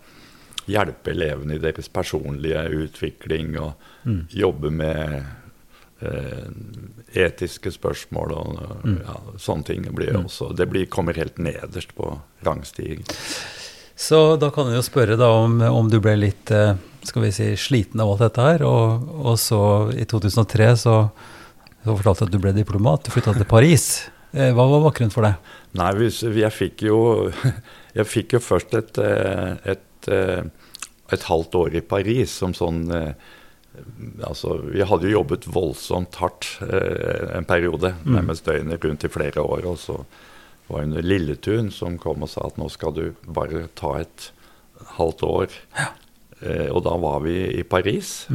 hjelpe 0.69 1.13
elevene 1.13 1.57
i 1.57 1.61
deres 1.61 1.89
personlige 1.89 2.65
utvikling, 2.83 3.55
og 3.57 4.09
jobbe 4.29 4.71
med 4.73 5.15
eh, 6.05 6.49
etiske 7.25 7.71
spørsmål 7.73 8.35
og 8.35 8.59
ja, 8.89 9.15
sånne 9.37 9.69
ting. 9.69 9.87
Blir 9.95 10.19
også, 10.19 10.51
det 10.57 10.69
blir, 10.69 10.89
kommer 10.91 11.17
helt 11.17 11.39
nederst 11.41 11.95
på 11.97 12.11
rangstigen. 12.45 13.07
Så 13.99 14.37
da 14.39 14.47
kan 14.55 14.69
jeg 14.69 14.79
jo 14.79 14.85
spørre 14.85 15.17
da 15.19 15.27
om, 15.41 15.57
om 15.59 15.89
du 15.91 15.97
ble 15.99 16.13
litt 16.21 16.53
eh, 16.55 16.77
skal 17.03 17.25
vi 17.25 17.31
si, 17.35 17.49
sliten 17.59 17.99
av 17.99 18.13
alt 18.13 18.23
dette 18.23 18.45
her, 18.45 18.63
og, 18.67 19.09
og 19.19 19.35
så 19.39 19.61
i 19.91 20.05
2003 20.07 20.69
så, 20.79 20.95
så 21.83 21.95
fortalte 21.95 22.25
du 22.25 22.29
at 22.29 22.33
du 22.35 22.41
ble 22.43 22.53
diplomat, 22.57 23.05
du 23.05 23.13
flytta 23.13 23.33
til 23.37 23.47
Paris. 23.49 23.85
Eh, 24.33 24.51
Hva 24.53 24.65
var 24.69 24.83
bakgrunnen 24.85 25.13
for 25.13 25.25
det? 25.25 25.33
Nei, 25.79 25.89
jeg 26.37 26.53
fikk 26.53 26.85
jo 26.89 26.99
Jeg 27.97 28.05
fikk 28.05 28.35
jo 28.37 28.41
først 28.43 28.75
et, 28.77 28.99
eh, 29.01 29.73
et, 29.73 30.09
eh, 30.13 30.43
et 31.15 31.27
halvt 31.29 31.55
år 31.57 31.77
i 31.79 31.85
Paris 31.85 32.35
som 32.41 32.53
sånn 32.57 32.85
Altså, 34.25 34.57
vi 34.73 34.81
hadde 34.83 35.07
jo 35.07 35.19
jobbet 35.21 35.45
voldsomt 35.47 36.17
hardt 36.19 36.47
en 36.65 37.45
periode, 37.47 37.93
nærmest 38.03 38.43
døgnet 38.43 38.83
rundt 38.83 39.05
i 39.07 39.11
flere 39.13 39.43
år. 39.45 39.61
Og 39.69 39.77
så 39.79 39.95
var 40.67 40.89
det 40.89 41.03
Lilletun 41.05 41.69
som 41.71 41.95
kom 42.01 42.25
og 42.25 42.31
sa 42.33 42.47
at 42.49 42.57
nå 42.59 42.67
skal 42.73 42.95
du 42.97 43.03
bare 43.29 43.67
ta 43.79 43.93
et 44.01 44.25
halvt 44.97 45.23
år. 45.29 45.55
Ja. 45.77 45.87
og 46.73 46.81
da 46.89 46.97
var 46.99 47.21
vi 47.23 47.37
i 47.61 47.63
Paris 47.63 48.25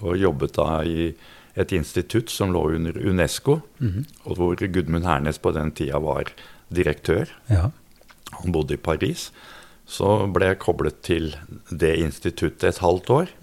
og 0.00 0.16
jobbet 0.16 0.56
da 0.56 0.80
i 0.86 1.10
et 1.56 1.72
institutt 1.72 2.30
som 2.30 2.52
lå 2.52 2.62
under 2.76 2.96
Unesco, 3.00 3.60
og 4.24 4.36
hvor 4.36 4.60
Gudmund 4.60 5.08
Hernes 5.08 5.38
på 5.40 5.52
den 5.56 5.72
tida 5.72 5.98
var 6.04 6.30
direktør. 6.68 7.30
Ja. 7.48 7.70
Han 8.42 8.52
bodde 8.52 8.74
i 8.74 8.80
Paris. 8.80 9.30
Så 9.86 10.26
ble 10.34 10.50
jeg 10.50 10.62
koblet 10.62 10.98
til 11.06 11.30
det 11.70 11.94
instituttet 12.02 12.64
et 12.68 12.82
halvt 12.82 13.10
år. 13.10 13.34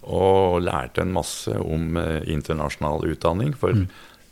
Og 0.00 0.62
lærte 0.62 1.02
en 1.02 1.12
masse 1.12 1.50
om 1.50 1.96
eh, 2.00 2.22
internasjonal 2.32 3.04
utdanning. 3.10 3.52
For 3.58 3.74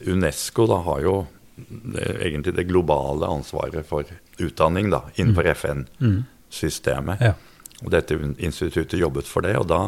Unesco 0.06 0.66
da 0.70 0.78
har 0.86 1.02
jo 1.04 1.16
det, 1.58 2.06
egentlig 2.22 2.54
det 2.56 2.68
globale 2.70 3.28
ansvaret 3.28 3.86
for 3.86 4.06
utdanning 4.38 4.92
da, 4.94 5.02
innenfor 5.18 5.50
FN-systemet. 5.56 7.20
Ja. 7.20 7.34
Og 7.84 7.90
dette 7.94 8.16
instituttet 8.38 8.98
jobbet 8.98 9.28
for 9.28 9.44
det. 9.46 9.56
Og 9.58 9.68
da, 9.70 9.82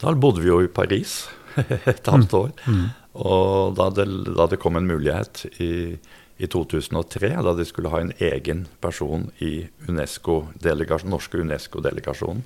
da 0.00 0.16
bodde 0.16 0.42
vi 0.42 0.50
jo 0.50 0.62
i 0.64 0.72
Paris 0.72 1.22
et 1.90 2.06
halvt 2.06 2.34
år. 2.38 2.50
Og 3.20 3.74
da 3.78 3.88
det, 3.90 4.06
da 4.36 4.46
det 4.50 4.58
kom 4.62 4.76
en 4.78 4.86
mulighet 4.88 5.44
i, 5.60 5.96
i 6.38 6.46
2003, 6.50 7.32
da 7.42 7.54
de 7.58 7.64
skulle 7.68 7.90
ha 7.92 8.00
en 8.04 8.12
egen 8.22 8.66
person 8.80 9.28
i 9.42 9.66
UNESCO 9.88 10.42
norske 11.10 11.40
Unesco-delegasjonen, 11.42 12.44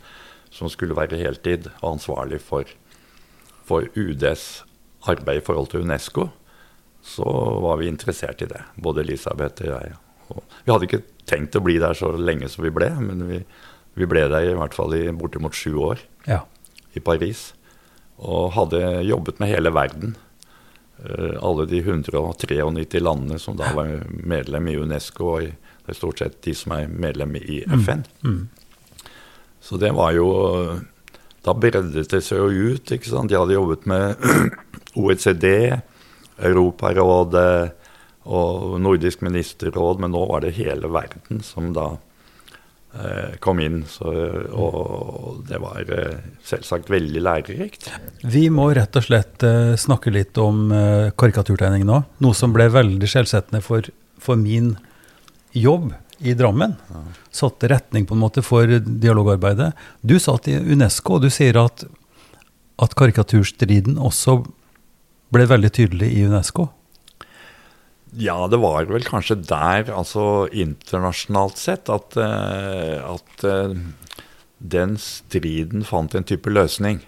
som 0.55 0.71
skulle 0.71 0.97
være 0.97 1.19
heltid 1.19 1.69
og 1.83 1.97
ansvarlig 1.97 2.41
for, 2.41 2.65
for 3.67 3.87
UDs 3.99 4.63
arbeid 5.11 5.43
i 5.43 5.45
forhold 5.45 5.73
til 5.73 5.83
Unesco, 5.85 6.29
så 7.05 7.27
var 7.61 7.77
vi 7.83 7.91
interessert 7.91 8.41
i 8.41 8.49
det. 8.49 8.63
Både 8.81 9.03
Elisabeth 9.05 9.67
og 9.67 9.69
jeg. 9.75 9.97
Og 10.33 10.41
vi 10.65 10.73
hadde 10.73 10.87
ikke 10.89 11.03
tenkt 11.29 11.59
å 11.59 11.61
bli 11.65 11.77
der 11.83 11.93
så 11.99 12.15
lenge 12.17 12.49
som 12.49 12.65
vi 12.65 12.73
ble, 12.73 12.89
men 13.01 13.27
vi 13.29 13.45
Vi 13.95 14.07
ble 14.11 14.25
der 14.27 14.43
i 14.43 14.55
hvert 14.59 14.75
fall 14.75 14.91
i 14.97 15.13
bortimot 15.15 15.55
sju 15.55 15.77
år 15.79 16.01
Ja. 16.27 16.41
i 16.97 17.01
Paris. 17.01 17.55
Og 18.23 18.53
hadde 18.55 19.03
jobbet 19.03 19.41
med 19.43 19.51
hele 19.51 19.73
verden. 19.75 20.15
Eh, 21.05 21.35
alle 21.43 21.67
de 21.67 21.81
193 21.83 23.01
landene 23.03 23.39
som 23.39 23.57
da 23.59 23.73
var 23.75 24.05
medlem 24.09 24.69
i 24.71 24.77
Unesco, 24.79 25.35
og 25.37 25.49
det 25.85 25.93
er 25.93 25.99
stort 25.99 26.23
sett 26.23 26.41
de 26.47 26.55
som 26.57 26.77
er 26.77 26.89
medlem 26.89 27.35
i 27.37 27.62
FN. 27.67 28.05
Mm. 28.25 28.49
Så 29.61 29.81
det 29.81 29.95
var 29.97 30.12
jo 30.12 30.29
Da 31.45 31.53
breddet 31.53 32.09
det 32.09 32.23
seg 32.25 32.39
jo 32.41 32.71
ut. 32.73 32.89
ikke 32.89 33.05
sant? 33.05 33.29
De 33.29 33.37
hadde 33.37 33.53
jobbet 33.53 33.83
med 33.85 34.17
OECD, 34.97 35.77
Europarådet 36.41 37.75
og 38.25 38.81
Nordisk 38.81 39.21
ministerråd, 39.21 40.01
men 40.01 40.15
nå 40.15 40.23
var 40.31 40.41
det 40.41 40.55
hele 40.57 40.89
verden 40.89 41.43
som 41.45 41.75
da 41.77 41.99
kom 43.40 43.61
inn. 43.61 43.80
Så, 43.90 44.11
og 44.55 45.42
det 45.49 45.59
var 45.62 45.90
eh, 45.92 46.22
selvsagt 46.47 46.90
veldig 46.92 47.22
lærerikt. 47.24 47.88
Vi 48.22 48.47
må 48.55 48.68
rett 48.76 48.97
og 48.99 49.07
slett 49.07 49.45
eh, 49.47 49.74
snakke 49.80 50.12
litt 50.14 50.38
om 50.40 50.68
eh, 50.74 51.11
karikaturtegning 51.18 51.86
nå. 51.88 52.01
Noe 52.24 52.38
som 52.38 52.55
ble 52.55 52.68
veldig 52.72 53.11
skjellsettende 53.11 53.62
for, 53.64 53.88
for 54.22 54.40
min 54.40 54.74
jobb 55.55 55.92
i 56.24 56.34
Drammen. 56.38 56.76
Satte 57.34 57.68
retning 57.68 58.07
på 58.07 58.14
en 58.14 58.22
måte 58.22 58.42
for 58.47 58.70
dialogarbeidet. 58.78 59.72
Du 60.01 60.16
satt 60.22 60.49
i 60.49 60.57
Unesco, 60.57 61.18
og 61.18 61.26
du 61.26 61.30
sier 61.32 61.59
at, 61.61 61.84
at 62.82 62.95
karikaturstriden 62.99 63.99
også 63.99 64.40
ble 65.34 65.47
veldig 65.51 65.72
tydelig 65.74 66.12
i 66.14 66.24
Unesco. 66.28 66.70
Ja, 68.21 68.37
det 68.51 68.61
var 68.62 68.87
vel 68.91 69.05
kanskje 69.07 69.41
der, 69.43 69.91
altså 69.91 70.47
internasjonalt 70.53 71.59
sett, 71.59 71.91
at, 71.91 72.17
eh, 72.21 73.01
at 73.03 73.45
eh, 73.49 73.75
den 74.59 74.97
striden 75.03 75.85
fant 75.87 76.15
en 76.15 76.27
type 76.27 76.51
løsning. 76.53 77.03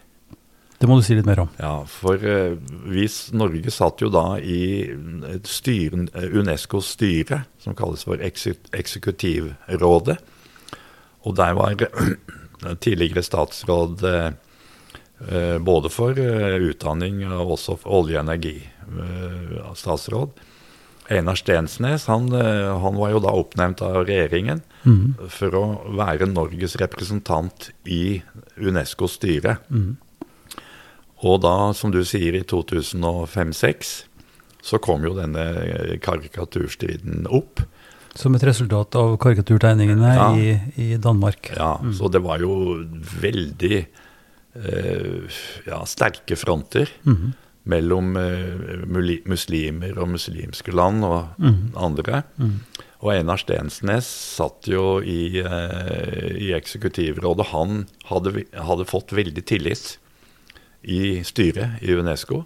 Det 0.76 0.88
må 0.90 0.98
du 0.98 1.04
si 1.06 1.14
litt 1.16 1.28
mer 1.28 1.40
om. 1.46 1.50
Ja, 1.56 1.86
for 1.88 2.20
eh, 2.20 2.58
vi, 2.90 3.06
Norge 3.38 3.70
satt 3.72 4.02
jo 4.04 4.10
da 4.12 4.36
i 4.36 4.84
et 5.30 5.48
styre, 5.48 6.04
Unescos 6.36 6.90
styre, 6.98 7.46
som 7.62 7.76
kalles 7.78 8.04
for 8.04 8.20
eksekutivrådet. 8.20 10.18
Og 11.26 11.32
der 11.38 11.52
var 11.56 11.72
tidligere 12.84 13.22
statsråd 13.24 14.04
eh, 14.04 14.30
eh, 15.28 15.58
både 15.58 15.88
for 15.92 16.18
eh, 16.20 16.54
utdanning 16.68 17.24
og 17.30 17.50
også 17.56 17.76
for 17.80 17.90
olje- 18.02 18.20
og 18.20 18.24
energistatsråd. 18.28 20.30
Einar 21.10 21.38
Stensnes 21.38 22.06
han, 22.10 22.26
eh, 22.34 22.78
han 22.82 22.96
var 22.98 23.12
jo 23.14 23.20
da 23.22 23.34
oppnevnt 23.38 23.82
av 23.86 24.00
regjeringen 24.08 24.62
mm. 24.82 25.28
for 25.30 25.54
å 25.54 25.64
være 25.98 26.26
Norges 26.30 26.76
representant 26.82 27.70
i 27.84 28.22
Unescos 28.58 29.18
styre. 29.20 29.58
Mm. 29.70 29.94
Og 31.26 31.40
da, 31.44 31.54
som 31.76 31.92
du 31.94 32.02
sier, 32.04 32.36
i 32.36 32.44
2005-2006 32.44 33.94
så 34.66 34.80
kom 34.82 35.04
jo 35.06 35.14
denne 35.16 35.44
eh, 35.62 35.94
karikaturstriden 36.02 37.28
opp. 37.30 37.62
Som 38.16 38.34
et 38.34 38.44
resultat 38.48 38.96
av 38.98 39.14
karikaturtegningene 39.22 40.14
Ja. 40.16 40.28
i, 40.34 40.56
i 40.80 40.96
Danmark. 40.96 41.52
Ja, 41.54 41.76
Så 41.94 42.08
det 42.10 42.22
var 42.24 42.40
jo 42.42 42.82
veldig 43.20 43.76
eh, 44.56 45.40
ja, 45.68 45.82
sterke 45.86 46.36
fronter 46.36 46.90
Mhm. 47.04 47.34
Mellom 47.66 48.14
eh, 48.18 48.84
muslimer 49.26 49.98
og 49.98 50.12
muslimske 50.14 50.74
land 50.74 51.04
og 51.06 51.42
mm. 51.42 51.58
andre. 51.82 52.22
Mm. 52.38 52.58
Og 53.02 53.12
Einar 53.12 53.40
Stensnes 53.42 54.08
satt 54.08 54.68
jo 54.70 55.00
i, 55.02 55.42
eh, 55.42 56.30
i 56.38 56.52
eksekutivrådet. 56.56 57.50
Han 57.52 57.84
hadde, 58.10 58.46
hadde 58.54 58.88
fått 58.88 59.14
veldig 59.16 59.44
tillit 59.46 59.98
i 60.86 61.22
styret 61.26 61.82
i 61.82 61.96
Unesco. 61.98 62.44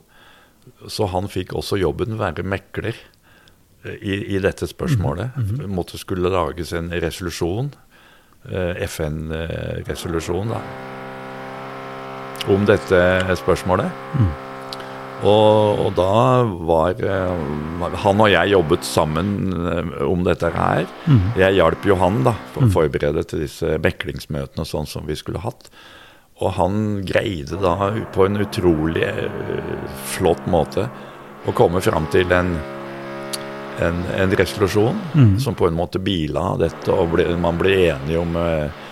Så 0.88 1.08
han 1.12 1.28
fikk 1.28 1.52
også 1.56 1.80
jobben 1.80 2.18
være 2.20 2.44
mekler 2.46 2.96
eh, 3.84 3.96
i, 4.00 4.36
i 4.36 4.42
dette 4.42 4.68
spørsmålet. 4.70 5.36
Det 5.60 5.70
måtte 5.70 6.00
skulle 6.00 6.32
lages 6.32 6.72
en 6.76 6.92
resolusjon, 6.92 7.72
FN-resolusjon, 8.40 10.48
da, 10.48 10.60
om 12.48 12.64
dette 12.64 13.00
spørsmålet. 13.36 13.92
Mm. 14.16 14.49
Og, 15.20 15.80
og 15.84 15.94
da 15.98 16.44
var 16.64 17.00
eh, 17.04 17.94
Han 18.04 18.22
og 18.24 18.30
jeg 18.32 18.52
jobbet 18.54 18.86
sammen 18.88 19.52
eh, 19.52 19.94
om 20.06 20.24
dette 20.24 20.48
her. 20.54 20.86
Mm. 21.04 21.22
Jeg 21.40 21.58
hjalp 21.58 21.88
jo 21.88 21.98
han 22.00 22.22
da, 22.26 22.34
for 22.54 22.66
å 22.66 22.72
forberede 22.72 23.24
til 23.28 23.44
disse 23.44 23.76
meklingsmøtene 23.84 24.64
sånn 24.68 24.88
som 24.88 25.08
vi 25.08 25.18
skulle 25.18 25.42
hatt. 25.44 25.68
Og 26.40 26.54
han 26.56 26.74
greide 27.04 27.60
da 27.60 27.92
på 28.14 28.24
en 28.24 28.40
utrolig 28.40 29.04
eh, 29.04 29.80
flott 30.16 30.46
måte 30.48 30.88
å 31.48 31.56
komme 31.56 31.82
fram 31.84 32.06
til 32.12 32.32
en, 32.32 32.54
en, 33.84 34.00
en 34.16 34.36
resolusjon 34.40 34.96
mm. 35.12 35.34
som 35.40 35.56
på 35.56 35.68
en 35.68 35.76
måte 35.76 36.00
bila 36.00 36.54
dette, 36.60 36.88
og 36.92 37.12
ble, 37.14 37.28
man 37.40 37.60
ble 37.60 37.76
enige 37.90 38.20
om, 38.20 38.36
eh, 38.40 38.88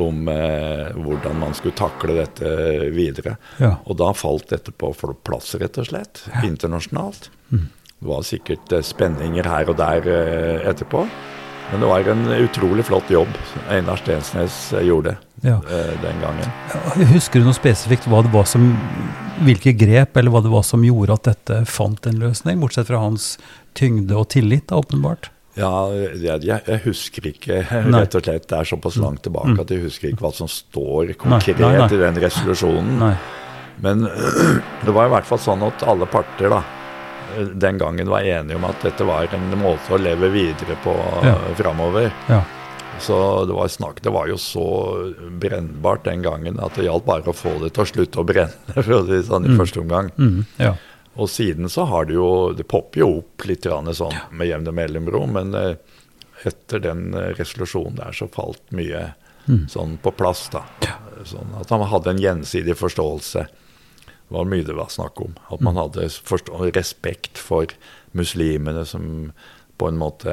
om 0.00 0.28
eh, 0.28 0.92
hvordan 0.96 1.38
man 1.40 1.54
skulle 1.58 1.76
takle 1.78 2.16
dette 2.20 2.54
videre. 2.94 3.36
Ja. 3.62 3.74
Og 3.86 3.98
da 4.00 4.12
falt 4.16 4.48
dette 4.52 4.72
på 4.72 4.92
plass, 5.24 5.54
rett 5.60 5.78
og 5.82 5.88
slett, 5.90 6.24
internasjonalt. 6.44 7.30
Mm. 7.52 7.68
Det 8.02 8.08
var 8.10 8.24
sikkert 8.26 8.72
eh, 8.74 8.82
spenninger 8.82 9.46
her 9.46 9.70
og 9.70 9.78
der 9.78 10.08
eh, 10.10 10.68
etterpå. 10.72 11.06
Men 11.72 11.80
det 11.80 11.88
var 11.88 12.08
en 12.12 12.26
utrolig 12.42 12.84
flott 12.84 13.08
jobb 13.08 13.30
Einar 13.72 13.96
Stensnes 14.02 14.56
eh, 14.76 14.82
gjorde 14.84 15.14
Ja. 15.46 15.54
eh, 15.70 15.92
den 16.02 16.18
gangen. 16.20 16.50
Husker 17.14 17.40
du 17.40 17.46
noe 17.48 17.56
spesifikt 17.56 18.04
hva 18.10 18.20
det 18.26 18.32
var 18.34 18.44
som, 18.50 18.66
hvilke 19.46 19.72
grep 19.78 20.18
eller 20.20 20.34
hva 20.34 20.42
det 20.44 20.52
var 20.52 20.66
som 20.66 20.84
gjorde 20.84 21.16
at 21.16 21.30
dette 21.30 21.62
fant 21.70 22.06
en 22.10 22.20
løsning, 22.20 22.60
bortsett 22.60 22.90
fra 22.90 23.00
hans 23.00 23.36
tyngde 23.78 24.18
og 24.18 24.28
tillit, 24.34 24.66
da, 24.68 24.82
åpenbart? 24.82 25.30
Ja, 25.54 25.70
jeg, 26.16 26.42
jeg, 26.48 26.78
husker 26.86 27.26
ikke, 27.28 27.58
Nei. 27.92 28.00
rett 28.00 28.14
og 28.16 28.24
slett. 28.24 28.46
Det 28.48 28.58
er 28.58 28.68
såpass 28.70 28.96
langt 28.96 29.22
tilbake 29.26 29.58
at 29.60 29.70
jeg 29.74 29.82
husker 29.84 30.08
ikke 30.12 30.24
hva 30.24 30.32
som 30.36 30.48
står 30.48 31.12
konkret 31.20 31.58
nei, 31.60 31.74
nei. 31.76 31.88
i 31.92 32.00
den 32.00 32.20
resolusjonen. 32.24 32.94
Nei. 33.02 33.14
Men 33.84 34.06
det 34.86 34.94
var 34.94 35.10
i 35.10 35.12
hvert 35.16 35.28
fall 35.28 35.40
sånn 35.42 35.62
at 35.68 35.82
alle 35.88 36.06
parter 36.08 36.48
da, 36.52 36.62
den 37.56 37.78
gangen 37.80 38.08
var 38.12 38.24
enige 38.28 38.56
om 38.58 38.64
at 38.68 38.80
dette 38.84 39.04
var 39.08 39.28
en 39.32 39.52
måte 39.60 39.92
å 39.96 40.00
leve 40.00 40.28
videre 40.32 40.76
på 40.84 40.92
Ja. 41.24 41.36
ja. 41.36 41.54
framover. 41.60 42.10
Ja. 42.28 42.42
Så 43.00 43.16
det 43.48 43.54
var, 43.56 43.68
snakk, 43.72 44.02
det 44.04 44.12
var 44.14 44.28
jo 44.28 44.36
så 44.38 44.62
brennbart 45.40 46.04
den 46.04 46.22
gangen 46.22 46.58
at 46.62 46.76
det 46.76 46.84
gjaldt 46.86 47.06
bare 47.08 47.32
å 47.32 47.34
få 47.34 47.54
det 47.62 47.72
til 47.74 47.82
å 47.84 47.88
slutte 47.88 48.20
å 48.20 48.26
brenne, 48.28 48.52
for 48.76 48.98
å 48.98 49.02
si 49.08 49.20
sånn, 49.26 49.46
i 49.48 49.52
Mm. 49.52 49.58
første 49.60 49.80
omgang. 49.82 50.10
Mm, 50.20 50.44
ja. 50.60 50.74
Og 51.20 51.28
siden 51.28 51.68
så 51.68 51.84
har 51.90 52.06
det 52.08 52.14
jo 52.16 52.52
Det 52.56 52.64
popper 52.64 53.02
jo 53.02 53.08
opp 53.18 53.44
litt 53.44 53.66
sånn 53.68 54.14
med 54.30 54.48
jevne 54.48 54.72
mellomrom, 54.72 55.32
men 55.36 55.54
eh, 55.54 55.74
etter 56.48 56.80
den 56.80 57.12
eh, 57.14 57.34
resolusjonen 57.36 57.98
der 58.00 58.16
så 58.16 58.28
falt 58.32 58.62
mye 58.72 59.12
Mm. 59.48 59.64
sånn 59.68 59.96
på 59.98 60.12
plass, 60.14 60.48
da. 60.52 60.62
Sånn 61.26 61.50
at 61.58 61.70
han 61.74 61.82
hadde 61.90 62.12
en 62.12 62.20
gjensidig 62.22 62.76
forståelse. 62.78 63.46
Det 64.06 64.36
var 64.36 64.46
mye 64.46 64.64
det 64.66 64.76
var 64.78 64.86
snakk 64.86 65.20
om. 65.20 65.34
At 65.50 65.60
man 65.60 65.76
hadde 65.76 66.06
respekt 66.76 67.38
for 67.38 67.66
muslimene 68.12 68.86
som 68.86 69.32
på 69.78 69.88
en 69.88 69.98
måte 69.98 70.30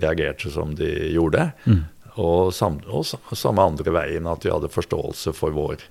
reagerte 0.00 0.50
som 0.50 0.74
de 0.78 0.88
gjorde. 1.12 1.50
Mm. 1.66 1.84
Og, 2.16 2.54
sam, 2.56 2.80
og 2.88 3.04
samme 3.36 3.62
andre 3.62 3.92
veien, 3.94 4.26
at 4.26 4.42
de 4.42 4.50
hadde 4.50 4.72
forståelse 4.72 5.34
for 5.36 5.54
vår 5.54 5.84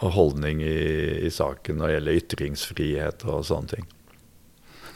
holdning 0.00 0.60
i, 0.64 0.78
i 1.26 1.30
saken 1.32 1.78
når 1.78 1.88
det 1.88 1.94
gjelder 1.96 2.18
ytringsfrihet 2.20 3.24
og 3.30 3.46
sånne 3.48 3.76
ting. 3.76 3.86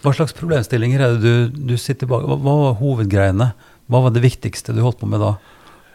Hva 0.01 0.13
slags 0.17 0.37
problemstillinger 0.37 1.03
er 1.05 1.17
det 1.17 1.21
du, 1.25 1.65
du 1.73 1.77
sitter 1.81 2.09
bak? 2.09 2.25
Hva, 2.25 2.39
hva 2.41 2.57
var 2.65 2.79
hovedgreiene? 2.81 3.51
Hva 3.91 4.05
var 4.07 4.15
det 4.15 4.25
viktigste 4.25 4.75
du 4.77 4.83
holdt 4.85 5.01
på 5.03 5.09
med 5.11 5.21
da? 5.21 5.35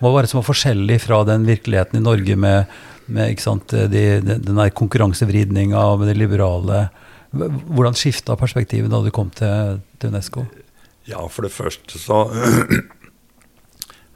Hva 0.01 0.11
var 0.11 0.25
det 0.25 0.31
som 0.31 0.41
var 0.41 0.49
forskjellig 0.49 0.99
fra 1.05 1.21
den 1.27 1.47
virkeligheten 1.47 2.01
i 2.01 2.03
Norge 2.03 2.35
med, 2.37 2.75
med 3.05 3.39
sant, 3.41 3.71
de, 3.71 4.03
den 4.21 4.59
der 4.59 4.73
konkurransevridninga 4.75 5.87
med 6.01 6.11
det 6.11 6.19
liberale 6.19 6.87
Hvordan 7.35 7.97
skifta 7.99 8.37
perspektivet 8.39 8.87
da 8.87 9.01
du 9.03 9.09
kom 9.11 9.27
til, 9.35 9.81
til 9.99 10.13
Unesco? 10.13 10.45
Ja, 11.05 11.19
for 11.27 11.43
det 11.43 11.51
første 11.51 11.99
så 11.99 12.21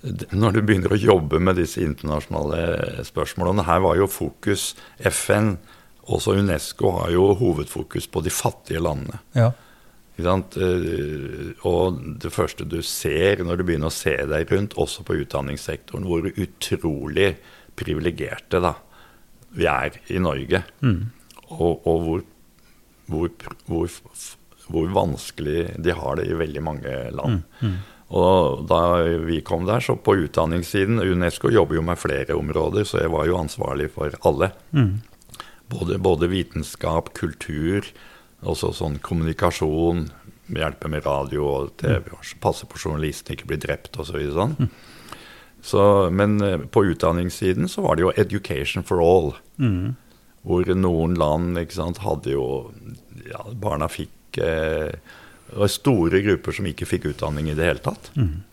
Når 0.02 0.56
du 0.56 0.62
begynner 0.64 0.94
å 0.96 1.00
jobbe 1.00 1.42
med 1.44 1.58
disse 1.60 1.82
internasjonale 1.84 3.04
spørsmålene 3.04 3.66
Her 3.68 3.82
var 3.84 3.98
jo 4.00 4.08
fokus 4.08 4.70
FN, 5.12 5.58
også 6.10 6.38
Unesco, 6.40 6.94
har 7.02 7.12
jo 7.14 7.34
hovedfokus 7.38 8.08
på 8.10 8.24
de 8.26 8.32
fattige 8.34 8.82
landene. 8.82 9.20
Ja. 9.36 9.52
Eh, 10.20 11.52
Og 11.68 12.00
det 12.20 12.32
første 12.34 12.66
du 12.68 12.82
ser 12.84 13.44
når 13.44 13.60
du 13.60 13.64
begynner 13.68 13.92
å 13.92 13.94
se 13.94 14.16
deg 14.28 14.52
rundt, 14.52 14.76
også 14.80 15.06
på 15.08 15.20
utdanningssektoren, 15.22 16.08
hvor 16.08 16.28
utrolig 16.32 17.36
privilegerte 17.80 18.60
vi 19.56 19.70
er 19.70 19.96
i 20.12 20.20
Norge. 20.20 20.64
Mm. 20.82 21.12
Og, 21.50 21.88
og 21.88 22.04
hvor, 22.06 22.26
hvor, 23.10 23.32
hvor, 23.68 23.96
hvor 24.70 24.92
vanskelig 24.94 25.70
de 25.82 25.96
har 25.96 26.20
det 26.20 26.28
i 26.30 26.38
veldig 26.38 26.64
mange 26.66 26.98
land. 27.16 27.42
Mm. 27.62 27.80
Og 28.10 28.64
da 28.70 28.82
vi 29.22 29.42
kom 29.46 29.68
der, 29.68 29.84
så 29.86 29.94
på 29.96 30.16
utdanningssiden 30.24 31.02
Unesco 31.04 31.52
jobber 31.54 31.78
jo 31.78 31.84
med 31.86 32.00
flere 32.02 32.38
områder, 32.38 32.88
så 32.88 33.04
jeg 33.04 33.14
var 33.14 33.28
jo 33.30 33.38
ansvarlig 33.38 33.92
for 33.94 34.16
alle. 34.26 34.52
Mm. 34.74 34.96
Både, 35.70 36.00
både 36.02 36.32
vitenskap, 36.32 37.14
kultur, 37.14 37.86
også 38.42 38.72
sånn 38.74 38.98
kommunikasjon, 39.06 40.08
hjelpe 40.50 40.90
med 40.90 41.06
radio 41.06 41.46
og 41.46 41.76
TV, 41.78 42.10
mm. 42.10 42.40
passe 42.42 42.66
på 42.66 42.82
journalistene 42.82 43.38
ikke 43.38 43.52
blir 43.52 43.62
drept 43.62 44.00
osv. 44.02 44.18
Så 44.18 44.38
sånn. 44.40 44.58
Så, 45.62 45.82
men 46.16 46.40
eh, 46.42 46.58
på 46.72 46.86
utdanningssiden 46.88 47.70
så 47.70 47.84
var 47.86 47.96
det 47.96 48.08
jo 48.08 48.14
'education 48.16 48.84
for 48.84 49.04
all'. 49.04 49.36
Mm. 49.60 49.96
Hvor 50.48 50.70
noen 50.76 51.18
land 51.20 51.60
ikke 51.60 51.76
sant, 51.76 52.00
hadde 52.00 52.32
jo 52.32 52.72
ja, 53.28 53.44
Barna 53.54 53.90
fikk 53.92 54.40
eh, 54.40 54.96
Det 55.50 55.58
var 55.58 55.72
store 55.74 56.22
grupper 56.26 56.56
som 56.56 56.70
ikke 56.70 56.88
fikk 56.90 57.10
utdanning 57.14 57.50
i 57.50 57.58
det 57.58 57.66
hele 57.66 57.84
tatt. 57.84 58.12
Mm. 58.16 58.44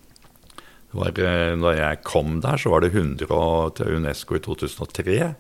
Det 0.57 1.01
var, 1.01 1.21
eh, 1.21 1.53
da 1.61 1.75
jeg 1.77 2.03
kom 2.09 2.41
der, 2.41 2.57
så 2.57 2.73
var 2.73 2.85
det 2.85 2.95
100 2.95 3.71
til 3.77 3.99
UNESCO 3.99 4.39
i 4.39 4.45
2003. 4.45 5.35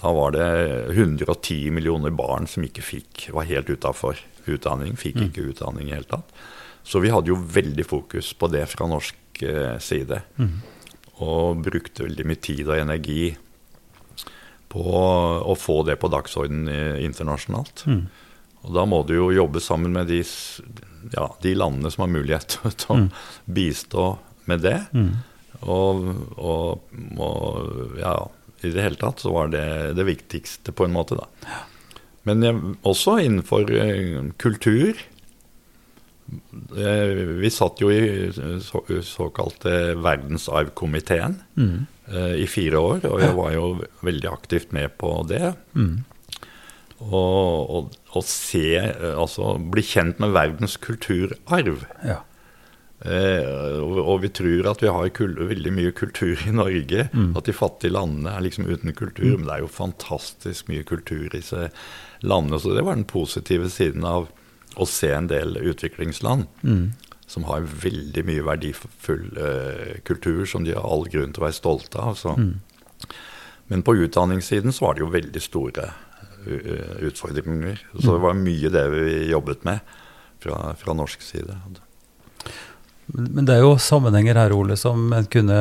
Da 0.00 0.12
var 0.14 0.32
det 0.32 0.48
110 0.94 1.70
millioner 1.74 2.10
barn 2.14 2.46
som 2.46 2.64
ikke 2.64 2.84
fikk, 2.86 3.28
var 3.34 3.48
helt 3.50 3.68
utafor 3.68 4.20
utdanning. 4.46 4.96
Fikk 4.96 5.18
ikke 5.28 5.50
utdanning 5.50 5.88
i 5.88 5.90
det 5.90 6.00
hele 6.00 6.12
tatt. 6.16 6.34
Så 6.86 7.02
vi 7.02 7.10
hadde 7.12 7.28
jo 7.28 7.36
veldig 7.36 7.84
fokus 7.84 8.32
på 8.32 8.48
det 8.48 8.68
fra 8.70 8.86
norsk 8.88 9.16
side. 9.40 9.80
side. 9.80 10.22
Og 11.20 11.62
brukte 11.64 12.04
veldig 12.04 12.26
mye 12.28 12.40
tid 12.40 12.68
og 12.68 12.78
energi 12.78 13.36
på 14.70 14.82
å 15.42 15.54
få 15.58 15.82
det 15.88 15.98
på 16.00 16.10
dagsordenen 16.12 16.68
eh, 16.70 17.04
internasjonalt. 17.04 17.84
Mm. 17.90 18.04
Og 18.66 18.74
da 18.76 18.84
må 18.88 19.02
du 19.08 19.14
jo 19.16 19.30
jobbe 19.32 19.60
sammen 19.64 19.92
med 19.96 20.10
de, 20.12 20.20
ja, 21.14 21.26
de 21.42 21.54
landene 21.56 21.90
som 21.92 22.04
har 22.04 22.12
mulighet 22.12 22.58
til 22.82 22.94
å 22.94 22.98
bistå 23.48 24.10
med 24.50 24.60
det. 24.66 24.78
Mm. 24.92 25.12
Og, 25.60 26.04
og, 26.40 26.84
og 27.20 27.96
ja, 28.00 28.14
i 28.64 28.72
det 28.72 28.84
hele 28.84 29.00
tatt 29.00 29.20
så 29.24 29.32
var 29.32 29.48
det 29.52 29.64
det 29.96 30.04
viktigste 30.08 30.72
på 30.76 30.84
en 30.86 30.92
måte, 30.96 31.16
da. 31.20 31.26
Men 32.28 32.44
jeg, 32.44 32.58
også 32.84 33.14
innenfor 33.24 33.70
eh, 33.72 34.18
kultur. 34.40 34.98
Eh, 36.76 37.12
vi 37.40 37.50
satt 37.50 37.80
jo 37.82 37.88
i 37.90 38.28
så, 38.62 38.82
såkalte 39.02 39.94
verdensarvkomiteen 39.98 41.38
Mm. 41.56 41.86
eh, 42.12 42.34
i 42.44 42.46
fire 42.46 42.78
år, 42.78 43.04
og 43.08 43.20
jeg 43.24 43.34
var 43.36 43.52
jo 43.54 43.64
veldig 44.04 44.28
aktivt 44.30 44.72
med 44.76 44.92
på 44.98 45.14
det. 45.28 45.54
Mm. 45.74 46.04
Og, 47.00 47.94
og, 48.12 48.24
se, 48.26 48.76
altså 49.14 49.54
bli 49.72 49.82
kjent 49.86 50.20
med 50.20 50.34
verdens 50.36 50.76
kulturarv. 50.76 51.86
Ja. 52.04 52.18
Eh, 53.00 53.78
og, 53.80 53.96
og 54.02 54.18
vi 54.26 54.28
tror 54.36 54.66
at 54.74 54.82
vi 54.84 54.90
har 54.92 55.12
kul 55.16 55.32
veldig 55.48 55.72
mye 55.72 55.92
kultur 55.96 56.42
i 56.44 56.52
Norge. 56.52 57.06
Mm. 57.14 57.30
At 57.38 57.48
de 57.48 57.56
fattige 57.56 57.94
landene 57.96 58.34
er 58.34 58.44
liksom 58.44 58.68
uten 58.68 58.92
kultur. 58.92 59.38
Men 59.38 59.46
det 59.48 59.54
er 59.56 59.64
jo 59.64 59.72
fantastisk 59.72 60.68
mye 60.68 60.84
kultur 60.84 61.24
i 61.30 61.32
disse 61.38 61.70
landene. 62.20 62.60
Så 62.60 62.74
det 62.76 62.84
var 62.84 62.98
den 62.98 63.08
positive 63.08 63.70
siden 63.72 64.04
av 64.04 64.28
å 64.76 64.86
se 64.86 65.10
en 65.16 65.30
del 65.30 65.56
utviklingsland 65.56 66.46
Mm. 66.62 66.92
som 67.26 67.44
har 67.48 67.62
veldig 67.62 68.22
mye 68.26 68.42
verdifull 68.42 69.24
eh, 69.38 69.96
kultur 70.04 70.44
som 70.46 70.64
de 70.66 70.74
har 70.74 70.84
all 70.84 71.08
grunn 71.08 71.32
til 71.32 71.42
å 71.42 71.46
være 71.48 71.58
stolte 71.58 71.98
av. 71.98 72.14
Så. 72.18 72.36
Mm. 72.36 72.60
Men 73.70 73.82
på 73.86 73.96
utdanningssiden 73.96 74.74
så 74.74 74.84
var 74.84 74.94
det 74.94 75.04
jo 75.04 75.12
veldig 75.14 75.42
store 75.42 75.88
utfordringer. 77.06 77.82
Så 77.98 78.14
det 78.14 78.22
var 78.22 78.38
mye 78.38 78.72
det 78.72 78.86
vi 78.94 79.06
jobbet 79.30 79.64
med 79.68 79.80
fra, 80.40 80.74
fra 80.78 80.96
norsk 80.96 81.22
side. 81.22 81.56
Men 83.06 83.46
det 83.46 83.56
er 83.56 83.64
jo 83.64 83.76
sammenhenger 83.80 84.38
her, 84.38 84.54
Ole, 84.54 84.76
som 84.78 85.10
en 85.12 85.28
kunne 85.30 85.60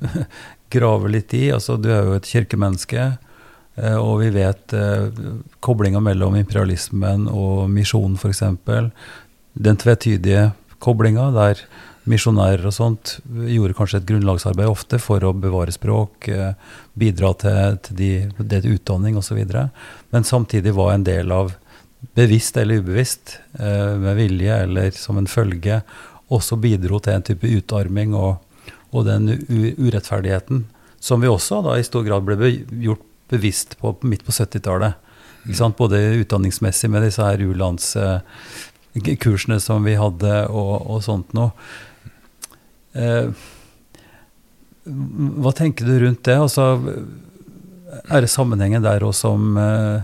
grave 0.74 1.10
litt 1.12 1.34
i. 1.36 1.48
Altså, 1.54 1.76
du 1.80 1.90
er 1.92 2.06
jo 2.06 2.16
et 2.18 2.30
kirkemenneske, 2.30 3.06
eh, 3.76 3.98
og 3.98 4.20
vi 4.24 4.30
vet 4.34 4.74
eh, 4.76 5.20
koblinga 5.64 6.02
mellom 6.04 6.38
imperialismen 6.40 7.28
og 7.30 7.70
misjonen, 7.72 8.18
f.eks. 8.18 8.42
Den 9.60 9.80
tvetydige 9.80 10.50
koblinga 10.82 11.30
der 11.36 11.62
misjonærer 12.10 12.66
og 12.68 12.74
sånt 12.74 13.16
gjorde 13.26 13.76
kanskje 13.78 14.00
et 14.00 14.08
grunnlagsarbeid 14.08 14.70
ofte 14.70 15.00
for 15.02 15.24
å 15.24 15.32
bevare 15.36 15.74
språk, 15.74 16.28
eh, 16.28 16.52
bidra 16.98 17.32
til, 17.38 17.78
til, 17.86 17.98
de, 18.00 18.12
det 18.38 18.62
til 18.64 18.76
utdanning 18.76 19.18
osv., 19.20 19.40
men 20.10 20.26
samtidig 20.26 20.74
var 20.76 20.94
en 20.94 21.06
del 21.06 21.32
av, 21.34 21.54
bevisst 22.16 22.56
eller 22.56 22.80
ubevisst, 22.80 23.38
eh, 23.60 23.94
med 24.00 24.18
vilje 24.18 24.62
eller 24.64 24.94
som 24.96 25.20
en 25.20 25.30
følge, 25.30 25.82
også 26.30 26.56
bidro 26.62 27.00
til 27.02 27.18
en 27.18 27.26
type 27.26 27.46
utarming 27.46 28.14
og, 28.14 28.38
og 28.90 29.06
den 29.06 29.32
urettferdigheten 29.50 30.64
som 31.00 31.20
vi 31.20 31.28
også 31.28 31.62
da 31.64 31.78
i 31.78 31.84
stor 31.84 32.04
grad 32.04 32.24
ble 32.26 32.36
be 32.38 32.50
gjort 32.84 33.00
bevisst 33.30 33.78
på 33.80 33.96
midt 34.04 34.24
på 34.26 34.32
70-tallet. 34.34 34.92
Ikke 35.46 35.56
sant? 35.56 35.76
Både 35.78 36.16
utdanningsmessig 36.20 36.90
med 36.92 37.02
disse 37.06 37.22
her 37.24 37.38
u-landskursene 37.40 39.58
som 39.62 39.84
vi 39.86 39.94
hadde 39.96 40.46
og, 40.50 40.90
og 40.90 41.02
sånt 41.06 41.32
noe. 41.36 41.50
Eh, 42.98 43.30
hva 44.84 45.52
tenker 45.56 45.86
du 45.86 45.98
rundt 46.02 46.24
det? 46.26 46.38
Altså, 46.40 46.72
er 48.08 48.24
det 48.24 48.30
sammenhengen 48.32 48.82
der 48.82 49.04
òg 49.06 49.14
som 49.14 49.54
eh, 49.60 50.00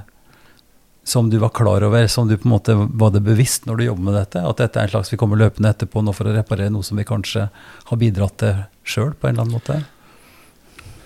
som 1.06 1.30
du 1.30 1.38
var 1.38 1.52
klar 1.54 1.84
over, 1.86 2.06
som 2.06 2.28
du 2.28 2.36
på 2.36 2.48
en 2.48 2.50
måte 2.50 2.74
var 2.74 3.12
det 3.14 3.20
bevisst 3.22 3.66
når 3.66 3.76
du 3.76 3.84
jobber 3.84 4.08
med 4.08 4.16
dette? 4.18 4.40
At 4.42 4.58
dette 4.58 4.80
er 4.80 4.88
en 4.88 4.94
slags 4.96 5.12
vi 5.12 5.18
kommer 5.20 5.38
løpende 5.38 5.70
etterpå 5.70 6.02
nå 6.02 6.10
for 6.16 6.26
å 6.26 6.34
reparere 6.34 6.72
noe 6.74 6.82
som 6.82 6.98
vi 6.98 7.06
kanskje 7.06 7.44
har 7.90 8.00
bidratt 8.00 8.40
til 8.42 8.64
sjøl 8.82 9.12
på 9.14 9.28
en 9.28 9.36
eller 9.36 9.44
annen 9.46 9.54
måte? 9.54 9.76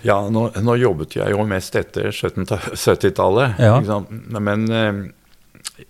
Ja, 0.01 0.17
nå, 0.33 0.47
nå 0.57 0.77
jobbet 0.81 1.19
jeg 1.19 1.35
jo 1.35 1.45
mest 1.45 1.77
etter 1.77 2.09
70-tallet. 2.17 3.61
Ja. 3.61 4.01
Men 4.41 4.65
eh, 4.73 5.03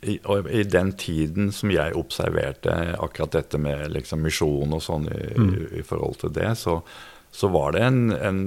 i, 0.03 0.18
i 0.51 0.62
den 0.64 0.93
tiden 0.93 1.53
som 1.53 1.70
jeg 1.74 1.95
observerte 1.99 2.74
akkurat 2.99 3.32
dette 3.38 3.59
med 3.59 3.91
liksom 3.95 4.22
misjon 4.26 4.72
og 4.76 4.82
sånn 4.82 5.09
i, 5.12 5.22
Mm. 5.38 5.55
i, 5.78 5.82
forhold 5.82 6.18
til 6.20 6.32
det, 6.36 6.51
så, 6.59 6.80
så 7.32 7.49
var 7.49 7.72
det 7.72 7.82
en, 7.86 8.11
en 8.12 8.43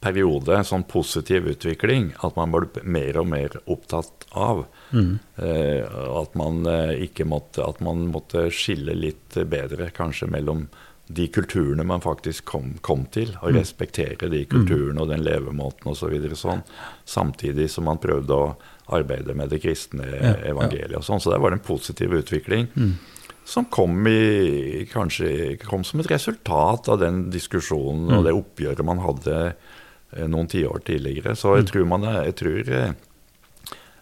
periode, 0.00 0.52
en 0.54 0.64
sånn 0.68 0.84
positiv 0.86 1.46
utvikling, 1.50 2.12
at 2.22 2.36
man 2.36 2.52
ble 2.52 2.82
mer 2.84 3.16
og 3.18 3.26
mer 3.32 3.56
opptatt 3.66 4.26
av. 4.36 4.64
Mm. 4.92 5.18
Eh, 5.42 5.82
at 6.20 6.34
man 6.38 6.60
eh, 6.70 6.92
ikke 7.08 7.24
måtte 7.26 7.64
At 7.64 7.80
man 7.82 8.04
måtte 8.12 8.44
skille 8.54 8.94
litt 8.94 9.34
bedre 9.50 9.88
kanskje 9.96 10.28
mellom 10.30 10.68
de 11.08 11.26
kulturene 11.30 11.84
man 11.86 12.00
faktisk 12.02 12.44
kom, 12.44 12.74
kom 12.82 13.04
til, 13.14 13.30
og 13.40 13.52
Mm. 13.52 13.58
respektere 13.60 14.28
de 14.30 14.44
kulturene 14.44 15.00
og 15.00 15.08
den 15.08 15.22
levemåten 15.22 15.86
osv. 15.90 16.00
Så 16.00 16.08
videre, 16.10 16.34
sånn, 16.38 16.62
samtidig 17.06 17.68
som 17.70 17.84
man 17.86 17.98
prøvde 18.02 18.34
å 18.34 18.56
arbeide 18.88 19.34
med 19.34 19.48
det 19.50 19.62
kristne 19.62 20.04
evangeliet. 20.46 20.96
og 20.96 21.02
sånn, 21.04 21.20
Så 21.20 21.30
der 21.32 21.38
var 21.38 21.50
det 21.50 21.58
en 21.60 21.66
positiv 21.66 22.10
utvikling. 22.10 22.68
Mm. 22.76 22.92
Som 23.44 23.64
kom, 23.66 24.06
i, 24.06 24.84
kanskje, 24.90 25.56
kom 25.62 25.84
som 25.84 26.00
et 26.00 26.10
resultat 26.10 26.88
av 26.88 26.98
den 26.98 27.30
diskusjonen 27.30 28.08
Mm. 28.08 28.18
og 28.18 28.24
det 28.24 28.34
oppgjøret 28.34 28.84
man 28.84 28.98
hadde 28.98 29.54
eh, 30.16 30.26
noen 30.26 30.46
tiår 30.48 30.80
tidligere. 30.84 31.34
Så 31.36 31.56
jeg 31.56 31.64
Mm. 31.66 31.70
tror 31.72 31.86
man 31.86 32.02
jeg 32.24 32.34
tror, 32.36 32.68
eh, 32.68 32.92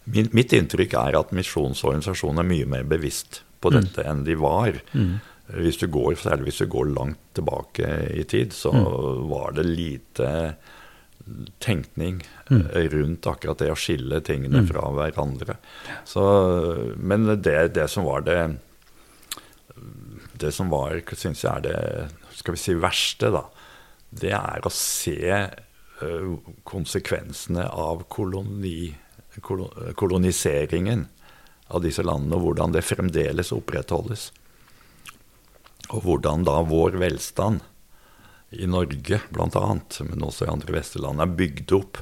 min, 0.06 0.28
Mitt 0.32 0.52
inntrykk 0.52 0.92
er 0.94 1.18
at 1.18 1.30
misjonsorganisasjonen 1.32 2.38
er 2.40 2.48
mye 2.48 2.66
mer 2.66 2.84
bevisst 2.84 3.42
på 3.62 3.70
Mm. 3.72 3.80
dette 3.80 4.04
enn 4.06 4.24
de 4.24 4.34
var. 4.34 4.72
Mm. 4.94 5.20
Hvis 5.52 5.78
du 5.78 5.86
går, 5.88 6.14
Særlig 6.16 6.44
hvis 6.44 6.58
du 6.58 6.66
går 6.66 6.94
langt 6.94 7.18
tilbake 7.34 8.18
i 8.18 8.22
tid, 8.24 8.50
så 8.52 8.72
Mm. 8.72 9.28
var 9.28 9.52
det 9.52 9.64
lite 9.66 10.56
tenkning 11.58 12.22
Mm. 12.50 12.66
eh, 12.74 12.88
rundt 12.92 13.26
akkurat 13.26 13.58
det 13.58 13.70
å 13.72 13.76
skille 13.78 14.20
tingene 14.20 14.60
Mm. 14.60 14.66
fra 14.68 14.82
hverandre. 14.92 15.56
Så, 16.04 16.24
men 16.96 17.24
det, 17.40 17.74
det 17.74 17.88
som 17.90 18.04
var 18.04 18.20
det 18.22 18.56
Det 20.36 20.52
som 20.52 20.68
var, 20.70 21.00
syns 21.14 21.42
jeg 21.44 21.52
er 21.56 21.60
det 21.60 22.10
skal 22.34 22.54
vi 22.54 22.58
si 22.60 22.74
verste, 22.74 23.30
da, 23.30 23.44
det 24.12 24.32
er 24.34 24.60
å 24.66 24.70
se 24.70 25.16
eh, 25.30 26.36
konsekvensene 26.64 27.68
av 27.70 28.02
koloni, 28.08 28.92
kolo, 29.40 29.68
koloniseringen 29.94 31.06
av 31.70 31.82
disse 31.82 32.02
landene, 32.02 32.34
og 32.36 32.42
hvordan 32.48 32.72
det 32.74 32.84
fremdeles 32.84 33.52
opprettholdes. 33.54 34.32
Og 35.90 36.02
hvordan 36.04 36.44
da 36.44 36.58
vår 36.66 36.98
velstand 37.00 37.60
i 38.58 38.68
Norge 38.70 39.20
bl.a., 39.34 39.64
men 40.08 40.26
også 40.26 40.46
i 40.46 40.52
andre 40.52 40.76
vestlige 40.76 41.04
land, 41.06 41.22
er 41.22 41.36
bygd 41.40 41.74
opp 41.76 42.00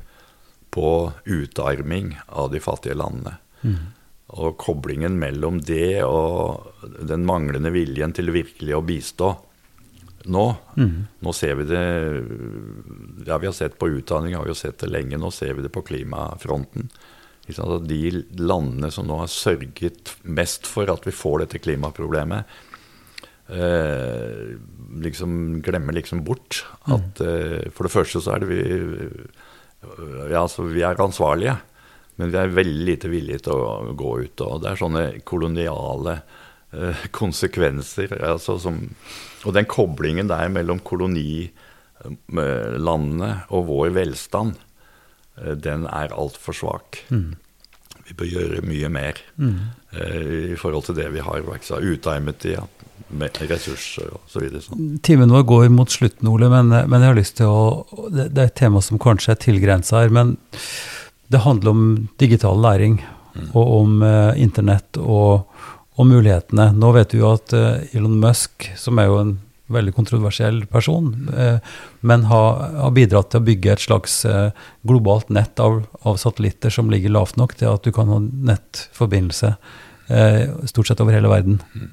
på 0.73 0.91
utarming 1.29 2.15
av 2.27 2.53
de 2.53 2.61
fattige 2.65 2.97
landene. 2.97 3.37
Mm. 3.63 3.81
Og 4.43 4.57
koblingen 4.61 5.19
mellom 5.21 5.61
det 5.61 6.03
og 6.07 6.85
den 7.05 7.27
manglende 7.29 7.73
viljen 7.75 8.15
til 8.17 8.33
virkelig 8.33 8.79
å 8.79 8.85
bistå 8.87 9.35
nå. 10.33 10.45
Mm. 10.79 11.09
Nå 11.21 11.35
ser 11.37 11.59
vi 11.61 11.67
det 11.69 11.83
Ja, 13.27 13.39
vi 13.39 13.49
har 13.51 13.53
sett 13.53 13.79
på 13.79 13.91
utdanning, 13.91 14.35
har 14.35 14.47
vi 14.47 14.55
jo 14.55 14.59
sett 14.59 14.81
det 14.81 14.91
lenge. 14.91 15.21
Nå 15.21 15.31
ser 15.35 15.55
vi 15.59 15.67
det 15.67 15.73
på 15.75 15.85
klimafronten. 15.85 16.89
De 17.47 18.03
landene 18.39 18.91
som 18.95 19.07
nå 19.07 19.19
har 19.19 19.31
sørget 19.31 20.15
mest 20.23 20.69
for 20.71 20.91
at 20.93 21.07
vi 21.07 21.15
får 21.15 21.43
dette 21.43 21.61
klimaproblemet, 21.61 22.47
eh, 23.51 24.55
liksom 25.01 25.63
glemmer 25.65 25.97
liksom 25.97 26.21
bort 26.27 26.67
at 26.85 27.23
uh, 27.25 27.63
For 27.73 27.87
det 27.87 27.95
første 27.95 28.21
så 28.21 28.35
er 28.35 28.43
det 28.43 28.51
vi 28.51 28.61
Ja, 30.31 30.45
altså 30.45 30.63
vi 30.69 30.83
er 30.87 31.01
ansvarlige. 31.03 31.57
Men 32.21 32.29
vi 32.33 32.39
er 32.39 32.55
veldig 32.55 32.87
lite 32.87 33.09
villige 33.11 33.39
til 33.49 33.55
å 33.57 33.93
gå 33.99 34.11
ut. 34.27 34.41
Og 34.45 34.63
det 34.63 34.69
er 34.71 34.81
sånne 34.81 35.05
koloniale 35.29 36.15
uh, 36.21 36.97
konsekvenser. 37.21 38.09
Altså 38.23 38.53
som, 38.63 38.75
og 39.47 39.53
den 39.57 39.67
koblingen 39.71 40.29
der 40.31 40.49
mellom 40.53 40.79
kolonilandene 40.87 43.31
og 43.51 43.61
vår 43.71 43.89
velstand, 43.97 44.53
uh, 45.41 45.55
den 45.57 45.87
er 45.89 46.15
altfor 46.15 46.53
svak. 46.57 46.91
Mm. 47.11 47.33
Vi 48.03 48.15
bør 48.19 48.29
gjøre 48.29 48.67
mye 48.67 48.89
mer 48.93 49.15
mm. 49.39 49.59
uh, 49.97 50.53
i 50.53 50.57
forhold 50.61 50.85
til 50.91 50.99
det 51.01 51.09
vi 51.17 51.23
har 51.25 51.39
utarmet 51.43 52.45
i. 52.51 52.53
Ressurser 53.21 54.09
osv. 54.17 54.47
Så 54.57 54.65
sånn. 54.69 54.97
Timen 55.05 55.33
vår 55.33 55.45
går 55.49 55.69
mot 55.75 55.91
slutten, 55.91 56.29
Ole, 56.33 56.49
men, 56.53 56.73
men, 56.73 57.03
jeg 57.03 57.13
har 57.13 57.19
lyst 57.19 57.37
til 57.41 57.51
å 57.51 58.09
Det, 58.09 58.31
det 58.33 58.41
er 58.43 58.51
et 58.51 58.59
tema 58.59 58.81
som 58.85 59.01
kanskje 59.03 59.35
er 59.35 59.43
tilgrensa 59.43 60.03
her, 60.03 60.13
men 60.15 60.37
det 61.33 61.45
handler 61.45 61.71
om 61.71 61.85
digital 62.21 62.61
læring 62.61 62.99
mm. 63.35 63.53
og 63.53 63.71
om 63.81 64.03
eh, 64.05 64.43
internett 64.43 64.99
og, 65.01 65.49
og, 65.97 66.05
mulighetene. 66.09 66.71
Nå 66.77 66.93
vet 66.97 67.13
du 67.13 67.23
jo 67.23 67.31
at 67.33 67.55
eh, 67.57 67.97
Elon 67.97 68.19
Musk, 68.21 68.69
som 68.77 69.01
er 69.01 69.09
jo 69.09 69.21
en 69.21 69.33
veldig 69.73 69.95
kontroversiell 69.97 70.65
person, 70.69 71.09
eh, 71.33 71.73
men 72.05 72.27
har, 72.29 72.61
har, 72.77 72.93
bidratt 72.93 73.33
til 73.33 73.41
å 73.41 73.47
bygge 73.47 73.73
et 73.73 73.87
slags 73.87 74.19
globalt 74.85 75.33
nett 75.33 75.63
av, 75.63 75.81
av, 76.03 76.21
satellitter 76.21 76.75
som 76.75 76.93
ligger 76.93 77.15
lavt 77.15 77.41
nok 77.41 77.57
til 77.57 77.73
at 77.73 77.87
du 77.87 77.95
kan 77.95 78.13
ha 78.13 78.21
nettforbindelse 78.21 79.55
stort 80.69 80.91
sett 80.91 81.01
over 81.01 81.15
hele 81.15 81.31
verden. 81.31 81.61
Mm. 81.73 81.87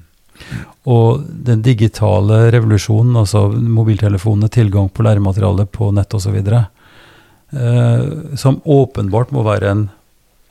Og 0.88 1.24
den 1.28 1.62
digitale 1.62 2.50
revolusjonen, 2.54 3.16
altså 3.20 3.48
mobiltelefonene, 3.52 4.48
tilgang 4.52 4.88
på 4.88 5.04
læremateriale 5.06 5.66
på 5.70 5.90
nett 5.96 6.14
osv., 6.16 6.36
eh, 6.40 8.04
som 8.40 8.60
åpenbart 8.64 9.34
må 9.36 9.44
være 9.46 9.70
en, 9.70 9.86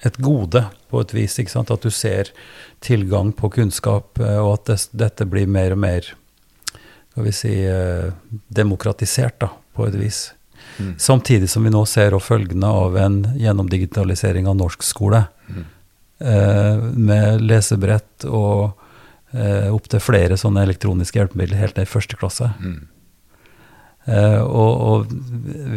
et 0.05 0.17
gode 0.21 0.65
på 0.89 1.01
et 1.01 1.13
vis. 1.13 1.39
At 1.39 1.75
du 1.81 1.89
ser 1.89 2.31
tilgang 2.85 3.33
på 3.33 3.49
kunnskap, 3.57 4.19
eh, 4.19 4.39
og 4.39 4.59
at 4.59 4.71
det, 4.71 4.79
dette 5.05 5.29
blir 5.29 5.49
mer 5.49 5.75
og 5.75 5.83
mer 5.85 6.13
skal 7.19 7.25
vi 7.25 7.31
si, 7.35 7.65
eh, 7.67 8.11
demokratisert, 8.47 9.39
da, 9.39 9.49
på 9.75 9.87
et 9.89 9.95
vis. 9.99 10.31
Mm. 10.77 10.93
Samtidig 10.97 11.49
som 11.49 11.63
vi 11.63 11.71
nå 11.73 11.81
ser 11.85 12.15
følgene 12.19 12.67
av 12.67 12.97
en 12.97 13.17
gjennomdigitalisering 13.35 14.47
av 14.47 14.55
norsk 14.55 14.83
skole. 14.83 15.25
Mm. 15.49 15.65
Eh, 16.19 16.77
med 16.95 17.41
lesebrett 17.41 18.23
og 18.23 18.78
eh, 19.33 19.67
opptil 19.73 20.03
flere 20.03 20.37
sånne 20.39 20.63
elektroniske 20.67 21.19
hjelpemidler 21.19 21.61
helt 21.61 21.79
ned 21.79 21.87
i 21.87 21.91
første 21.91 22.19
klasse. 22.19 22.51
Mm. 22.59 22.87
Eh, 24.09 24.41
og, 24.41 24.85
og, 24.89 25.17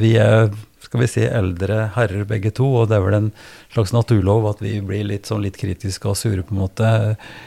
vi 0.01 0.15
er 0.21 0.53
skal 0.83 1.01
vi 1.01 1.09
si, 1.09 1.23
eldre 1.25 1.87
herrer 1.95 2.27
begge 2.29 2.51
to, 2.53 2.67
og 2.67 2.91
det 2.91 2.99
er 2.99 3.05
vel 3.05 3.17
en 3.17 3.29
slags 3.73 3.95
naturlov 3.95 4.49
at 4.51 4.61
vi 4.61 4.75
blir 4.85 5.07
litt, 5.09 5.29
sånn 5.31 5.45
litt 5.45 5.57
kritiske 5.57 6.11
og 6.11 6.19
sure 6.19 6.45
på 6.45 6.53
en 6.53 6.61
måte 6.61 6.91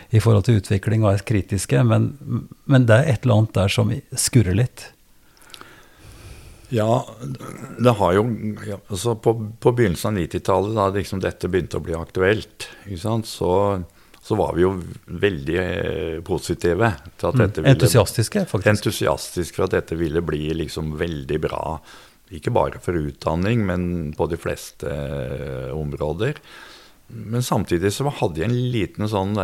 i 0.09 0.21
forhold 0.23 0.47
til 0.47 0.57
utvikling 0.61 1.05
og 1.05 1.11
er 1.11 1.25
kritiske, 1.27 1.83
men, 1.85 2.13
men 2.65 2.87
det 2.89 2.97
er 2.97 3.11
et 3.11 3.25
eller 3.27 3.43
annet 3.43 3.57
der 3.59 3.75
som 3.75 3.91
skurrer 4.17 4.57
litt. 4.57 4.87
Ja, 6.73 7.05
det 7.77 7.93
har 7.99 8.15
jo 8.17 8.23
altså 8.87 9.13
på, 9.21 9.35
på, 9.61 9.75
begynnelsen 9.77 10.15
av 10.15 10.23
90-tallet, 10.23 10.73
da 10.79 10.87
liksom 10.95 11.21
dette 11.21 11.51
begynte 11.51 11.77
å 11.77 11.85
bli 11.85 11.93
aktuelt, 11.97 12.69
så 13.29 13.51
så 14.25 14.35
var 14.35 14.55
vi 14.57 14.63
jo 14.63 14.71
veldig 15.05 15.57
eh, 15.61 16.21
positive 16.25 16.87
til 17.13 17.27
at 17.29 17.35
mm. 17.35 17.41
dette 17.43 17.61
ville 17.61 17.75
Entusiastiske, 17.75 18.41
faktisk. 18.49 18.71
Entusiastiske 18.71 19.59
for 19.59 19.67
at 19.67 19.75
dette 19.75 19.97
ville 19.99 20.23
bli 20.25 20.47
liksom 20.63 20.95
veldig 20.97 21.37
bra. 21.43 21.75
Ikke 22.33 22.53
bare 22.55 22.81
for 22.81 22.97
utdanning, 22.97 23.61
men 23.67 23.83
på 24.17 24.25
de 24.31 24.39
fleste 24.41 24.89
eh, 24.89 25.69
områder. 25.77 26.41
Men 27.13 27.45
samtidig 27.45 27.93
så 27.93 28.09
hadde 28.09 28.41
jeg 28.41 28.49
en 28.49 28.57
liten 28.73 29.11
sånn 29.11 29.37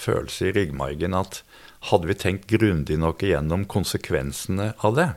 følelse 0.00 0.48
i 0.48 0.54
ryggmargen 0.56 1.12
at 1.18 1.42
hadde 1.90 2.08
vi 2.08 2.16
tenkt 2.16 2.48
grundig 2.48 2.96
nok 3.00 3.20
igjennom 3.26 3.68
konsekvensene 3.68 4.72
av 4.80 4.96
det 4.96 5.10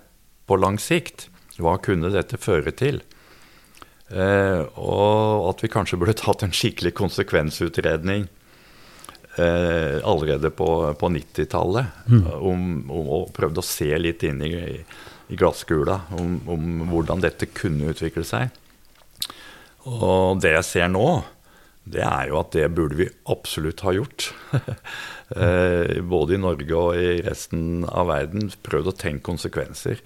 på 0.43 0.59
lang 0.59 0.75
sikt, 0.75 1.29
hva 1.55 1.77
kunne 1.79 2.11
dette 2.11 2.35
føre 2.35 2.75
til? 2.75 2.99
Eh, 4.11 4.61
og 4.75 5.49
at 5.53 5.63
vi 5.63 5.71
kanskje 5.71 6.03
burde 6.03 6.19
tatt 6.19 6.43
en 6.43 6.51
skikkelig 6.51 6.91
konsekvensutredning 6.99 8.27
eh, 9.35 9.99
allerede 10.03 10.49
på, 10.49 10.93
på 10.99 11.09
90-tallet. 11.09 11.85
Mm. 12.07 12.89
Og 12.91 13.31
prøvde 13.35 13.61
å 13.61 13.67
se 13.67 13.89
litt 13.99 14.23
inn 14.27 14.41
i, 14.45 14.53
i 15.27 15.39
glasskula 15.39 16.01
om, 16.19 16.39
om, 16.49 16.83
hvordan 16.91 17.23
dette 17.23 17.49
kunne 17.53 17.93
utvikle 17.93 18.25
seg. 18.27 18.51
Og 19.83 20.39
det 20.43 20.53
jeg 20.55 20.67
ser 20.69 20.91
nå, 20.91 21.07
det 21.83 22.03
er 22.07 22.29
jo 22.29 22.37
at 22.39 22.53
det 22.55 22.69
burde 22.71 22.99
vi 23.01 23.09
absolutt 23.31 23.83
ha 23.83 23.95
gjort. 23.95 24.29
eh, 25.35 25.99
både 25.99 26.37
i 26.37 26.43
Norge 26.43 26.77
og 26.77 26.99
i 26.99 27.17
resten 27.25 27.83
av 27.89 28.11
verden. 28.13 28.51
Prøvd 28.63 28.93
å 28.93 28.99
tenke 29.05 29.27
konsekvenser. 29.31 29.99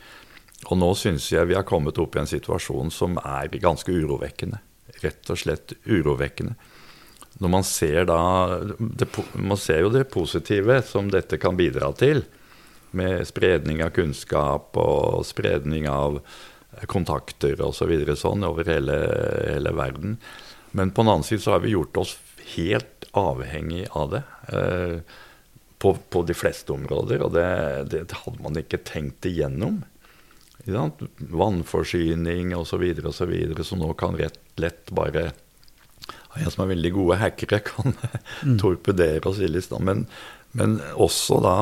Og 0.72 0.80
nå 0.82 0.90
syns 0.98 1.28
jeg 1.30 1.52
vi 1.52 1.58
har 1.58 1.68
kommet 1.70 2.00
opp 2.02 2.18
i 2.18 2.24
en 2.24 2.30
situasjon 2.30 2.90
som 2.94 3.20
er 3.22 3.52
ganske 3.62 3.94
urovekkende. 3.94 4.64
Rett 5.04 5.30
og 5.30 5.38
slett 5.38 5.76
urovekkende 5.86 6.56
når 7.38 7.52
man 7.54 7.66
ser 7.68 8.08
da 8.10 8.20
det, 8.78 9.08
Man 9.34 9.60
ser 9.62 9.84
jo 9.86 9.94
det 9.94 10.08
positive 10.14 10.82
som 10.86 11.12
dette 11.14 11.38
kan 11.38 11.58
bidra 11.58 11.92
til, 11.98 12.24
med 12.98 13.28
spredning 13.28 13.84
av 13.86 13.92
kunnskap 13.94 14.78
og 14.80 15.26
spredning 15.28 15.88
av 15.92 16.22
kontakter 16.90 17.60
osv. 17.62 17.76
Så 17.78 17.90
videre, 17.90 18.16
sånn 18.18 18.46
over 18.48 18.68
hele, 18.70 18.98
hele, 19.46 19.74
verden. 19.76 20.18
Men 20.72 20.92
på 20.92 21.04
den 21.04 21.14
annen 21.14 21.28
side 21.28 21.44
så 21.44 21.56
har 21.56 21.64
vi 21.66 21.76
gjort 21.76 21.98
oss 21.98 22.18
helt 22.56 23.08
avhengig 23.18 23.88
av 23.98 24.16
det. 24.16 24.24
Eh, 24.54 24.98
på, 25.78 25.94
på, 26.10 26.24
de 26.26 26.34
fleste 26.34 26.74
områder, 26.74 27.22
og 27.22 27.36
det, 27.36 27.50
det, 27.92 28.08
det 28.10 28.22
hadde 28.24 28.42
man 28.42 28.58
ikke 28.58 28.82
tenkt 28.82 29.28
igjennom. 29.30 29.84
Vannforsyning 30.66 32.56
osv. 32.58 32.84
osv. 33.06 33.34
som 33.64 33.84
nå 33.84 33.92
kan 34.00 34.18
rett 34.18 34.42
lett 34.58 34.90
bare 34.92 35.32
en 36.38 36.54
som 36.54 36.64
er 36.66 36.74
veldig 36.76 36.94
gode 36.96 37.20
hackere, 37.22 37.62
kan 37.66 37.94
mm. 37.94 38.58
torpedere 38.62 39.30
oss 39.30 39.42
ille 39.44 39.62
i 39.62 39.66
stand. 39.66 39.88
Men, 39.88 40.06
men 40.58 40.80
også 40.96 41.42
da 41.44 41.58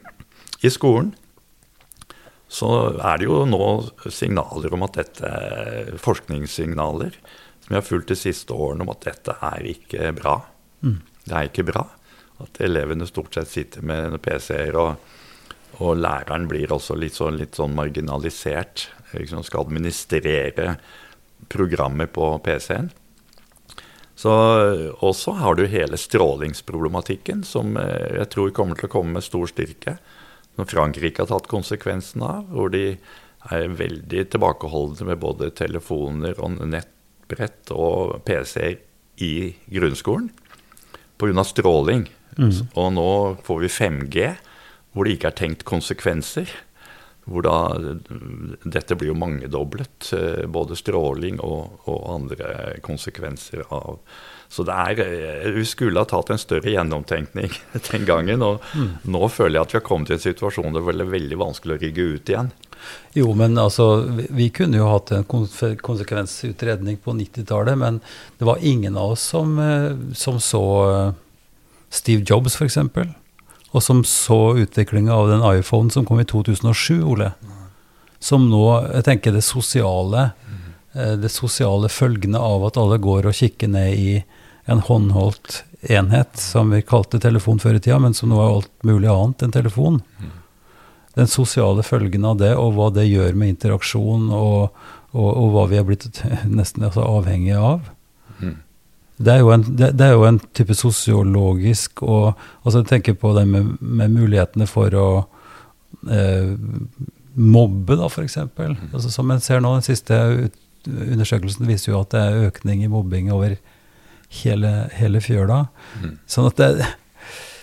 i 0.66 0.72
skolen 0.72 1.14
så 2.54 2.68
er 3.02 3.18
det 3.18 3.26
jo 3.26 3.40
nå 3.48 3.64
signaler 4.14 4.74
om 4.76 4.84
at 4.86 4.98
dette 5.00 5.30
Forskningssignaler 5.98 7.16
som 7.64 7.72
vi 7.72 7.78
har 7.78 7.86
fulgt 7.86 8.12
de 8.12 8.16
siste 8.18 8.54
årene 8.54 8.84
om 8.84 8.92
at 8.92 9.06
dette 9.06 9.34
er 9.40 9.66
ikke 9.70 10.12
bra. 10.18 10.36
Mm. 10.84 10.98
Det 11.24 11.34
er 11.34 11.48
ikke 11.48 11.64
bra 11.70 11.86
at 12.44 12.60
elevene 12.60 13.06
stort 13.08 13.36
sett 13.36 13.48
sitter 13.48 13.84
med 13.86 14.18
PC-er, 14.22 14.76
og, 14.76 14.98
og, 15.78 15.94
læreren 15.96 16.48
blir 16.50 16.72
også 16.74 16.96
litt 16.98 17.16
sånn, 17.16 17.38
litt 17.40 17.56
sånn 17.56 17.76
marginalisert. 17.76 18.88
Liksom 19.14 19.44
skal 19.46 19.64
administrere 19.64 20.74
programmer 21.52 22.10
på 22.10 22.34
PC-en. 22.44 22.90
Så, 24.14 24.32
og 25.02 25.16
så 25.18 25.34
har 25.40 25.58
du 25.58 25.66
hele 25.66 25.98
strålingsproblematikken, 25.98 27.42
som 27.46 27.74
eh, 27.80 28.20
jeg 28.20 28.30
tror 28.34 28.54
kommer 28.54 28.78
til 28.78 28.88
å 28.88 28.94
komme 28.94 29.16
med 29.16 29.26
stor 29.26 29.50
styrke. 29.50 29.96
Som 30.54 30.70
Frankrike 30.70 31.24
har 31.24 31.32
tatt 31.32 31.50
konsekvensen 31.50 32.22
av, 32.22 32.46
hvor 32.54 32.70
de 32.70 32.94
er 33.52 33.74
veldig 33.76 34.28
tilbakeholdne 34.32 35.08
med 35.10 35.20
både 35.20 35.50
telefoner 35.58 36.38
og 36.40 36.62
nettbrett 36.62 37.74
og 37.74 38.20
PC-er 38.24 38.78
i 39.22 39.34
grunnskolen 39.70 40.30
pga. 41.18 41.44
stråling. 41.44 42.08
Mm. 42.38 42.52
Og 42.74 42.92
nå 42.92 43.10
får 43.46 43.60
vi 43.62 43.68
5G, 43.70 44.30
hvor 44.92 45.06
det 45.06 45.16
ikke 45.16 45.30
er 45.30 45.38
tenkt 45.38 45.66
konsekvenser 45.68 46.50
hvor 47.24 47.44
da 47.44 47.56
Dette 48.64 48.96
blir 48.98 49.12
jo 49.12 49.18
mangedoblet, 49.18 50.12
eh, 50.12 50.44
både 50.50 50.76
stråling 50.76 51.40
og, 51.40 51.80
og, 51.88 52.00
andre 52.14 52.78
konsekvenser 52.84 53.64
av 53.72 53.98
Så 54.52 54.66
det 54.68 54.74
er 54.74 55.00
eh, 55.04 55.48
Vi 55.56 55.64
skulle 55.68 56.02
ha 56.02 56.08
tatt 56.08 56.34
en 56.34 56.40
større 56.40 56.74
gjennomtenkning 56.74 57.50
den 57.90 58.04
gangen. 58.08 58.44
Og 58.44 58.60
mm. 58.74 59.08
nå 59.08 59.28
føler 59.32 59.58
jeg 59.58 59.68
at 59.68 59.74
vi 59.74 59.80
har 59.80 59.88
kommet 59.88 60.12
til 60.12 60.20
en 60.20 60.26
situasjon 60.28 60.76
der 60.76 60.92
det 60.92 61.08
er 61.08 61.16
veldig 61.16 61.40
vanskelig 61.40 61.76
å 61.78 61.82
rigge 61.86 62.08
ut 62.14 62.34
igjen. 62.34 62.52
Jo, 63.16 63.30
men 63.32 63.56
altså, 63.56 64.04
vi, 64.28 64.50
kunne 64.52 64.76
jo 64.76 64.90
hatt 64.90 65.14
en 65.16 65.24
konsekvensutredning 65.24 66.98
på 67.00 67.14
90-tallet, 67.16 67.78
men 67.80 68.02
det 68.36 68.44
var 68.44 68.60
ingen 68.60 68.98
av 69.00 69.14
oss 69.16 69.24
som, 69.32 69.56
eh, 69.58 69.92
som 70.12 70.40
så 70.42 70.64
Steve 71.88 72.26
Jobs, 72.28 72.60
f.eks 72.60 73.23
og 73.74 73.82
som 73.82 74.04
så 74.06 74.54
utviklinga 74.62 75.14
av 75.14 75.28
den 75.32 75.42
iPhone 75.58 75.90
som 75.90 76.06
kom 76.06 76.20
i 76.22 76.26
2007, 76.30 77.02
Ole. 77.02 77.32
Som 78.22 78.46
nå 78.48 78.62
Jeg 78.94 79.04
tenker 79.04 79.34
det 79.34 79.42
sosiale, 79.44 80.30
eh, 80.94 81.16
det 81.18 81.32
sosiale 81.32 81.90
følgene 81.90 82.38
av 82.38 82.64
at 82.70 82.78
alle 82.78 83.00
går 83.02 83.26
og 83.26 83.34
kikker 83.34 83.68
ned 83.68 83.98
i 83.98 84.24
en 84.70 84.80
håndholdt 84.80 85.64
enhet, 85.90 86.38
som 86.38 86.70
vi 86.70 86.82
kalte 86.82 87.20
telefon 87.20 87.58
før 87.60 87.76
i 87.76 87.82
tida, 87.82 87.98
men 87.98 88.14
som 88.14 88.30
nå 88.30 88.38
er 88.40 88.54
alt 88.54 88.72
mulig 88.86 89.10
annet 89.10 89.42
enn 89.42 89.52
telefon. 89.52 90.02
den 91.14 91.28
sosiale 91.30 91.82
følgen 91.82 92.24
av 92.24 92.38
det, 92.38 92.56
og 92.58 92.72
hva 92.74 92.88
det 92.90 93.04
gjør 93.06 93.36
med 93.38 93.52
interaksjon, 93.52 94.30
og, 94.34 94.70
og, 95.12 95.28
og 95.30 95.52
hva 95.54 95.66
vi 95.70 95.78
er 95.78 95.84
blitt 95.86 96.08
nesten 96.58 96.82
altså, 96.82 97.04
avhengige 97.06 97.58
av. 97.58 97.90
Det 99.16 99.30
er, 99.30 99.44
en, 99.54 99.62
det, 99.78 99.92
det 99.94 100.08
er, 100.08 100.16
jo 100.16 100.24
en, 100.26 100.40
type 100.58 100.74
sosiologisk 100.74 102.02
og 102.02 102.32
altså 102.64 102.80
Jeg 102.80 102.88
tenker 102.90 103.14
på 103.14 103.30
det 103.36 103.44
med, 103.46 103.76
med 103.78 104.10
mulighetene 104.10 104.66
for 104.66 104.96
å 104.98 105.08
eh, 106.10 106.50
mobbe, 107.34 107.94
da, 108.00 108.08
f.eks. 108.08 108.40
Mm. 108.58 108.90
Altså, 108.90 109.12
som 109.14 109.30
en 109.30 109.42
ser 109.42 109.62
nå, 109.62 109.76
den 109.78 109.86
siste 109.86 110.18
undersøkelsen 110.84 111.66
viser 111.68 111.92
jo 111.92 112.02
at 112.02 112.12
det 112.14 112.24
er 112.24 112.50
økning 112.50 112.82
i 112.84 112.90
mobbing 112.90 113.30
over 113.34 113.56
hele, 114.42 114.74
hele 114.98 115.22
fjøla. 115.22 115.64
Mm. 116.02 116.18
Sånn 116.30 116.50
at 116.50 116.60
det, 116.60 116.70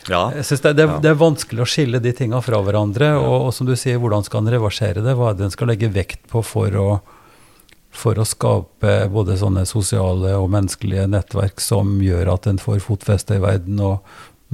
ja. 0.10 0.22
Jeg 0.34 0.48
synes 0.48 0.64
det, 0.64 0.74
det, 0.80 0.86
ja. 0.88 1.00
det, 1.04 1.10
er 1.12 1.20
vanskelig 1.20 1.64
å 1.64 1.70
skille 1.70 2.02
de 2.02 2.14
tinga 2.16 2.40
fra 2.44 2.62
hverandre. 2.66 3.14
Og, 3.20 3.36
og, 3.48 3.52
som 3.56 3.68
du 3.70 3.76
sier, 3.78 4.00
hvordan 4.02 4.26
skal 4.26 4.44
en 4.44 4.54
reversere 4.56 5.04
det? 5.06 5.16
Hva 5.18 5.32
er 5.32 5.40
det 5.40 5.50
en 5.50 5.54
skal 5.54 5.70
legge 5.72 5.92
vekt 5.94 6.24
på 6.32 6.44
for 6.46 6.78
å 6.80 6.88
for 7.92 8.18
å 8.18 8.26
skape 8.28 8.94
både 9.12 9.36
sånne 9.40 9.66
sosiale 9.68 10.34
og 10.40 10.50
menneskelige 10.54 11.08
nettverk 11.12 11.62
som 11.64 11.98
gjør 12.04 12.34
at 12.36 12.48
en 12.48 12.62
får 12.62 12.80
fotfeste 12.86 13.38
i 13.38 13.44
verden, 13.44 13.82
og 13.84 14.00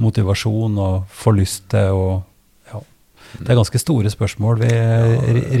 motivasjon 0.02 0.78
og 0.82 1.06
får 1.14 1.38
lyst 1.38 1.68
til 1.74 1.94
å 1.94 2.08
ja. 2.70 2.82
Det 3.38 3.52
er 3.52 3.60
ganske 3.60 3.80
store 3.82 4.10
spørsmål 4.12 4.60
vi 4.62 4.74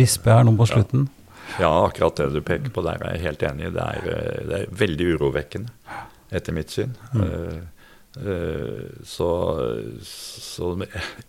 risper 0.00 0.38
her 0.38 0.46
nå 0.46 0.54
på 0.58 0.68
slutten. 0.70 1.08
Ja, 1.56 1.70
akkurat 1.86 2.18
det 2.20 2.28
du 2.34 2.42
peker 2.44 2.72
på 2.74 2.84
der 2.84 3.00
er 3.02 3.16
jeg 3.16 3.24
helt 3.24 3.42
enig 3.48 3.68
i. 3.68 3.72
Det 3.74 3.86
er, 3.86 4.08
eh, 4.12 4.44
det 4.48 4.60
er 4.60 4.78
veldig 4.82 5.08
urovekkende, 5.14 5.72
etter 6.30 6.56
mitt 6.56 6.74
syn. 6.74 6.92
Mm. 7.14 7.22
Uh, 7.24 7.86
uh, 8.20 8.84
så, 9.06 9.30
så 10.04 10.74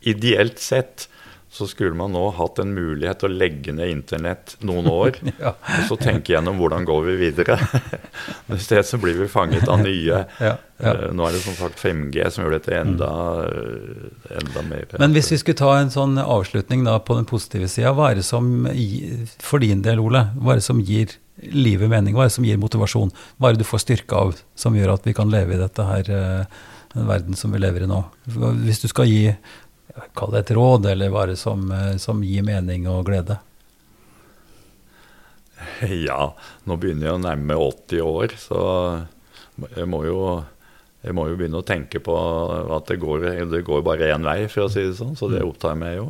ideelt 0.01 0.59
sett 0.59 1.07
så 1.51 1.67
skulle 1.67 1.97
man 1.97 2.11
nå 2.13 2.27
hatt 2.37 2.59
en 2.61 2.75
mulighet 2.75 3.23
til 3.23 3.31
å 3.31 3.37
legge 3.41 3.73
ned 3.73 3.89
internett 3.89 4.53
noen 4.61 4.85
år. 4.91 5.15
ja. 5.41 5.55
Og 5.57 5.87
så 5.89 5.97
tenke 5.97 6.35
gjennom 6.35 6.59
hvordan 6.61 6.85
går 6.85 7.07
vi 7.07 7.15
videre. 7.23 7.57
I 8.53 8.59
stedet 8.61 8.85
så 8.85 8.99
blir 9.01 9.17
vi 9.17 9.25
fanget 9.31 9.65
av 9.65 9.81
nye. 9.81 10.23
Ja, 10.37 10.51
ja. 10.77 10.93
Uh, 10.93 11.07
nå 11.11 11.25
er 11.25 11.35
det 11.35 11.41
som 11.43 11.57
sagt 11.57 11.81
5G 11.81 12.27
som 12.31 12.45
gjør 12.45 12.53
dette 12.59 12.75
enda, 12.77 13.09
uh, 13.49 14.29
enda 14.37 14.61
mer 14.69 14.93
Men 15.01 15.15
hvis 15.17 15.31
vi 15.33 15.39
skulle 15.41 15.59
ta 15.59 15.73
en 15.79 15.89
sånn 15.91 16.21
avslutning 16.21 16.85
da 16.85 16.99
på 17.03 17.17
den 17.17 17.27
positive 17.27 17.67
sida, 17.71 17.95
hva 17.97 18.11
er 18.11 18.21
det 18.21 18.27
som 18.27 18.69
for 19.43 19.65
din 19.65 19.81
del, 19.83 19.99
Ole, 20.03 20.27
hva 20.37 20.53
er 20.53 20.61
det 20.61 20.67
som 20.69 20.83
gir 20.85 21.17
livet 21.49 21.89
mening? 21.89 22.13
Hva 22.13 22.27
er 22.27 22.29
det 22.29 22.37
som 22.37 22.45
gir 22.45 22.61
motivasjon? 22.61 23.09
Hva 23.39 23.49
er 23.49 23.57
det 23.57 23.65
du 23.65 23.71
får 23.71 23.87
styrke 23.87 24.21
av 24.21 24.37
som 24.59 24.77
gjør 24.77 24.93
at 24.93 25.09
vi 25.09 25.17
kan 25.17 25.33
leve 25.33 25.57
i 25.57 25.59
dette 25.59 25.87
her, 25.87 26.13
den 26.93 27.09
verden 27.09 27.39
som 27.39 27.51
vi 27.55 27.61
lever 27.63 27.87
i 27.87 27.89
nå? 27.89 28.03
Hvis 28.61 28.83
du 28.85 28.89
skal 28.91 29.09
gi 29.09 29.33
Kall 30.17 30.33
det 30.33 30.43
et 30.45 30.55
råd, 30.57 30.85
eller 30.91 31.13
bare 31.13 31.35
som, 31.39 31.71
eh, 31.71 31.95
som 31.97 32.23
gir 32.23 32.45
mening 32.45 32.87
og 32.89 33.07
glede? 33.09 33.39
Ja, 36.07 36.33
nå 36.67 36.77
begynner 36.79 37.09
jeg 37.09 37.17
å 37.17 37.23
nærme 37.23 37.51
meg 37.51 37.63
80 37.63 38.05
år, 38.05 38.35
så 38.39 38.59
jeg 39.75 39.87
må 39.91 40.03
jo, 40.07 40.19
jeg 41.03 41.15
må 41.17 41.27
jo 41.29 41.37
begynne 41.39 41.61
å 41.61 41.67
tenke 41.67 42.01
på 42.03 42.15
at 42.75 42.91
det 42.91 42.99
går, 43.01 43.25
det 43.51 43.63
går 43.67 43.83
bare 43.85 44.11
én 44.13 44.27
vei, 44.27 44.41
for 44.51 44.67
å 44.67 44.71
si 44.71 44.85
det 44.87 44.97
sånn. 44.99 45.17
Så 45.19 45.31
det 45.31 45.41
mm. 45.43 45.49
opptar 45.51 45.79
meg 45.79 45.97
jo. 45.97 46.09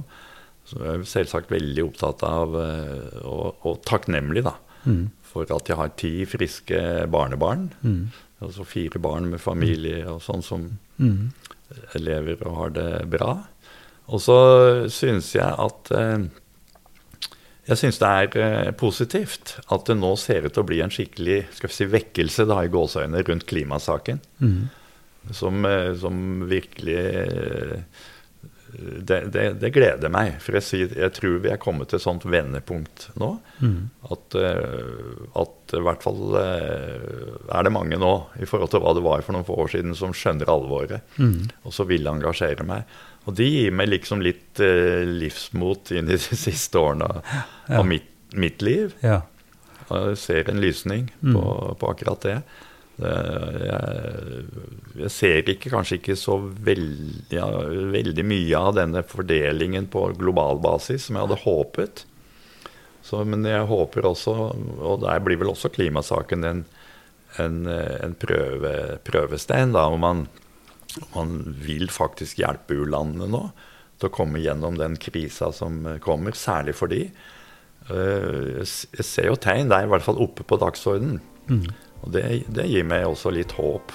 Så 0.69 0.82
jeg 0.84 0.99
er 0.99 1.05
selvsagt 1.09 1.53
veldig 1.53 1.86
opptatt 1.88 2.23
av, 2.27 2.57
eh, 2.61 3.21
og, 3.25 3.61
og 3.65 3.80
takknemlig 3.89 4.45
da, 4.45 4.55
mm. 4.86 5.05
for 5.32 5.49
at 5.55 5.69
jeg 5.69 5.80
har 5.80 5.95
ti 5.97 6.13
friske 6.30 6.82
barnebarn. 7.09 7.69
Mm. 7.82 8.03
Altså 8.45 8.67
fire 8.67 9.01
barn 9.03 9.32
med 9.34 9.41
familie 9.43 10.05
og 10.07 10.21
sånn 10.23 10.45
som 10.45 10.67
mm. 11.01 11.23
lever 11.99 12.45
og 12.45 12.59
har 12.61 12.75
det 12.77 12.91
bra. 13.11 13.34
Og 14.10 14.22
så 14.24 14.38
syns 14.93 15.34
jeg 15.38 15.49
at 15.49 15.93
eh, 15.95 16.28
jeg 17.70 17.82
syns 17.84 18.01
det 18.01 18.10
er 18.10 18.38
eh, 18.41 18.72
positivt 18.78 19.57
at 19.70 19.89
det 19.89 19.99
nå 19.99 20.16
ser 20.18 20.47
ut 20.47 20.55
til 20.55 20.66
å 20.66 20.70
bli 20.70 20.82
en 20.82 20.93
skikkelig 20.93 21.43
skal 21.60 21.70
vi 21.70 21.78
si, 21.78 21.89
vekkelse 21.93 22.47
da, 22.49 22.64
i 22.66 22.72
gåseøynene 22.74 23.26
rundt 23.28 23.49
klimasaken. 23.49 24.22
Mm. 24.41 24.62
Som, 25.36 25.66
eh, 25.68 25.91
som, 25.99 26.47
virkelig 26.49 27.03
det, 28.70 29.20
det, 29.34 29.43
det, 29.62 29.70
gleder 29.74 30.10
meg. 30.14 30.39
For 30.41 30.57
jeg, 30.57 30.66
sier, 30.66 30.95
jeg, 30.97 31.14
tror 31.14 31.38
vi 31.43 31.51
er 31.53 31.62
kommet 31.62 31.91
til 31.91 31.99
et 31.99 32.05
sånt 32.05 32.26
vendepunkt 32.26 33.10
nå. 33.22 33.36
Mm. 33.62 33.89
At, 34.10 34.38
at, 34.38 35.76
i 35.78 35.84
hvert 35.86 36.05
fall 36.05 36.38
er 36.39 37.66
det 37.66 37.74
mange 37.74 37.97
nå, 38.01 38.14
i 38.41 38.49
forhold 38.49 38.74
til 38.74 38.82
hva 38.86 38.95
det 38.97 39.05
var 39.05 39.26
for 39.26 39.38
noen 39.38 39.45
få 39.45 39.57
år 39.66 39.74
siden, 39.74 39.97
som 39.97 40.14
skjønner 40.18 40.49
alvoret. 40.49 41.05
Mm. 41.22 41.49
Og 41.66 41.76
så 41.76 41.86
vil 41.89 42.10
engasjere 42.10 42.66
meg. 42.66 42.89
Og 43.28 43.36
de 43.38 43.47
gir 43.47 43.76
meg 43.76 43.91
liksom 43.91 44.24
litt 44.24 44.61
eh, 44.63 45.03
livsmot 45.05 45.91
inn 45.95 46.09
i 46.09 46.17
de 46.20 46.39
siste 46.39 46.80
årene 46.80 47.09
ja. 47.20 47.43
av 47.82 47.86
mitt, 47.88 48.09
mitt 48.34 48.63
liv. 48.65 48.95
Ja. 49.05 49.22
Og 49.89 50.11
jeg 50.11 50.20
ser 50.22 50.49
en 50.51 50.61
lysning 50.61 51.07
mm. 51.22 51.34
på, 51.34 51.45
på, 51.82 51.93
akkurat 51.93 52.26
det. 52.26 52.36
det 53.01 53.13
jeg, 53.65 54.43
jeg, 55.01 55.13
ser 55.15 55.53
ikke, 55.55 55.72
kanskje 55.74 55.97
ikke 55.97 56.17
så 56.20 56.38
veldig, 56.39 57.34
ja, 57.34 57.47
veldig 57.95 58.26
mye 58.28 58.61
av 58.70 58.76
denne 58.78 59.03
fordelingen 59.07 59.89
på 59.89 60.11
global 60.20 60.61
basis 60.61 61.07
som 61.07 61.17
jeg 61.17 61.28
hadde 61.28 61.41
håpet. 61.45 62.05
Så, 63.05 63.24
men 63.26 63.47
jeg 63.47 63.65
håper 63.65 64.05
også, 64.05 64.36
og 64.86 65.01
der 65.01 65.24
blir 65.26 65.39
vel 65.41 65.49
også 65.55 65.72
klimasaken 65.74 66.45
en, 66.45 66.59
en, 67.41 67.63
en 67.65 68.13
prøve, 68.20 68.74
prøvestein, 69.07 69.74
da, 69.74 69.88
om 69.89 70.05
man 70.05 70.28
man 71.13 71.55
vil 71.61 71.89
faktisk 71.93 72.39
hjelpe 72.41 72.77
u-landene 72.79 73.29
nå 73.29 73.43
til 73.99 74.09
å 74.09 74.15
komme 74.15 74.41
gjennom 74.41 74.77
den 74.79 74.95
krisa 75.01 75.51
som 75.55 75.83
eh, 75.85 75.99
kommer, 76.03 76.37
særlig 76.37 76.77
fordi 76.79 77.03
de. 77.03 77.11
Jeg 77.89 79.05
ser 79.07 79.29
jo 79.31 79.37
tegn, 79.41 79.69
det 79.71 79.77
er 79.79 79.87
i 79.87 79.89
hvert 79.89 80.05
fall 80.05 80.19
oppe 80.21 80.43
på 80.45 80.59
dagsordenen. 80.61 81.21
Mm. 81.49 81.63
Og 82.03 82.11
det, 82.13 82.23
det, 82.53 82.67
gir 82.69 82.85
meg 82.87 83.07
også 83.07 83.31
litt 83.33 83.55
håp. 83.57 83.93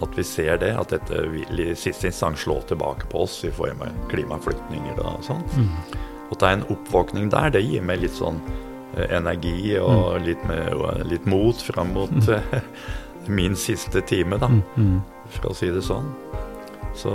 At 0.00 0.16
vi 0.16 0.24
ser 0.26 0.60
det, 0.62 0.70
at 0.76 0.92
dette 0.92 1.22
vil 1.32 1.62
i 1.64 1.70
siste 1.78 2.10
instans 2.10 2.44
slå 2.44 2.60
tilbake 2.68 3.08
på 3.10 3.24
oss 3.24 3.40
i 3.48 3.52
form 3.54 3.82
av 3.84 3.94
klimaflyktninger 4.12 5.00
og 5.02 5.24
sånn. 5.26 5.42
Mm. 5.56 5.70
At 6.30 6.42
det 6.42 6.48
er 6.50 6.58
en 6.58 6.66
oppvåkning 6.76 7.30
der, 7.32 7.54
det 7.56 7.64
gir 7.66 7.84
meg 7.84 8.04
litt 8.04 8.14
sånn 8.18 8.38
uh, 8.44 9.06
energi 9.08 9.74
og 9.80 10.20
mm. 10.20 10.26
litt, 10.28 10.44
med, 10.50 10.84
litt, 11.10 11.26
mot 11.30 11.64
fram 11.70 11.94
mot 11.96 12.12
mm. 12.14 12.68
min 13.40 13.58
siste 13.58 14.04
time, 14.06 14.38
da. 14.40 14.52
Mm, 14.52 14.62
mm 14.76 15.19
for 15.36 15.50
å 15.50 15.56
si 15.56 15.70
det 15.72 15.82
sånn. 15.86 16.10
Så, 16.98 17.12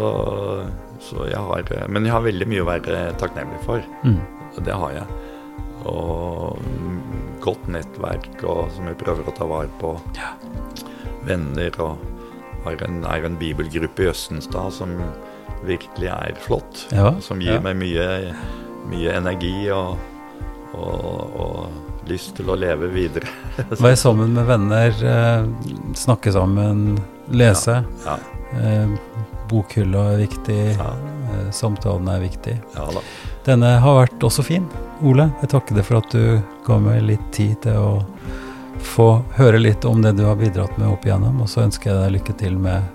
så 1.03 1.27
jeg 1.27 1.41
har 1.49 1.71
Men 1.91 2.07
jeg 2.07 2.13
har 2.15 2.23
veldig 2.23 2.47
mye 2.47 2.63
å 2.63 2.69
være 2.69 3.05
takknemlig 3.19 3.61
for. 3.65 3.83
Mm. 4.07 4.21
Det 4.63 4.75
har 4.83 4.95
jeg. 4.95 5.21
Og 5.85 6.61
godt 7.43 7.67
nettverk 7.69 8.41
og, 8.47 8.69
som 8.73 8.87
jeg 8.89 8.97
prøver 9.01 9.27
å 9.27 9.35
ta 9.35 9.47
vare 9.49 9.71
på. 9.81 9.93
Ja. 10.17 10.33
Venner 11.25 11.81
og 11.83 12.03
har 12.65 12.81
en, 12.87 13.03
er 13.05 13.25
en 13.27 13.37
bibelgruppe 13.37 14.05
i 14.05 14.09
Østenstad 14.09 14.73
som 14.73 14.95
virkelig 15.65 16.09
er 16.13 16.37
flott. 16.41 16.85
Ja, 16.93 17.13
som 17.21 17.41
gir 17.43 17.57
ja. 17.57 17.63
meg 17.63 17.77
mye, 17.79 18.07
mye 18.89 19.17
energi 19.19 19.69
og, 19.73 19.95
og, 20.73 21.35
og 21.45 22.09
lyst 22.09 22.35
til 22.37 22.49
å 22.53 22.57
leve 22.59 22.89
videre. 22.93 23.29
Være 23.85 23.97
sammen 23.99 24.35
med 24.37 24.47
venner, 24.49 24.93
eh, 24.93 25.47
snakke 25.97 26.33
sammen, 26.33 26.97
Lese. 27.31 27.83
Ja. 28.05 28.17
Eh, 28.61 28.89
bokhylla 29.49 30.11
er 30.13 30.17
viktig. 30.17 30.59
Ja. 30.77 30.91
Eh, 31.33 31.51
samtalen 31.51 32.07
er 32.07 32.19
viktig. 32.19 32.57
Ja, 32.75 32.89
Denne 33.45 33.77
har 33.79 33.99
vært 33.99 34.23
også 34.25 34.43
fin. 34.45 34.65
Ole, 35.05 35.29
jeg 35.41 35.51
takker 35.51 35.77
deg 35.77 35.85
for 35.85 35.99
at 35.99 36.13
du 36.13 36.41
ga 36.65 36.79
meg 36.81 37.03
litt 37.05 37.25
tid 37.35 37.59
til 37.65 37.77
å 37.77 37.91
få 38.85 39.09
høre 39.37 39.59
litt 39.59 39.85
om 39.85 40.01
det 40.01 40.15
du 40.17 40.23
har 40.25 40.37
bidratt 40.39 40.77
med 40.77 40.89
opp 40.89 41.05
igjennom. 41.05 41.41
Og 41.43 41.49
så 41.51 41.65
ønsker 41.65 41.91
jeg 41.91 42.01
deg 42.01 42.15
lykke 42.19 42.37
til 42.39 42.57
med 42.61 42.85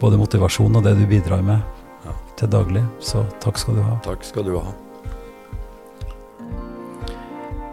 både 0.00 0.20
motivasjon 0.20 0.78
og 0.78 0.86
det 0.86 0.96
du 0.98 1.04
bidrar 1.06 1.44
med 1.46 1.60
ja. 2.06 2.14
til 2.38 2.50
daglig. 2.52 2.84
Så 3.00 3.24
takk 3.42 3.60
skal 3.60 3.78
du 3.78 3.84
ha. 3.86 3.98
Takk 4.06 4.24
skal 4.26 4.48
du 4.48 4.56
ha. 4.58 4.72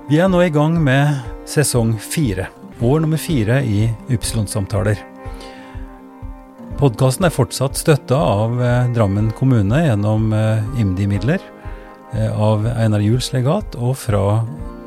Vi 0.09 0.17
er 0.17 0.29
nå 0.31 0.41
i 0.41 0.53
gang 0.53 0.79
med 0.81 1.19
sesong 1.49 1.93
fire. 2.01 2.49
År 2.81 3.03
nummer 3.03 3.19
fire 3.21 3.59
i 3.61 3.89
Ypsilon-samtaler. 4.09 5.08
Podkasten 6.79 7.25
er 7.27 7.33
fortsatt 7.35 7.75
støtta 7.75 8.15
av 8.15 8.53
eh, 8.63 8.85
Drammen 8.95 9.33
kommune 9.35 9.81
gjennom 9.83 10.29
eh, 10.31 10.61
IMDi-midler, 10.79 11.41
eh, 12.15 12.31
av 12.31 12.63
Einar 12.71 13.03
Juels 13.03 13.27
legat 13.33 13.75
og 13.75 13.97
fra 13.99 14.21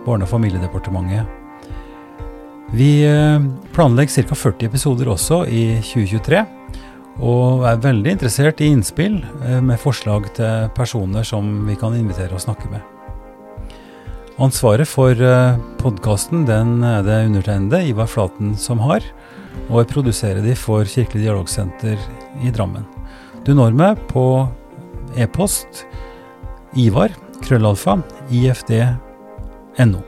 Barne- 0.07 0.25
og 0.25 0.31
familiedepartementet. 0.31 1.29
Vi 2.73 3.05
planlegger 3.77 4.25
ca. 4.25 4.39
40 4.41 4.71
episoder 4.71 5.11
også 5.13 5.43
i 5.45 5.83
2023, 5.85 6.41
og 7.21 7.67
er 7.69 7.83
veldig 7.85 8.15
interessert 8.17 8.63
i 8.65 8.71
innspill 8.73 9.19
med 9.61 9.77
forslag 9.77 10.31
til 10.39 10.71
personer 10.73 11.29
som 11.29 11.51
vi 11.69 11.77
kan 11.77 11.93
invitere 11.93 12.33
og 12.33 12.41
snakke 12.41 12.73
med. 12.73 12.81
Ansvaret 14.41 14.89
for 14.89 15.13
podkasten 15.83 16.49
er 16.49 17.05
det 17.05 17.21
undertegnede, 17.29 17.85
Ivar 17.93 18.09
Flaten, 18.09 18.57
som 18.57 18.81
har 18.81 19.05
og 19.69 19.83
jeg 19.83 19.91
produserer 19.93 20.45
de 20.45 20.55
for 20.59 20.89
Kirkelig 20.89 21.27
dialogsenter 21.27 22.01
i 22.43 22.53
Drammen. 22.55 22.87
Du 23.47 23.55
når 23.57 23.75
meg 23.77 24.01
på 24.11 24.25
e-post 25.19 25.85
ivar 26.79 27.13
krøllalfa, 27.43 27.99
ifd.no. 28.31 30.03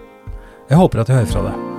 Jeg 0.70 0.80
håper 0.80 1.04
at 1.04 1.08
jeg 1.12 1.22
hører 1.22 1.32
fra 1.34 1.46
deg. 1.50 1.73